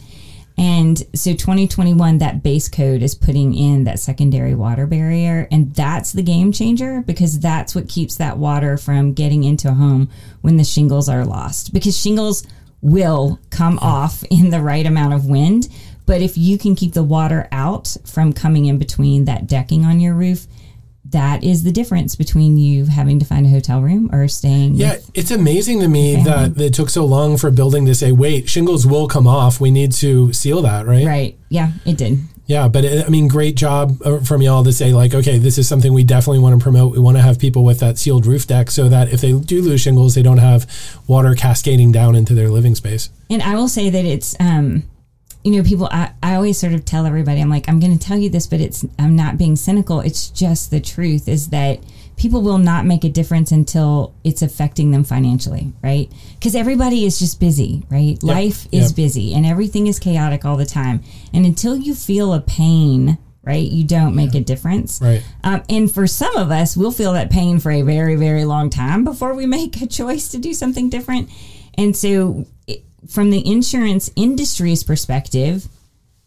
And 0.57 0.99
so 1.15 1.33
2021, 1.33 2.19
that 2.19 2.43
base 2.43 2.69
code 2.69 3.03
is 3.03 3.15
putting 3.15 3.55
in 3.55 3.85
that 3.85 3.99
secondary 3.99 4.55
water 4.55 4.87
barrier. 4.87 5.49
And 5.51 5.75
that's 5.75 6.13
the 6.13 6.23
game 6.23 6.53
changer 6.53 7.03
because 7.03 7.41
that's 7.41 7.75
what 7.75 7.89
keeps 7.89 8.17
that 8.17 8.39
water 8.39 8.77
from 8.77 9.15
getting 9.15 9.43
into 9.43 9.69
a 9.69 9.75
home 9.75 10.09
when 10.43 10.57
the 10.57 10.65
shingles 10.65 11.09
are 11.09 11.25
lost. 11.25 11.73
Because 11.73 11.99
shingles 11.99 12.47
will 12.81 13.41
come 13.51 13.79
off 13.81 14.23
in 14.31 14.51
the 14.51 14.61
right 14.61 14.87
amount 14.87 15.15
of 15.15 15.27
wind. 15.27 15.69
But 16.07 16.21
if 16.21 16.37
you 16.37 16.59
can 16.59 16.77
keep 16.77 16.93
the 16.93 17.03
water 17.03 17.49
out 17.51 17.97
from 18.05 18.33
coming 18.33 18.67
in 18.67 18.79
between 18.79 19.25
that 19.25 19.47
decking 19.47 19.85
on 19.85 20.01
your 20.01 20.15
roof, 20.15 20.47
that 21.15 21.43
is 21.45 21.63
the 21.63 21.73
difference 21.73 22.17
between 22.17 22.59
you 22.59 22.87
having 22.87 23.19
to 23.21 23.25
find 23.25 23.47
a 23.47 23.49
hotel 23.49 23.81
room 23.81 24.11
or 24.13 24.27
staying. 24.29 24.75
Yeah, 24.75 24.99
it's 25.15 25.31
amazing 25.31 25.81
to 25.81 25.89
me 25.89 26.17
that 26.17 26.61
it 26.61 26.75
took 26.75 26.91
so 26.91 27.05
long 27.05 27.37
for 27.37 27.51
building 27.51 27.87
to 27.87 27.95
say, 27.95 28.13
wait, 28.13 28.49
shingles 28.49 28.85
will 28.87 29.07
come 29.07 29.27
off. 29.27 29.61
We 29.61 29.71
need 29.71 29.93
to 29.93 30.33
seal 30.33 30.61
that, 30.63 30.87
right? 30.87 31.07
right. 31.07 31.39
Yeah, 31.49 31.71
it 31.87 31.97
did. 31.97 32.19
Yeah, 32.47 32.69
but 32.69 32.85
it, 32.85 33.07
I 33.07 33.09
mean, 33.09 33.29
great 33.29 33.55
job 33.55 34.03
uh, 34.05 34.19
from 34.19 34.43
y'all 34.43 34.65
to 34.65 34.73
say, 34.73 34.93
like, 34.93 35.15
okay, 35.15 35.39
this 35.39 35.57
is 35.57 35.67
something 35.67 35.95
we 35.95 36.05
definitely 36.05 36.41
want 36.41 36.59
to 36.59 36.63
promote. 36.63 36.93
We 36.93 36.99
want 36.99 37.17
to 37.17 37.23
have 37.23 37.39
people 37.39 37.65
with 37.65 37.79
that 37.81 37.97
sealed 37.97 38.27
roof 38.27 38.47
deck 38.47 38.71
so 38.71 38.89
that 38.89 39.13
if 39.13 39.21
they 39.21 39.33
do 39.33 39.63
lose 39.63 39.81
shingles, 39.81 40.15
they 40.15 40.23
don't 40.23 40.39
have 40.39 40.67
water 41.07 41.35
cascading 41.35 41.93
down 41.93 42.15
into 42.15 42.35
their 42.35 42.51
living 42.51 42.75
space. 42.75 43.09
And 43.31 43.41
I 43.41 43.55
will 43.55 43.69
say 43.69 43.89
that 43.89 44.05
it's, 44.05 44.35
um, 44.41 44.83
you 45.45 45.53
know, 45.53 45.63
people, 45.63 45.89
I, 45.91 46.13
I 46.23 46.35
always 46.35 46.59
sort 46.59 46.73
of 46.73 46.85
tell 46.85 47.05
everybody, 47.07 47.41
I'm 47.41 47.51
like, 47.51 47.69
I'm 47.69 47.79
going 47.79 47.97
to 47.97 48.05
tell 48.09 48.17
you 48.19 48.31
this, 48.31 48.47
but 48.47 48.61
it's, 48.61 48.85
I'm 48.99 49.15
not 49.15 49.37
being 49.37 49.57
cynical. 49.57 50.01
It's 50.01 50.31
just 50.31 50.71
the 50.71 50.81
truth 50.81 51.29
is 51.29 51.51
that 51.51 51.81
people 52.17 52.41
will 52.43 52.59
not 52.59 52.87
make 52.87 53.05
a 53.05 53.09
difference 53.09 53.53
until 53.53 54.15
it's 54.25 54.41
affecting 54.41 54.91
them 54.91 55.05
financially, 55.05 55.73
right? 55.83 56.11
Because 56.39 56.55
everybody 56.55 57.05
is 57.05 57.19
just 57.19 57.41
busy, 57.41 57.85
right? 57.91 58.23
Life 58.23 58.67
is 58.73 58.91
Yep. 58.91 58.97
busy 58.97 59.35
and 59.35 59.45
everything 59.45 59.87
is 59.87 59.99
chaotic 59.99 60.45
all 60.45 60.57
the 60.57 60.65
time. 60.65 61.03
And 61.33 61.45
until 61.45 61.77
you 61.77 61.95
feel 61.95 62.33
a 62.33 62.41
pain, 62.41 63.19
right, 63.43 63.71
you 63.71 63.85
don't 63.85 64.15
make 64.15 64.35
a 64.35 64.41
difference. 64.41 65.01
Right. 65.03 65.23
Um, 65.43 65.63
and 65.69 65.93
for 65.93 66.07
some 66.07 66.37
of 66.37 66.51
us, 66.51 66.77
we'll 66.77 66.93
feel 66.93 67.13
that 67.13 67.31
pain 67.31 67.59
for 67.59 67.71
a 67.71 67.83
very, 67.83 68.17
very 68.17 68.45
long 68.47 68.71
time 68.71 69.05
before 69.05 69.35
we 69.35 69.45
make 69.59 69.83
a 69.83 69.87
choice 69.87 70.29
to 70.29 70.39
do 70.39 70.55
something 70.55 70.89
different. 70.89 71.29
And 71.77 71.97
so, 71.97 72.47
from 73.09 73.31
the 73.31 73.47
insurance 73.49 74.11
industry's 74.17 74.83
perspective, 74.85 75.69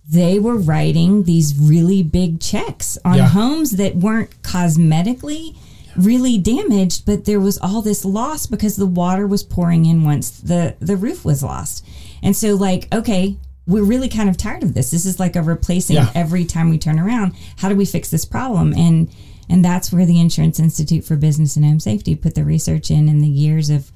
they 0.10 0.40
were 0.40 0.58
writing 0.58 1.24
these 1.24 1.58
really 1.58 2.02
big 2.04 2.40
checks 2.40 2.98
on 3.04 3.18
Yeah. 3.18 3.28
homes 3.30 3.72
that 3.72 3.96
weren't 3.98 4.42
cosmetically 4.42 5.56
really 5.96 6.38
damaged, 6.38 7.06
but 7.06 7.26
there 7.26 7.40
was 7.40 7.58
all 7.58 7.82
this 7.82 8.06
loss 8.06 8.46
because 8.46 8.76
the 8.76 8.86
water 8.86 9.26
was 9.26 9.44
pouring 9.44 9.86
in 9.86 10.04
once 10.04 10.30
the, 10.30 10.76
the 10.80 10.96
roof 10.96 11.26
was 11.26 11.42
lost. 11.44 11.84
And 12.22 12.36
so, 12.36 12.56
like, 12.56 12.88
okay, 12.94 13.36
we're 13.66 13.84
really 13.84 14.08
kind 14.08 14.30
of 14.30 14.38
tired 14.38 14.64
of 14.64 14.74
this. 14.76 14.92
This 14.92 15.06
is 15.06 15.20
like 15.20 15.36
a 15.36 15.42
replacing 15.42 15.96
Yeah. 15.98 16.12
every 16.16 16.46
time 16.46 16.70
we 16.70 16.78
turn 16.78 17.00
around. 17.00 17.34
How 17.58 17.68
do 17.68 17.76
we 17.76 17.86
fix 17.86 18.10
this 18.10 18.26
problem? 18.26 18.74
And 18.74 19.10
and 19.50 19.64
that's 19.64 19.94
where 19.94 20.06
the 20.06 20.20
Insurance 20.20 20.60
Institute 20.60 21.06
for 21.06 21.16
Business 21.16 21.56
and 21.56 21.64
Home 21.66 21.80
Safety 21.80 22.16
put 22.16 22.36
the 22.36 22.44
research 22.44 22.92
in 22.92 23.08
and 23.10 23.22
the 23.24 23.28
years 23.30 23.70
of 23.70 23.92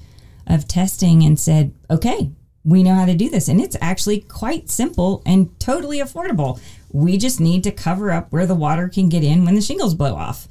of 0.46 0.66
testing 0.66 1.22
and 1.22 1.38
said, 1.38 1.72
okay, 1.90 2.30
we 2.64 2.82
know 2.82 2.94
how 2.94 3.06
to 3.06 3.14
do 3.14 3.28
this. 3.28 3.48
And 3.48 3.60
it's 3.60 3.76
actually 3.80 4.20
quite 4.20 4.70
simple 4.70 5.22
and 5.26 5.58
totally 5.58 5.98
affordable. 5.98 6.60
We 6.90 7.18
just 7.18 7.40
need 7.40 7.64
to 7.64 7.72
cover 7.72 8.10
up 8.10 8.32
where 8.32 8.46
the 8.46 8.54
water 8.54 8.88
can 8.88 9.08
get 9.08 9.24
in 9.24 9.44
when 9.44 9.54
the 9.54 9.60
shingles 9.60 9.94
blow 9.94 10.14
off. 10.14 10.46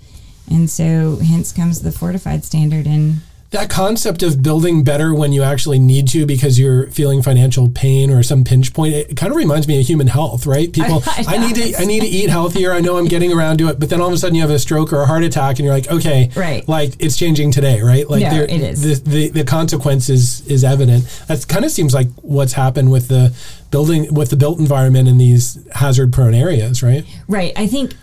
And 0.50 0.70
so 0.70 1.18
hence 1.18 1.52
comes 1.52 1.82
the 1.82 1.92
fortified 1.92 2.44
standard 2.44 2.86
and 2.86 3.22
That 3.52 3.70
concept 3.70 4.24
of 4.24 4.42
building 4.42 4.86
better 4.86 5.14
when 5.14 5.34
you 5.34 5.44
actually 5.44 5.78
need 5.78 6.08
to 6.10 6.26
because 6.26 6.58
you're 6.58 6.88
feeling 6.88 7.22
financial 7.22 7.68
pain 7.68 8.10
or 8.10 8.24
some 8.24 8.46
pinch 8.46 8.74
point, 8.74 8.94
it 8.94 9.18
kind 9.18 9.30
of 9.30 9.36
reminds 9.36 9.68
me 9.68 9.78
of 9.78 9.86
human 9.86 10.08
health, 10.08 10.46
right? 10.48 10.72
People, 10.72 11.04
I 11.06 11.26
I, 11.28 11.38
need 11.38 11.56
to, 11.56 11.76
I 11.78 11.84
need 11.84 12.00
to 12.00 12.08
eat 12.08 12.30
healthier. 12.30 12.72
I 12.72 12.80
know 12.80 12.98
I'm 12.98 13.10
getting 13.10 13.34
around 13.34 13.58
to 13.58 13.68
it, 13.68 13.78
but 13.78 13.90
then 13.90 14.00
all 14.00 14.08
of 14.08 14.14
a 14.14 14.18
sudden 14.18 14.36
you 14.36 14.42
have 14.42 14.52
a 14.52 14.58
stroke 14.58 14.94
or 14.94 15.02
a 15.02 15.06
heart 15.06 15.24
attack, 15.24 15.60
and 15.60 15.66
you're 15.66 15.74
like, 15.74 15.92
okay, 15.92 16.30
Right. 16.34 16.66
like 16.70 16.94
it's 17.00 17.18
changing 17.18 17.52
today, 17.52 17.82
right? 17.82 18.10
Like 18.10 18.22
there- 18.22 18.46
it 18.46 18.62
is. 18.62 19.04
The, 19.04 19.10
the 19.10 19.30
the 19.32 19.44
consequence 19.44 20.08
is 20.08 20.48
is 20.48 20.64
evident. 20.64 21.04
That 21.28 21.46
kind 21.50 21.66
of 21.66 21.72
seems 21.72 21.94
like 21.94 22.08
what's 22.22 22.54
happened 22.54 22.90
with 22.90 23.10
the 23.10 23.36
building 23.70 24.14
with 24.14 24.30
the 24.30 24.38
built 24.38 24.60
environment 24.60 25.10
in 25.10 25.18
these 25.18 25.60
hazard 25.74 26.14
prone 26.14 26.34
areas, 26.34 26.82
right? 26.82 27.04
Right. 27.28 27.52
I 27.58 27.68
think 27.68 27.96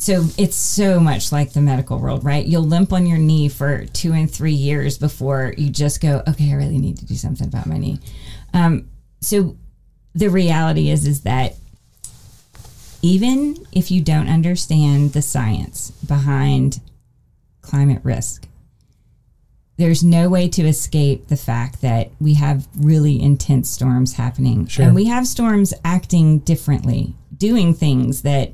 so 0.00 0.24
it's 0.38 0.56
so 0.56 0.98
much 0.98 1.30
like 1.30 1.52
the 1.52 1.60
medical 1.60 1.98
world, 1.98 2.24
right? 2.24 2.46
You'll 2.46 2.62
limp 2.62 2.90
on 2.90 3.04
your 3.04 3.18
knee 3.18 3.50
for 3.50 3.84
two 3.84 4.14
and 4.14 4.30
three 4.30 4.54
years 4.54 4.96
before 4.96 5.52
you 5.58 5.68
just 5.68 6.00
go, 6.00 6.22
okay, 6.26 6.52
I 6.52 6.54
really 6.54 6.78
need 6.78 6.96
to 6.98 7.04
do 7.04 7.16
something 7.16 7.46
about 7.46 7.66
my 7.66 7.76
knee. 7.76 7.98
Um, 8.54 8.88
so 9.20 9.58
the 10.14 10.28
reality 10.28 10.88
is, 10.88 11.06
is 11.06 11.20
that 11.22 11.54
even 13.02 13.66
if 13.72 13.90
you 13.90 14.00
don't 14.00 14.28
understand 14.28 15.12
the 15.12 15.20
science 15.20 15.90
behind 15.90 16.80
climate 17.60 18.00
risk, 18.02 18.48
there's 19.76 20.02
no 20.02 20.30
way 20.30 20.48
to 20.48 20.62
escape 20.62 21.28
the 21.28 21.36
fact 21.36 21.82
that 21.82 22.10
we 22.18 22.34
have 22.34 22.66
really 22.74 23.20
intense 23.20 23.68
storms 23.68 24.14
happening. 24.14 24.66
Sure. 24.66 24.86
And 24.86 24.94
we 24.94 25.04
have 25.06 25.26
storms 25.26 25.74
acting 25.84 26.38
differently, 26.38 27.14
doing 27.36 27.74
things 27.74 28.22
that 28.22 28.52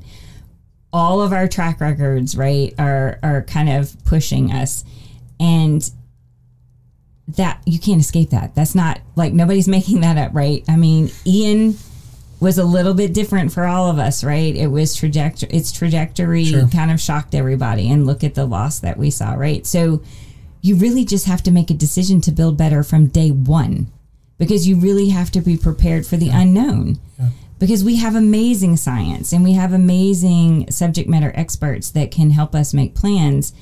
all 0.97 1.21
of 1.21 1.31
our 1.31 1.47
track 1.47 1.79
records, 1.79 2.35
right, 2.35 2.73
are 2.79 3.19
are 3.23 3.43
kind 3.43 3.69
of 3.69 3.95
pushing 4.05 4.51
us. 4.51 4.83
And 5.39 5.89
that 7.35 7.61
you 7.65 7.77
can't 7.79 7.99
escape 7.99 8.29
that. 8.31 8.55
That's 8.55 8.73
not 8.75 8.99
like 9.15 9.33
nobody's 9.33 9.67
making 9.77 10.01
that 10.01 10.17
up, 10.17 10.33
right? 10.33 10.63
I 10.67 10.75
mean, 10.77 11.09
Ian 11.25 11.75
was 12.39 12.57
a 12.57 12.63
little 12.63 12.93
bit 12.93 13.13
different 13.13 13.51
for 13.51 13.65
all 13.65 13.89
of 13.89 13.97
us, 13.97 14.23
right? 14.23 14.55
It 14.55 14.67
was 14.67 14.95
trajectory 14.95 15.49
its 15.49 15.71
trajectory 15.71 16.45
Sure. 16.45 16.67
kind 16.67 16.91
of 16.91 17.01
shocked 17.01 17.33
everybody 17.33 17.89
and 17.91 18.05
look 18.05 18.23
at 18.23 18.35
the 18.35 18.45
loss 18.45 18.79
that 18.79 18.97
we 18.97 19.09
saw, 19.09 19.33
right? 19.33 19.65
So 19.65 20.01
you 20.61 20.75
really 20.75 21.03
just 21.03 21.25
have 21.25 21.41
to 21.43 21.51
make 21.51 21.69
a 21.71 21.73
decision 21.73 22.21
to 22.21 22.31
build 22.31 22.57
better 22.57 22.83
from 22.83 23.07
day 23.07 23.31
1 23.31 23.87
because 24.37 24.67
you 24.67 24.75
really 24.75 25.09
have 25.09 25.31
to 25.31 25.41
be 25.41 25.57
prepared 25.57 26.05
for 26.05 26.15
the 26.17 26.29
unknown. 26.29 26.99
Because 27.59 27.83
we 27.83 27.95
have 27.97 28.15
amazing 28.15 28.77
science 28.77 29.33
and 29.33 29.43
we 29.43 29.53
have 29.53 29.73
amazing 29.73 30.69
subject 30.69 31.09
matter 31.09 31.31
experts 31.35 31.89
that 31.91 32.11
can 32.11 32.29
help 32.31 32.53
us 32.53 32.73
make 32.73 32.93
plans. 32.93 33.53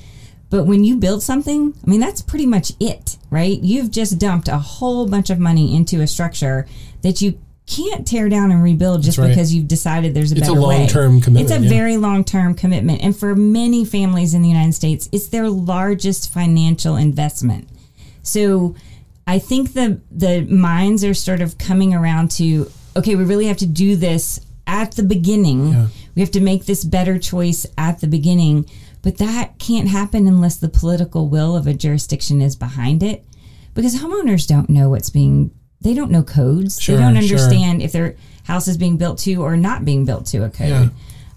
But 0.49 0.65
when 0.65 0.83
you 0.83 0.97
build 0.97 1.23
something, 1.23 1.73
I 1.85 1.89
mean, 1.89 1.99
that's 1.99 2.21
pretty 2.21 2.45
much 2.45 2.73
it, 2.79 3.17
right? 3.29 3.59
You've 3.61 3.91
just 3.91 4.19
dumped 4.19 4.47
a 4.47 4.57
whole 4.57 5.07
bunch 5.07 5.29
of 5.29 5.39
money 5.39 5.75
into 5.75 6.01
a 6.01 6.07
structure 6.07 6.67
that 7.01 7.21
you 7.21 7.39
can't 7.67 8.05
tear 8.05 8.29
down 8.29 8.51
and 8.51 8.61
rebuild 8.61 9.01
just 9.01 9.17
right. 9.17 9.29
because 9.29 9.53
you've 9.53 9.67
decided 9.67 10.13
there's 10.13 10.31
a 10.31 10.37
It's 10.37 10.47
a 10.47 10.51
better 10.51 10.61
way. 10.67 10.79
long-term 10.79 11.21
commitment, 11.21 11.49
It's 11.51 11.59
a 11.59 11.63
yeah. 11.63 11.69
very 11.69 11.97
long 11.97 12.23
term 12.23 12.53
commitment. 12.53 13.01
And 13.01 13.17
for 13.17 13.35
many 13.35 13.85
families 13.85 14.33
in 14.33 14.41
the 14.43 14.49
United 14.49 14.73
States, 14.73 15.09
it's 15.11 15.27
their 15.27 15.49
largest 15.49 16.31
financial 16.31 16.95
investment. 16.95 17.67
So 18.21 18.75
I 19.25 19.39
think 19.39 19.73
the 19.73 19.99
the 20.11 20.41
minds 20.41 21.03
are 21.03 21.13
sort 21.15 21.41
of 21.41 21.57
coming 21.57 21.93
around 21.93 22.29
to 22.31 22.69
okay, 22.95 23.15
we 23.15 23.23
really 23.23 23.47
have 23.47 23.57
to 23.57 23.65
do 23.65 23.95
this 23.95 24.39
at 24.67 24.93
the 24.93 25.03
beginning. 25.03 25.73
Yeah. 25.73 25.87
We 26.15 26.21
have 26.21 26.31
to 26.31 26.41
make 26.41 26.65
this 26.65 26.83
better 26.83 27.19
choice 27.19 27.65
at 27.77 27.99
the 27.99 28.07
beginning, 28.07 28.69
but 29.01 29.17
that 29.17 29.59
can't 29.59 29.89
happen 29.89 30.27
unless 30.27 30.57
the 30.57 30.69
political 30.69 31.27
will 31.27 31.55
of 31.55 31.67
a 31.67 31.73
jurisdiction 31.73 32.41
is 32.41 32.55
behind 32.55 33.03
it. 33.03 33.23
Because 33.73 33.97
homeowners 33.97 34.47
don't 34.47 34.69
know 34.69 34.89
what's 34.89 35.09
being 35.09 35.51
they 35.81 35.93
don't 35.93 36.09
know 36.09 36.23
codes. 36.23 36.81
Sure, 36.81 36.95
they 36.95 37.01
don't 37.01 37.13
sure. 37.13 37.21
understand 37.21 37.81
if 37.81 37.91
their 37.91 38.15
house 38.45 38.67
is 38.67 38.77
being 38.77 38.97
built 38.97 39.19
to 39.19 39.35
or 39.35 39.55
not 39.55 39.85
being 39.85 40.05
built 40.05 40.25
to 40.27 40.43
a 40.43 40.49
code. 40.49 40.69
Yeah. 40.69 40.89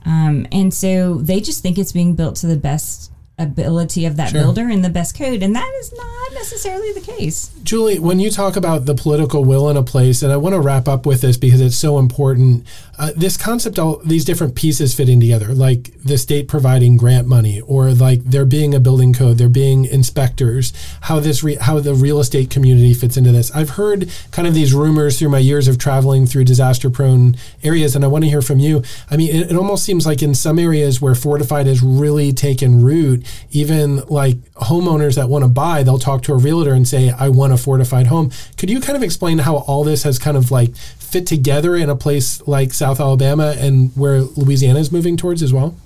Um, 0.06 0.46
and 0.52 0.72
so 0.72 1.16
they 1.16 1.40
just 1.40 1.62
think 1.62 1.76
it's 1.76 1.92
being 1.92 2.14
built 2.14 2.36
to 2.36 2.46
the 2.46 2.56
best 2.56 3.12
ability 3.38 4.04
of 4.04 4.16
that 4.16 4.30
Sure. 4.30 4.42
builder 4.42 4.68
and 4.68 4.84
the 4.84 4.90
best 4.90 5.16
code. 5.16 5.42
And 5.42 5.54
that 5.54 5.70
is 5.80 5.92
not 5.96 6.34
necessarily 6.34 6.92
the 6.92 7.00
case. 7.00 7.50
Julie, 7.62 7.98
when 7.98 8.18
you 8.18 8.30
talk 8.30 8.56
about 8.56 8.86
the 8.86 8.94
political 8.94 9.44
will 9.44 9.68
in 9.68 9.76
a 9.76 9.82
place, 9.82 10.22
and 10.22 10.32
I 10.32 10.36
want 10.36 10.54
to 10.54 10.60
wrap 10.60 10.88
up 10.88 11.06
with 11.06 11.20
this 11.20 11.36
because 11.36 11.60
it's 11.60 11.76
so 11.76 11.98
important, 11.98 12.66
uh, 12.98 13.12
this 13.16 13.36
concept, 13.36 13.78
all 13.78 13.98
these 14.04 14.24
different 14.24 14.54
pieces 14.54 14.94
fitting 14.94 15.20
together, 15.20 15.54
like 15.54 15.92
the 16.02 16.18
state 16.18 16.48
providing 16.48 16.96
grant 16.96 17.26
money, 17.26 17.60
or 17.60 17.92
like 17.92 18.24
there 18.24 18.44
being 18.44 18.74
a 18.74 18.80
building 18.80 19.12
code, 19.12 19.38
there 19.38 19.48
being 19.48 19.84
inspectors, 19.84 20.72
how 21.02 21.20
this, 21.20 21.42
re- 21.42 21.56
how 21.56 21.78
the 21.78 21.94
real 21.94 22.20
estate 22.20 22.50
community 22.50 22.94
fits 22.94 23.16
into 23.16 23.32
this. 23.32 23.50
I've 23.52 23.70
heard 23.70 24.10
kind 24.30 24.48
of 24.48 24.54
these 24.54 24.74
rumors 24.74 25.18
through 25.18 25.30
my 25.30 25.38
years 25.38 25.68
of 25.68 25.78
traveling 25.78 26.26
through 26.26 26.44
disaster-prone 26.44 27.36
areas, 27.62 27.94
and 27.94 28.04
I 28.04 28.08
want 28.08 28.24
to 28.24 28.30
hear 28.30 28.42
from 28.42 28.58
you. 28.58 28.82
I 29.10 29.16
mean, 29.16 29.34
it, 29.34 29.52
it 29.52 29.56
almost 29.56 29.84
seems 29.84 30.06
like 30.06 30.22
in 30.22 30.34
some 30.34 30.58
areas 30.58 31.00
where 31.00 31.14
fortified 31.14 31.66
has 31.66 31.82
really 31.82 32.32
taken 32.32 32.82
root, 32.82 33.24
even 33.50 33.98
like 34.06 34.36
homeowners 34.54 35.14
that 35.14 35.28
want 35.28 35.44
to 35.44 35.48
buy, 35.48 35.82
they'll 35.82 35.98
talk 35.98 36.22
to 36.22 36.32
a 36.32 36.36
realtor 36.36 36.72
and 36.72 36.86
say, 36.86 37.10
I 37.10 37.28
want 37.28 37.52
a 37.52 37.56
fortified 37.56 38.08
home. 38.08 38.30
Could 38.56 38.70
you 38.70 38.80
kind 38.80 38.96
of 38.96 39.02
explain 39.02 39.38
how 39.38 39.58
all 39.58 39.84
this 39.84 40.02
has 40.02 40.18
kind 40.18 40.36
of 40.36 40.50
like 40.50 40.74
fit 41.08 41.26
together 41.26 41.74
in 41.74 41.88
a 41.88 41.96
place 41.96 42.46
like 42.46 42.72
South 42.72 43.00
Alabama 43.00 43.54
and 43.58 43.90
where 43.96 44.20
Louisiana 44.20 44.78
is 44.78 44.92
moving 44.92 45.16
towards 45.16 45.42
as 45.42 45.52
well? 45.52 45.76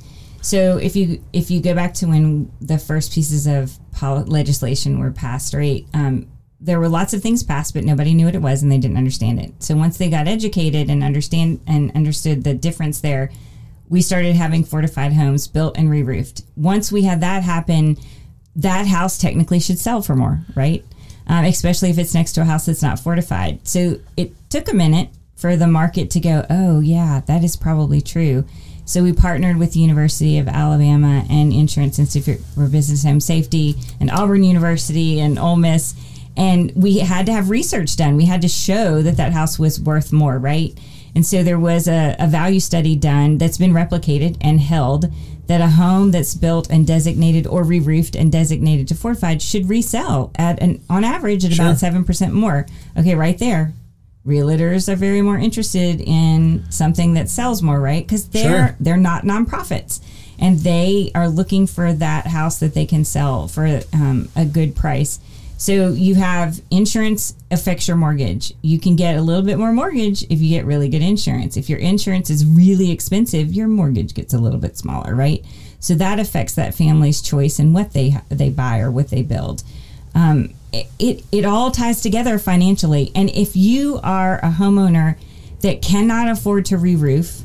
So 0.43 0.77
if 0.77 0.97
you 0.97 1.23
if 1.33 1.51
you 1.51 1.61
go 1.61 1.75
back 1.75 1.95
to 1.95 2.07
when 2.07 2.51
the 2.61 2.79
first 2.79 3.13
pieces 3.13 3.47
of 3.47 3.79
pol- 3.93 4.25
legislation 4.25 4.99
were 4.99 5.13
passed, 5.13 5.55
right? 5.55 5.87
Um, 5.95 6.27
there 6.61 6.81
were 6.81 6.89
lots 6.89 7.15
of 7.15 7.23
things 7.23 7.43
passed, 7.43 7.75
but 7.75 7.85
nobody 7.85 8.15
knew 8.15 8.27
what 8.27 8.35
it 8.35 8.43
was 8.43 8.63
and 8.63 8.71
they 8.71 8.79
didn't 8.79 8.97
understand 8.97 9.41
it. 9.41 9.53
So 9.63 9.77
once 9.77 9.99
they 9.99 10.11
got 10.11 10.29
educated 10.29 10.91
and 10.91 11.03
understand 11.03 11.61
and 11.67 11.91
understood 11.95 12.45
the 12.45 12.55
difference 12.55 13.01
there, 13.01 13.31
we 13.89 14.01
started 14.01 14.37
having 14.37 14.65
fortified 14.65 15.13
homes 15.13 15.47
built 15.49 15.77
and 15.77 15.91
re-roofed. 15.91 16.43
Once 16.57 16.93
we 16.93 17.03
had 17.03 17.21
that 17.21 17.43
happen, 17.43 17.97
that 18.57 18.87
house 18.87 19.19
technically 19.19 19.61
should 19.61 19.79
sell 19.79 20.03
for 20.03 20.15
more, 20.15 20.45
right? 20.55 20.85
Um, 21.27 21.45
especially 21.45 21.91
if 21.91 21.99
it's 21.99 22.15
next 22.15 22.33
to 22.33 22.43
a 22.43 22.45
house 22.45 22.67
that's 22.67 22.83
not 22.83 22.99
fortified. 22.99 23.67
So 23.67 23.99
it 24.17 24.33
took 24.53 24.71
a 24.71 24.77
minute 24.77 25.09
for 25.35 25.57
the 25.57 25.67
market 25.67 26.11
to 26.11 26.21
go, 26.21 26.45
oh, 26.51 26.81
yeah, 26.81 27.23
that 27.27 27.43
is 27.43 27.57
probably 27.57 28.03
true. 28.03 28.45
So 28.85 29.03
we 29.03 29.13
partnered 29.13 29.57
with 29.57 29.73
the 29.73 29.81
University 29.81 30.39
of 30.39 30.47
Alabama 30.47 31.25
and 31.31 31.53
Insurance 31.53 31.99
Institute 31.99 32.41
for 32.55 32.69
Business 32.69 33.03
Home 33.03 33.19
Safety 33.19 33.77
and 33.99 34.11
Auburn 34.11 34.45
University 34.45 35.21
and 35.21 35.39
Ole 35.39 35.57
Miss. 35.57 35.95
And 36.37 36.71
we 36.77 36.99
had 36.99 37.27
to 37.27 37.33
have 37.33 37.49
research 37.49 37.97
done. 37.97 38.17
We 38.17 38.27
had 38.27 38.43
to 38.43 38.49
show 38.49 39.01
that 39.01 39.17
that 39.17 39.33
house 39.33 39.59
was 39.59 39.81
worth 39.81 40.13
more, 40.13 40.39
right? 40.39 40.79
And 41.15 41.25
so 41.25 41.43
there 41.43 41.59
was 41.59 41.89
a, 41.89 42.15
a 42.19 42.27
value 42.27 42.61
study 42.61 42.95
done 42.95 43.39
that's 43.39 43.59
been 43.59 43.73
replicated 43.73 44.37
and 44.41 44.61
held 44.61 45.07
that 45.47 45.61
a 45.61 45.69
home 45.69 46.11
that's 46.11 46.35
built 46.35 46.71
and 46.71 46.87
designated 46.87 47.47
or 47.47 47.65
re-roofed 47.65 48.17
and 48.17 48.31
designated 48.31 48.89
to 48.89 48.95
fortified 48.95 49.41
should 49.41 49.69
resell 49.69 50.31
at 50.37 50.63
an 50.63 50.83
on 50.91 51.05
average 51.05 51.45
at 51.45 51.55
about 51.55 51.79
seven 51.79 52.05
percent 52.05 52.33
more. 52.33 52.67
Okay, 52.99 53.15
right 53.15 53.39
there. 53.39 53.73
Realtors 54.27 54.89
are 54.89 54.95
very 54.97 55.21
more 55.21 55.37
interested 55.39 56.01
in 56.01 56.65
something 56.71 57.15
that 57.15 57.29
sells 57.29 57.61
more, 57.63 57.81
right? 57.81 58.07
Because 58.07 58.29
they're 58.29 58.69
Sure. 58.69 58.77
they're 58.79 58.97
not 58.97 59.25
nonprofits, 59.25 60.01
and 60.39 60.61
they 60.61 61.11
are 61.15 61.29
looking 61.29 61.67
for 61.67 61.93
that 61.93 62.29
house 62.29 62.59
that 62.61 62.75
they 62.75 62.87
can 62.87 63.05
sell 63.05 63.49
for 63.49 63.81
um, 63.93 64.29
a 64.37 64.45
good 64.45 64.77
price. 64.77 65.19
So 65.57 65.91
you 65.93 66.17
have 66.17 66.61
insurance 66.71 67.35
affects 67.51 67.87
your 67.87 67.97
mortgage. 67.97 68.53
You 68.63 68.81
can 68.81 68.97
get 68.97 69.17
a 69.17 69.23
little 69.23 69.43
bit 69.45 69.59
more 69.59 69.73
mortgage 69.73 70.23
if 70.25 70.41
you 70.41 70.49
get 70.51 70.65
really 70.67 70.89
good 70.89 71.03
insurance. 71.03 71.57
If 71.57 71.69
your 71.69 71.79
insurance 71.79 72.31
is 72.31 72.45
really 72.45 72.91
expensive, 72.91 73.53
your 73.53 73.69
mortgage 73.69 74.15
gets 74.15 74.35
a 74.35 74.39
little 74.39 74.59
bit 74.59 74.77
smaller, 74.77 75.15
right? 75.15 75.45
So 75.79 75.95
that 75.95 76.19
affects 76.21 76.55
that 76.55 76.75
family's 76.75 77.21
choice 77.23 77.59
and 77.59 77.75
what 77.75 77.93
they 77.93 78.17
they 78.29 78.51
buy 78.51 78.79
or 78.81 78.91
what 78.91 79.11
they 79.11 79.23
build. 79.23 79.63
Um, 80.15 80.51
it, 80.73 81.25
it 81.31 81.45
all 81.45 81.71
ties 81.71 82.01
together 82.01 82.39
financially. 82.39 83.13
And 83.15 83.31
if 83.31 83.57
you 83.57 84.01
are 84.03 84.39
a 84.39 84.51
homeowner 84.51 85.17
that 85.61 85.83
cannot 85.83 86.29
afford 86.29 86.65
to 86.67 86.79
re-roof, 86.79 87.43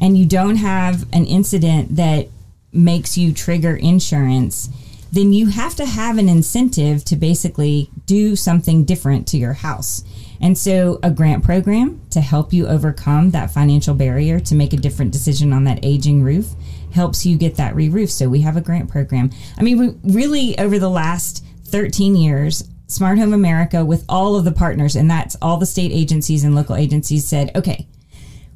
and 0.00 0.16
you 0.16 0.26
don't 0.26 0.56
have 0.56 1.06
an 1.12 1.24
incident 1.24 1.96
that 1.96 2.28
makes 2.72 3.18
you 3.18 3.32
trigger 3.32 3.74
insurance, 3.76 4.68
then 5.10 5.32
you 5.32 5.46
have 5.46 5.74
to 5.74 5.86
have 5.86 6.18
an 6.18 6.28
incentive 6.28 7.04
to 7.06 7.16
basically 7.16 7.90
do 8.06 8.36
something 8.36 8.84
different 8.84 9.26
to 9.26 9.38
your 9.38 9.54
house. 9.54 10.04
And 10.40 10.56
so, 10.56 11.00
a 11.02 11.10
grant 11.10 11.42
program 11.42 12.00
to 12.10 12.20
help 12.20 12.52
you 12.52 12.68
overcome 12.68 13.30
that 13.30 13.50
financial 13.50 13.94
barrier 13.94 14.38
to 14.40 14.54
make 14.54 14.72
a 14.72 14.76
different 14.76 15.12
decision 15.12 15.52
on 15.52 15.64
that 15.64 15.80
aging 15.82 16.22
roof 16.22 16.50
helps 16.92 17.26
you 17.26 17.36
get 17.36 17.56
that 17.56 17.74
re 17.74 17.88
roof. 17.88 18.10
So, 18.10 18.28
we 18.28 18.42
have 18.42 18.56
a 18.56 18.60
grant 18.60 18.88
program. 18.88 19.30
I 19.56 19.62
mean, 19.62 19.78
we 19.78 20.12
really, 20.12 20.56
over 20.58 20.78
the 20.78 20.90
last 20.90 21.44
13 21.70 22.16
years, 22.16 22.68
Smart 22.86 23.18
Home 23.18 23.34
America, 23.34 23.84
with 23.84 24.04
all 24.08 24.36
of 24.36 24.44
the 24.44 24.52
partners, 24.52 24.96
and 24.96 25.10
that's 25.10 25.36
all 25.42 25.58
the 25.58 25.66
state 25.66 25.92
agencies 25.92 26.44
and 26.44 26.54
local 26.54 26.76
agencies, 26.76 27.26
said, 27.26 27.54
okay, 27.54 27.86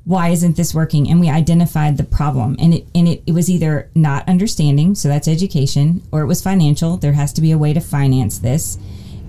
why 0.05 0.31
isn't 0.31 0.57
this 0.57 0.75
working? 0.75 1.09
And 1.09 1.21
we 1.21 1.29
identified 1.31 1.97
the 1.97 2.05
problem 2.05 2.57
and 2.59 2.75
it 2.75 2.87
and 2.95 3.07
it, 3.07 3.23
it 3.27 3.33
was 3.33 3.49
either 3.49 3.91
not 3.95 4.29
understanding 4.29 4.95
so 4.95 5.09
that's 5.09 5.29
education 5.29 6.03
or 6.11 6.23
it 6.23 6.27
was 6.27 6.43
financial. 6.43 6.97
There 6.97 7.13
has 7.13 7.33
to 7.35 7.41
be 7.41 7.53
a 7.53 7.59
way 7.59 7.73
to 7.73 7.81
finance 7.81 8.39
this. 8.39 8.79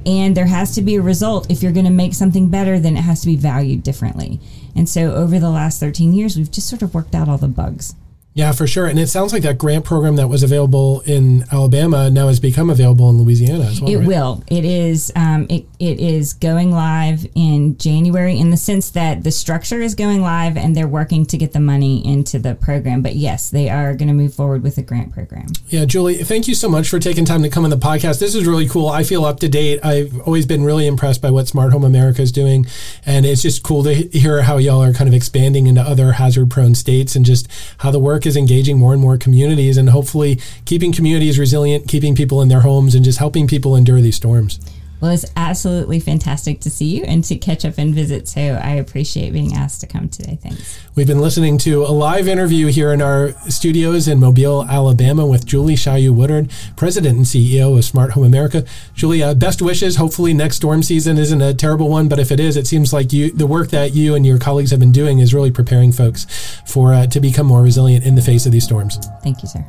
And 0.05 0.35
there 0.35 0.47
has 0.47 0.75
to 0.75 0.81
be 0.81 0.95
a 0.95 1.01
result 1.01 1.49
if 1.49 1.63
you're 1.63 1.71
going 1.71 1.85
to 1.85 1.91
make 1.91 2.13
something 2.13 2.49
better 2.49 2.79
then 2.79 2.97
it 2.97 3.01
has 3.01 3.21
to 3.21 3.27
be 3.27 3.35
valued 3.35 3.83
differently. 3.83 4.39
And 4.75 4.89
so 4.89 5.13
over 5.13 5.39
the 5.39 5.49
last 5.49 5.79
13 5.79 6.13
years 6.13 6.35
we've 6.35 6.51
just 6.51 6.69
sort 6.69 6.81
of 6.81 6.93
worked 6.95 7.13
out 7.13 7.29
all 7.29 7.37
the 7.37 7.47
bugs 7.47 7.93
Yeah, 8.35 8.51
for 8.51 8.65
sure. 8.65 8.87
And 8.87 8.97
it 8.97 9.07
sounds 9.07 9.31
like 9.31 9.43
that 9.43 9.59
grant 9.59 9.85
program 9.85 10.15
that 10.15 10.27
was 10.27 10.41
available 10.41 11.01
in 11.01 11.45
Alabama 11.51 12.09
now 12.09 12.27
has 12.29 12.39
become 12.39 12.69
available 12.69 13.09
in 13.09 13.17
Louisiana 13.19 13.65
as 13.65 13.79
well. 13.79 13.91
It 13.91 13.97
right? 13.97 14.07
will. 14.07 14.43
It 14.47 14.65
is. 14.65 15.11
Um, 15.15 15.45
it, 15.49 15.67
it 15.79 15.99
is 15.99 16.33
going 16.33 16.71
live 16.71 17.27
in 17.35 17.77
January 17.77 18.39
in 18.39 18.49
the 18.49 18.57
sense 18.57 18.89
that 18.91 19.23
the 19.23 19.31
structure 19.31 19.81
is 19.81 19.93
going 19.93 20.21
live 20.21 20.57
and 20.57 20.75
they're 20.75 20.87
working 20.87 21.25
to 21.27 21.37
get 21.37 21.53
the 21.53 21.59
money 21.59 22.05
into 22.05 22.39
the 22.39 22.55
program. 22.55 23.03
But 23.03 23.15
yes, 23.15 23.51
they 23.51 23.69
are 23.69 23.93
going 23.93 24.07
to 24.07 24.13
move 24.15 24.33
forward 24.33 24.63
with 24.63 24.77
the 24.77 24.81
grant 24.81 25.13
program. 25.13 25.47
Yeah, 25.67 25.85
Julie, 25.85 26.23
thank 26.23 26.47
you 26.47 26.55
so 26.55 26.67
much 26.67 26.89
for 26.89 26.97
taking 26.97 27.25
time 27.25 27.43
to 27.43 27.49
come 27.49 27.65
on 27.65 27.69
the 27.69 27.77
podcast. 27.77 28.19
This 28.19 28.33
is 28.33 28.47
really 28.47 28.67
cool. 28.67 28.87
I 28.87 29.03
feel 29.03 29.25
up 29.25 29.39
to 29.41 29.49
date. 29.49 29.79
I've 29.85 30.19
always 30.21 30.47
been 30.47 30.63
really 30.63 30.87
impressed 30.87 31.21
by 31.21 31.29
what 31.29 31.47
Smart 31.47 31.71
Home 31.71 31.83
America 31.83 32.23
is 32.23 32.31
doing. 32.31 32.65
And 33.05 33.27
it's 33.27 33.43
just 33.43 33.61
cool 33.61 33.83
to 33.83 33.93
hear 33.93 34.41
how 34.41 34.57
y'all 34.57 34.81
are 34.81 34.93
kind 34.93 35.07
of 35.07 35.13
expanding 35.13 35.67
into 35.67 35.81
other 35.81 36.13
hazard 36.13 36.49
prone 36.49 36.73
states 36.73 37.15
and 37.15 37.25
just 37.25 37.47
how 37.77 37.91
the 37.91 37.99
work 37.99 38.22
is 38.25 38.37
engaging 38.37 38.77
more 38.77 38.93
and 38.93 39.01
more 39.01 39.17
communities 39.17 39.77
and 39.77 39.89
hopefully 39.89 40.39
keeping 40.65 40.91
communities 40.91 41.39
resilient, 41.39 41.87
keeping 41.87 42.15
people 42.15 42.41
in 42.41 42.49
their 42.49 42.61
homes, 42.61 42.95
and 42.95 43.03
just 43.03 43.19
helping 43.19 43.47
people 43.47 43.75
endure 43.75 44.01
these 44.01 44.15
storms. 44.15 44.59
Well, 45.03 45.11
it's 45.11 45.25
absolutely 45.35 45.99
fantastic 45.99 46.61
to 46.61 46.69
see 46.69 46.85
you 46.85 47.03
and 47.03 47.25
to 47.25 47.35
catch 47.35 47.65
up 47.65 47.77
and 47.77 47.93
visit. 47.93 48.25
So 48.25 48.39
I 48.39 48.75
appreciate 48.75 49.33
being 49.33 49.51
asked 49.51 49.81
to 49.81 49.87
come 49.87 50.07
today. 50.07 50.39
Thanks. 50.41 50.79
We've 50.95 51.05
been 51.05 51.19
listening 51.19 51.57
to 51.57 51.83
a 51.83 51.91
live 51.91 52.29
interview 52.29 52.67
here 52.67 52.93
in 52.93 53.01
our 53.01 53.33
studios 53.49 54.07
in 54.07 54.21
Mobile, 54.21 54.63
Alabama 54.63 55.25
with 55.25 55.45
Julie 55.45 55.75
Shiyou 55.75 56.15
Woodard, 56.15 56.49
President 56.77 57.17
and 57.17 57.25
CEO 57.25 57.77
of 57.77 57.83
Smart 57.83 58.11
Home 58.11 58.23
America. 58.23 58.63
Julie, 58.93 59.21
uh, 59.21 59.33
best 59.33 59.61
wishes. 59.61 59.97
Hopefully 59.97 60.33
next 60.33 60.55
storm 60.55 60.81
season 60.81 61.17
isn't 61.17 61.41
a 61.41 61.53
terrible 61.53 61.89
one, 61.89 62.07
but 62.07 62.17
if 62.17 62.31
it 62.31 62.39
is, 62.39 62.55
it 62.55 62.65
seems 62.65 62.93
like 62.93 63.11
you 63.11 63.29
the 63.33 63.45
work 63.45 63.71
that 63.71 63.93
you 63.93 64.15
and 64.15 64.25
your 64.25 64.39
colleagues 64.39 64.71
have 64.71 64.79
been 64.79 64.93
doing 64.93 65.19
is 65.19 65.33
really 65.33 65.51
preparing 65.51 65.91
folks 65.91 66.25
for 66.65 66.93
uh, 66.93 67.07
to 67.07 67.19
become 67.19 67.47
more 67.47 67.61
resilient 67.61 68.05
in 68.05 68.15
the 68.15 68.21
face 68.21 68.45
of 68.45 68.53
these 68.53 68.63
storms. 68.63 69.05
Thank 69.21 69.43
you, 69.43 69.49
sir. 69.49 69.65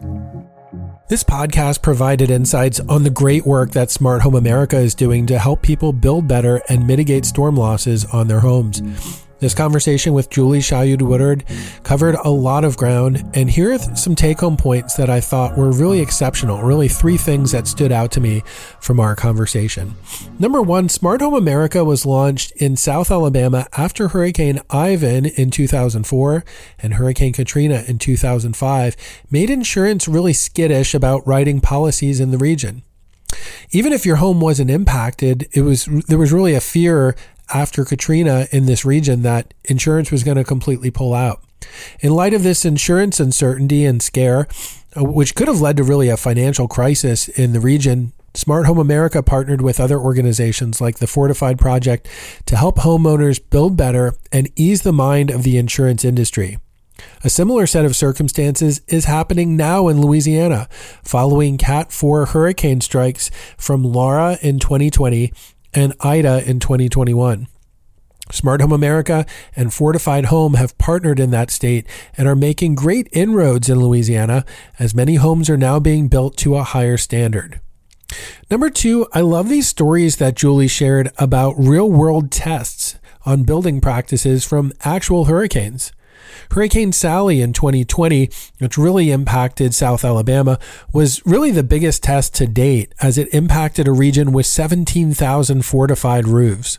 This 1.07 1.23
podcast 1.23 1.83
provided 1.83 2.31
insights 2.31 2.81
on 2.81 3.03
the 3.03 3.11
great 3.11 3.45
work 3.45 3.73
that 3.73 3.91
Smart 3.91 4.23
Home 4.23 4.35
America 4.35 4.79
is 4.79 4.95
doing 4.95 5.27
to 5.27 5.39
help 5.39 5.61
people 5.61 5.93
build 5.93 6.27
better 6.27 6.63
and 6.71 6.87
mitigate 6.87 7.27
storm 7.27 7.57
losses 7.57 8.07
on 8.07 8.27
their 8.27 8.41
homes. 8.41 8.81
This 9.41 9.55
conversation 9.55 10.13
with 10.15 10.31
Julie 10.31 10.61
Shiyou 10.61 11.03
Woodard 11.03 11.45
covered 11.83 12.15
a 12.15 12.31
lot 12.31 12.65
of 12.65 12.77
ground, 12.77 13.25
and 13.35 13.51
here 13.51 13.73
are 13.73 13.79
some 13.79 14.15
take 14.15 14.41
home 14.41 14.57
points 14.57 14.95
that 14.95 15.11
I 15.11 15.21
thought 15.21 15.59
were 15.59 15.71
really 15.71 16.01
exceptional. 16.01 16.63
Really, 16.63 16.89
three 16.89 17.17
things 17.17 17.53
that 17.53 17.67
stood 17.67 17.93
out 17.93 18.13
to 18.13 18.21
me 18.21 18.43
from 18.81 19.01
our 19.01 19.17
conversation. 19.17 19.97
Number 20.39 20.63
one, 20.63 20.89
Smart 20.89 21.21
Home 21.21 21.35
America 21.35 21.85
was 21.85 22.07
launched 22.07 22.53
in 22.53 22.77
South 22.77 23.11
Alabama 23.11 23.67
after 23.77 24.09
Hurricane 24.09 24.61
Ivan 24.71 25.27
in 25.27 25.51
2004 25.51 26.45
and 26.79 26.95
Hurricane 26.95 27.33
Katrina 27.33 27.83
in 27.87 27.99
2005 27.99 28.97
made 29.31 29.51
insurance 29.51 30.07
really 30.09 30.33
skittish 30.33 30.95
about 30.95 31.27
writing 31.27 31.61
policies 31.61 32.21
in 32.21 32.31
the 32.31 32.39
region 32.39 32.83
even 33.71 33.93
if 33.93 34.07
your 34.07 34.17
home 34.17 34.41
wasn't 34.41 34.71
impacted, 34.71 35.49
it 35.53 35.63
was 35.63 35.87
there 36.07 36.19
was 36.19 36.33
really 36.33 36.55
a 36.55 36.61
fear 36.61 37.17
after 37.53 37.85
Katrina 37.85 38.47
in 38.51 38.67
this 38.67 38.85
region 38.85 39.23
that 39.23 39.55
insurance 39.65 40.11
was 40.11 40.25
going 40.25 40.37
to 40.37 40.45
completely 40.45 40.91
pull 40.91 41.15
out. 41.15 41.43
In 42.01 42.15
light 42.15 42.35
of 42.35 42.43
this 42.43 42.65
insurance 42.65 43.21
uncertainty 43.21 43.85
and 43.85 44.03
scare, 44.03 44.47
uh, 44.97 45.05
which 45.05 45.35
could 45.35 45.49
have 45.49 45.61
led 45.61 45.77
to 45.79 45.85
really 45.85 46.09
a 46.09 46.17
financial 46.17 46.69
crisis 46.69 47.29
in 47.29 47.53
the 47.53 47.61
region, 47.61 48.13
Smart 48.35 48.67
Home 48.67 48.79
America 48.79 49.23
partnered 49.23 49.61
with 49.61 49.79
other 49.79 49.99
organizations 49.99 50.81
like 50.81 50.99
the 50.99 51.07
Fortified 51.07 51.59
Project 51.59 52.09
to 52.47 52.57
help 52.57 52.79
homeowners 52.79 53.41
build 53.51 53.77
better 53.77 54.15
and 54.33 54.51
ease 54.57 54.83
the 54.83 54.93
mind 54.93 55.31
of 55.31 55.45
the 55.45 55.57
insurance 55.57 56.05
industry. 56.05 56.59
A 57.23 57.31
similar 57.31 57.67
set 57.67 57.85
of 57.85 57.97
circumstances 57.97 58.81
is 58.89 59.05
happening 59.05 59.57
now 59.57 59.89
in 59.89 60.01
Louisiana 60.01 60.69
following 61.03 61.59
Cat 61.59 61.93
4 61.93 62.27
hurricane 62.27 62.81
strikes 62.81 63.31
from 63.57 63.85
Laura 63.85 64.39
in 64.43 64.59
2020 64.59 65.33
and 65.75 65.95
Ida 66.01 66.49
in 66.49 66.61
2021. 66.61 67.47
Smart 68.31 68.63
Home 68.63 68.73
America 68.73 69.27
and 69.55 69.73
Fortified 69.73 70.27
Home 70.27 70.55
have 70.55 70.79
partnered 70.79 71.21
in 71.21 71.31
that 71.31 71.51
state 71.51 71.87
and 72.17 72.27
are 72.27 72.35
making 72.35 72.75
great 72.75 73.09
inroads 73.13 73.69
in 73.69 73.81
Louisiana 73.81 74.45
as 74.79 74.95
many 74.95 75.17
homes 75.17 75.51
are 75.51 75.59
now 75.59 75.79
being 75.79 76.09
built 76.09 76.37
to 76.39 76.57
a 76.57 76.63
higher 76.63 76.97
standard. 76.97 77.61
Number 78.51 78.71
two, 78.71 79.07
I 79.13 79.21
love 79.21 79.49
these 79.49 79.69
stories 79.69 80.17
that 80.17 80.37
Julie 80.37 80.69
shared 80.69 81.11
about 81.19 81.55
real 81.59 81.91
world 81.91 82.31
tests 82.31 82.97
on 83.27 83.43
building 83.43 83.81
practices 83.81 84.45
from 84.45 84.73
actual 84.85 85.27
hurricanes. 85.27 85.93
Hurricane 86.51 86.93
Sally 86.93 87.41
in 87.41 87.53
2020, 87.53 88.31
which 88.59 88.79
really 88.79 89.11
impacted 89.11 89.75
South 89.75 90.05
Alabama, 90.05 90.59
was 90.93 91.25
really 91.27 91.51
the 91.51 91.63
biggest 91.63 92.03
test 92.03 92.35
to 92.37 92.47
date 92.47 92.95
as 93.01 93.19
it 93.19 93.33
impacted 93.35 93.89
a 93.89 93.93
region 93.93 94.33
with 94.33 94.47
17,000 94.47 95.63
fortified 95.63 96.29
roofs. 96.29 96.79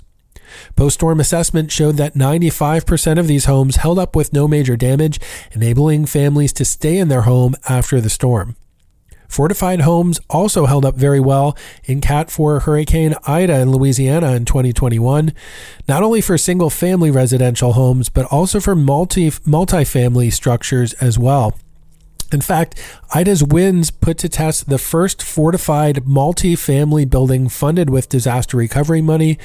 Post 0.76 0.96
storm 0.96 1.20
assessment 1.20 1.72
showed 1.72 1.98
that 1.98 2.14
95% 2.14 3.20
of 3.20 3.28
these 3.28 3.46
homes 3.46 3.78
held 3.78 4.00
up 4.00 4.16
with 4.16 4.34
no 4.34 4.48
major 4.48 4.78
damage, 4.78 5.20
enabling 5.52 6.06
families 6.06 6.54
to 6.54 6.66
stay 6.66 6.98
in 6.98 7.08
their 7.08 7.24
home 7.24 7.56
after 7.68 8.00
the 8.00 8.10
storm. 8.10 8.56
Fortified 9.36 9.82
homes 9.82 10.22
also 10.30 10.66
held 10.66 10.86
up 10.86 10.96
very 10.96 11.20
well 11.20 11.58
in 11.84 12.00
Cat 12.00 12.32
4 12.32 12.62
Hurricane 12.62 13.16
Ida 13.28 13.60
in 13.60 13.70
Louisiana 13.70 14.32
in 14.32 14.46
2021, 14.46 15.34
not 15.90 16.04
only 16.04 16.22
for 16.22 16.38
single 16.38 16.70
family 16.70 17.12
residential 17.12 17.74
homes, 17.74 18.08
but 18.08 18.26
also 18.28 18.62
for 18.62 18.76
multi 18.76 19.34
multi-family 19.44 20.30
structures 20.30 20.94
as 20.94 21.20
well. 21.20 21.54
In 22.32 22.40
fact, 22.40 22.80
Ida's 23.14 23.44
winds 23.44 23.92
put 23.92 24.18
to 24.20 24.30
test 24.30 24.70
the 24.70 24.78
first 24.78 25.22
fortified 25.22 26.08
multi-family 26.08 27.04
building 27.04 27.50
funded 27.50 27.90
with 27.90 28.08
disaster 28.08 28.56
recovery 28.56 29.02
money, 29.02 29.38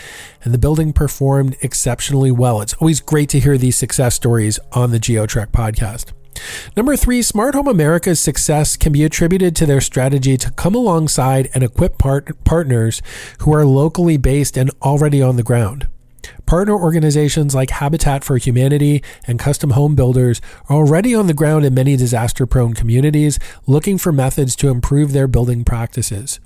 and 0.44 0.54
the 0.54 0.58
building 0.58 0.92
performed 0.92 1.56
exceptionally 1.62 2.30
well. 2.30 2.60
It's 2.60 2.74
always 2.74 3.00
great 3.00 3.28
to 3.30 3.40
hear 3.40 3.58
these 3.58 3.76
success 3.76 4.14
stories 4.14 4.60
on 4.70 4.92
the 4.92 5.00
GeoTrek 5.00 5.48
podcast. 5.48 6.12
Number 6.76 6.96
three, 6.96 7.22
Smart 7.22 7.54
Home 7.54 7.68
America's 7.68 8.20
success 8.20 8.76
can 8.76 8.92
be 8.92 9.04
attributed 9.04 9.54
to 9.56 9.66
their 9.66 9.80
strategy 9.80 10.36
to 10.36 10.50
come 10.52 10.74
alongside 10.74 11.50
and 11.54 11.62
equip 11.62 11.98
part- 11.98 12.44
partners 12.44 13.02
who 13.40 13.52
are 13.54 13.66
locally 13.66 14.16
based 14.16 14.56
and 14.56 14.70
already 14.82 15.22
on 15.22 15.36
the 15.36 15.42
ground. 15.42 15.86
Partner 16.46 16.74
organizations 16.74 17.54
like 17.54 17.70
Habitat 17.70 18.24
for 18.24 18.36
Humanity 18.36 19.02
and 19.26 19.38
Custom 19.38 19.70
Home 19.70 19.94
Builders 19.94 20.40
are 20.68 20.76
already 20.76 21.14
on 21.14 21.26
the 21.26 21.34
ground 21.34 21.64
in 21.64 21.74
many 21.74 21.96
disaster 21.96 22.44
prone 22.44 22.74
communities 22.74 23.38
looking 23.66 23.98
for 23.98 24.12
methods 24.12 24.56
to 24.56 24.68
improve 24.68 25.12
their 25.12 25.28
building 25.28 25.64
practices. 25.64 26.40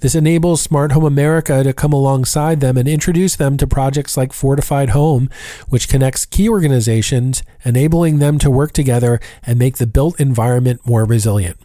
This 0.00 0.14
enables 0.14 0.60
Smart 0.60 0.92
Home 0.92 1.04
America 1.04 1.62
to 1.62 1.72
come 1.72 1.92
alongside 1.92 2.60
them 2.60 2.76
and 2.76 2.88
introduce 2.88 3.36
them 3.36 3.56
to 3.56 3.66
projects 3.66 4.16
like 4.16 4.32
Fortified 4.32 4.90
Home, 4.90 5.30
which 5.68 5.88
connects 5.88 6.26
key 6.26 6.48
organizations, 6.48 7.42
enabling 7.64 8.18
them 8.18 8.38
to 8.40 8.50
work 8.50 8.72
together 8.72 9.20
and 9.44 9.58
make 9.58 9.76
the 9.76 9.86
built 9.86 10.18
environment 10.18 10.80
more 10.84 11.04
resilient. 11.04 11.56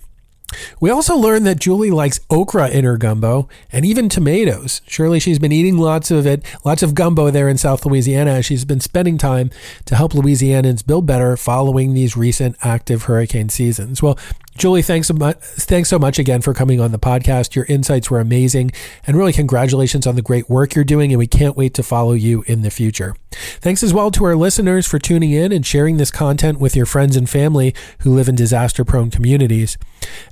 We 0.80 0.90
also 0.90 1.18
learned 1.18 1.46
that 1.46 1.60
Julie 1.60 1.92
likes 1.92 2.22
okra 2.30 2.70
in 2.70 2.86
her 2.86 2.98
gumbo 2.98 3.50
and 3.72 3.84
even 3.86 4.08
tomatoes. 4.08 4.82
Surely 4.88 5.20
she's 5.20 5.40
been 5.40 5.52
eating 5.52 5.78
lots 5.78 6.10
of 6.10 6.26
it, 6.26 6.42
lots 6.64 6.82
of 6.82 6.96
gumbo 6.96 7.30
there 7.30 7.50
in 7.50 7.58
South 7.58 7.86
Louisiana. 7.86 8.42
She's 8.42 8.64
been 8.64 8.80
spending 8.80 9.18
time 9.18 9.50
to 9.86 9.96
help 9.96 10.14
Louisianans 10.14 10.86
build 10.86 11.06
better 11.06 11.36
following 11.36 11.94
these 11.94 12.16
recent 12.16 12.56
active 12.62 13.04
hurricane 13.04 13.50
seasons. 13.50 14.02
Well, 14.02 14.18
Julie, 14.58 14.82
thanks 14.82 15.08
so 15.08 15.14
much. 15.14 15.38
Thanks 15.38 15.88
so 15.88 16.00
much 16.00 16.18
again 16.18 16.42
for 16.42 16.54
coming 16.54 16.82
on 16.82 16.92
the 16.92 17.00
podcast. 17.00 17.56
Your 17.56 17.66
insights 17.66 18.10
were 18.10 18.20
amazing, 18.20 18.72
and 19.06 19.16
really 19.16 19.32
congratulations 19.32 20.08
on 20.08 20.16
the 20.16 20.22
great 20.22 20.50
work 20.50 20.74
you're 20.74 20.84
doing. 20.84 21.12
And 21.12 21.20
we 21.20 21.28
can't 21.28 21.56
wait 21.56 21.76
to 21.76 21.84
follow 21.84 22.14
you 22.14 22.44
in 22.48 22.64
the 22.64 22.72
future. 22.72 23.16
Thanks 23.32 23.84
as 23.84 23.94
well 23.94 24.10
to 24.12 24.26
our 24.26 24.36
listeners 24.36 24.88
for 24.88 24.98
tuning 24.98 25.32
in 25.32 25.52
and 25.52 25.64
sharing 25.64 25.98
this 25.98 26.10
content 26.10 26.60
with 26.60 26.76
your 26.76 26.88
friends 26.88 27.16
and 27.16 27.30
family 27.30 27.76
who 28.00 28.16
live 28.16 28.28
in 28.28 28.36
disaster-prone 28.36 29.12
communities. 29.12 29.78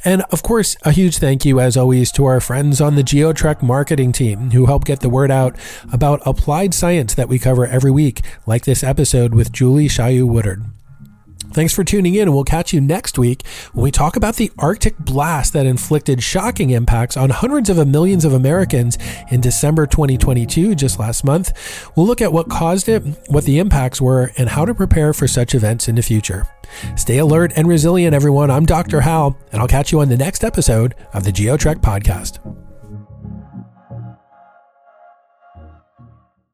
And 0.03 0.23
of 0.32 0.41
course, 0.41 0.76
a 0.82 0.91
huge 0.91 1.17
thank 1.17 1.45
you, 1.45 1.59
as 1.59 1.78
always, 1.78 2.11
to 2.13 2.26
our 2.26 2.41
friends 2.41 2.82
on 2.82 2.95
the 2.95 3.03
GeoTrek 3.03 3.61
marketing 3.61 4.11
team 4.11 4.51
who 4.51 4.65
help 4.65 4.86
get 4.86 5.01
the 5.01 5.09
word 5.09 5.30
out 5.30 5.55
about 5.93 6.21
applied 6.26 6.73
science 6.73 7.13
that 7.13 7.30
we 7.30 7.38
cover 7.38 7.67
every 7.67 7.91
week, 7.91 8.21
like 8.47 8.65
this 8.65 8.84
episode 8.84 9.36
with 9.36 9.51
Julie 9.51 9.88
Shiyou 9.88 10.28
Woodard. 10.28 10.63
Thanks 11.55 11.73
for 11.73 11.85
tuning 11.85 12.15
in, 12.15 12.23
and 12.23 12.33
we'll 12.33 12.43
catch 12.43 12.73
you 12.73 12.81
next 12.81 13.17
week 13.17 13.47
when 13.71 13.85
we 13.85 13.89
talk 13.89 14.17
about 14.17 14.35
the 14.35 14.51
Arctic 14.59 14.99
blast 14.99 15.53
that 15.53 15.65
inflicted 15.65 16.21
shocking 16.21 16.71
impacts 16.71 17.15
on 17.15 17.29
hundreds 17.29 17.69
of 17.69 17.87
millions 17.87 18.25
of 18.25 18.33
Americans 18.33 18.97
in 19.31 19.39
December 19.39 19.87
2022, 19.87 20.75
just 20.75 20.99
last 20.99 21.23
month. 21.23 21.53
We'll 21.95 22.07
look 22.07 22.21
at 22.21 22.33
what 22.33 22.49
caused 22.49 22.89
it, 22.89 23.03
what 23.29 23.45
the 23.45 23.59
impacts 23.59 24.01
were, 24.01 24.33
and 24.37 24.49
how 24.49 24.65
to 24.65 24.75
prepare 24.75 25.13
for 25.13 25.29
such 25.29 25.55
events 25.55 25.87
in 25.87 25.95
the 25.95 26.03
future. 26.03 26.45
Stay 26.97 27.19
alert 27.19 27.53
and 27.55 27.69
resilient, 27.69 28.13
everyone. 28.13 28.51
I'm 28.51 28.65
Dr. 28.65 28.99
Hal, 28.99 29.39
and 29.53 29.61
I'll 29.61 29.67
catch 29.69 29.93
you 29.93 30.01
on 30.01 30.09
the 30.09 30.17
next 30.17 30.43
episode 30.43 30.93
of 31.13 31.23
the 31.23 31.31
GeoTrek 31.31 31.77
podcast. 31.77 32.64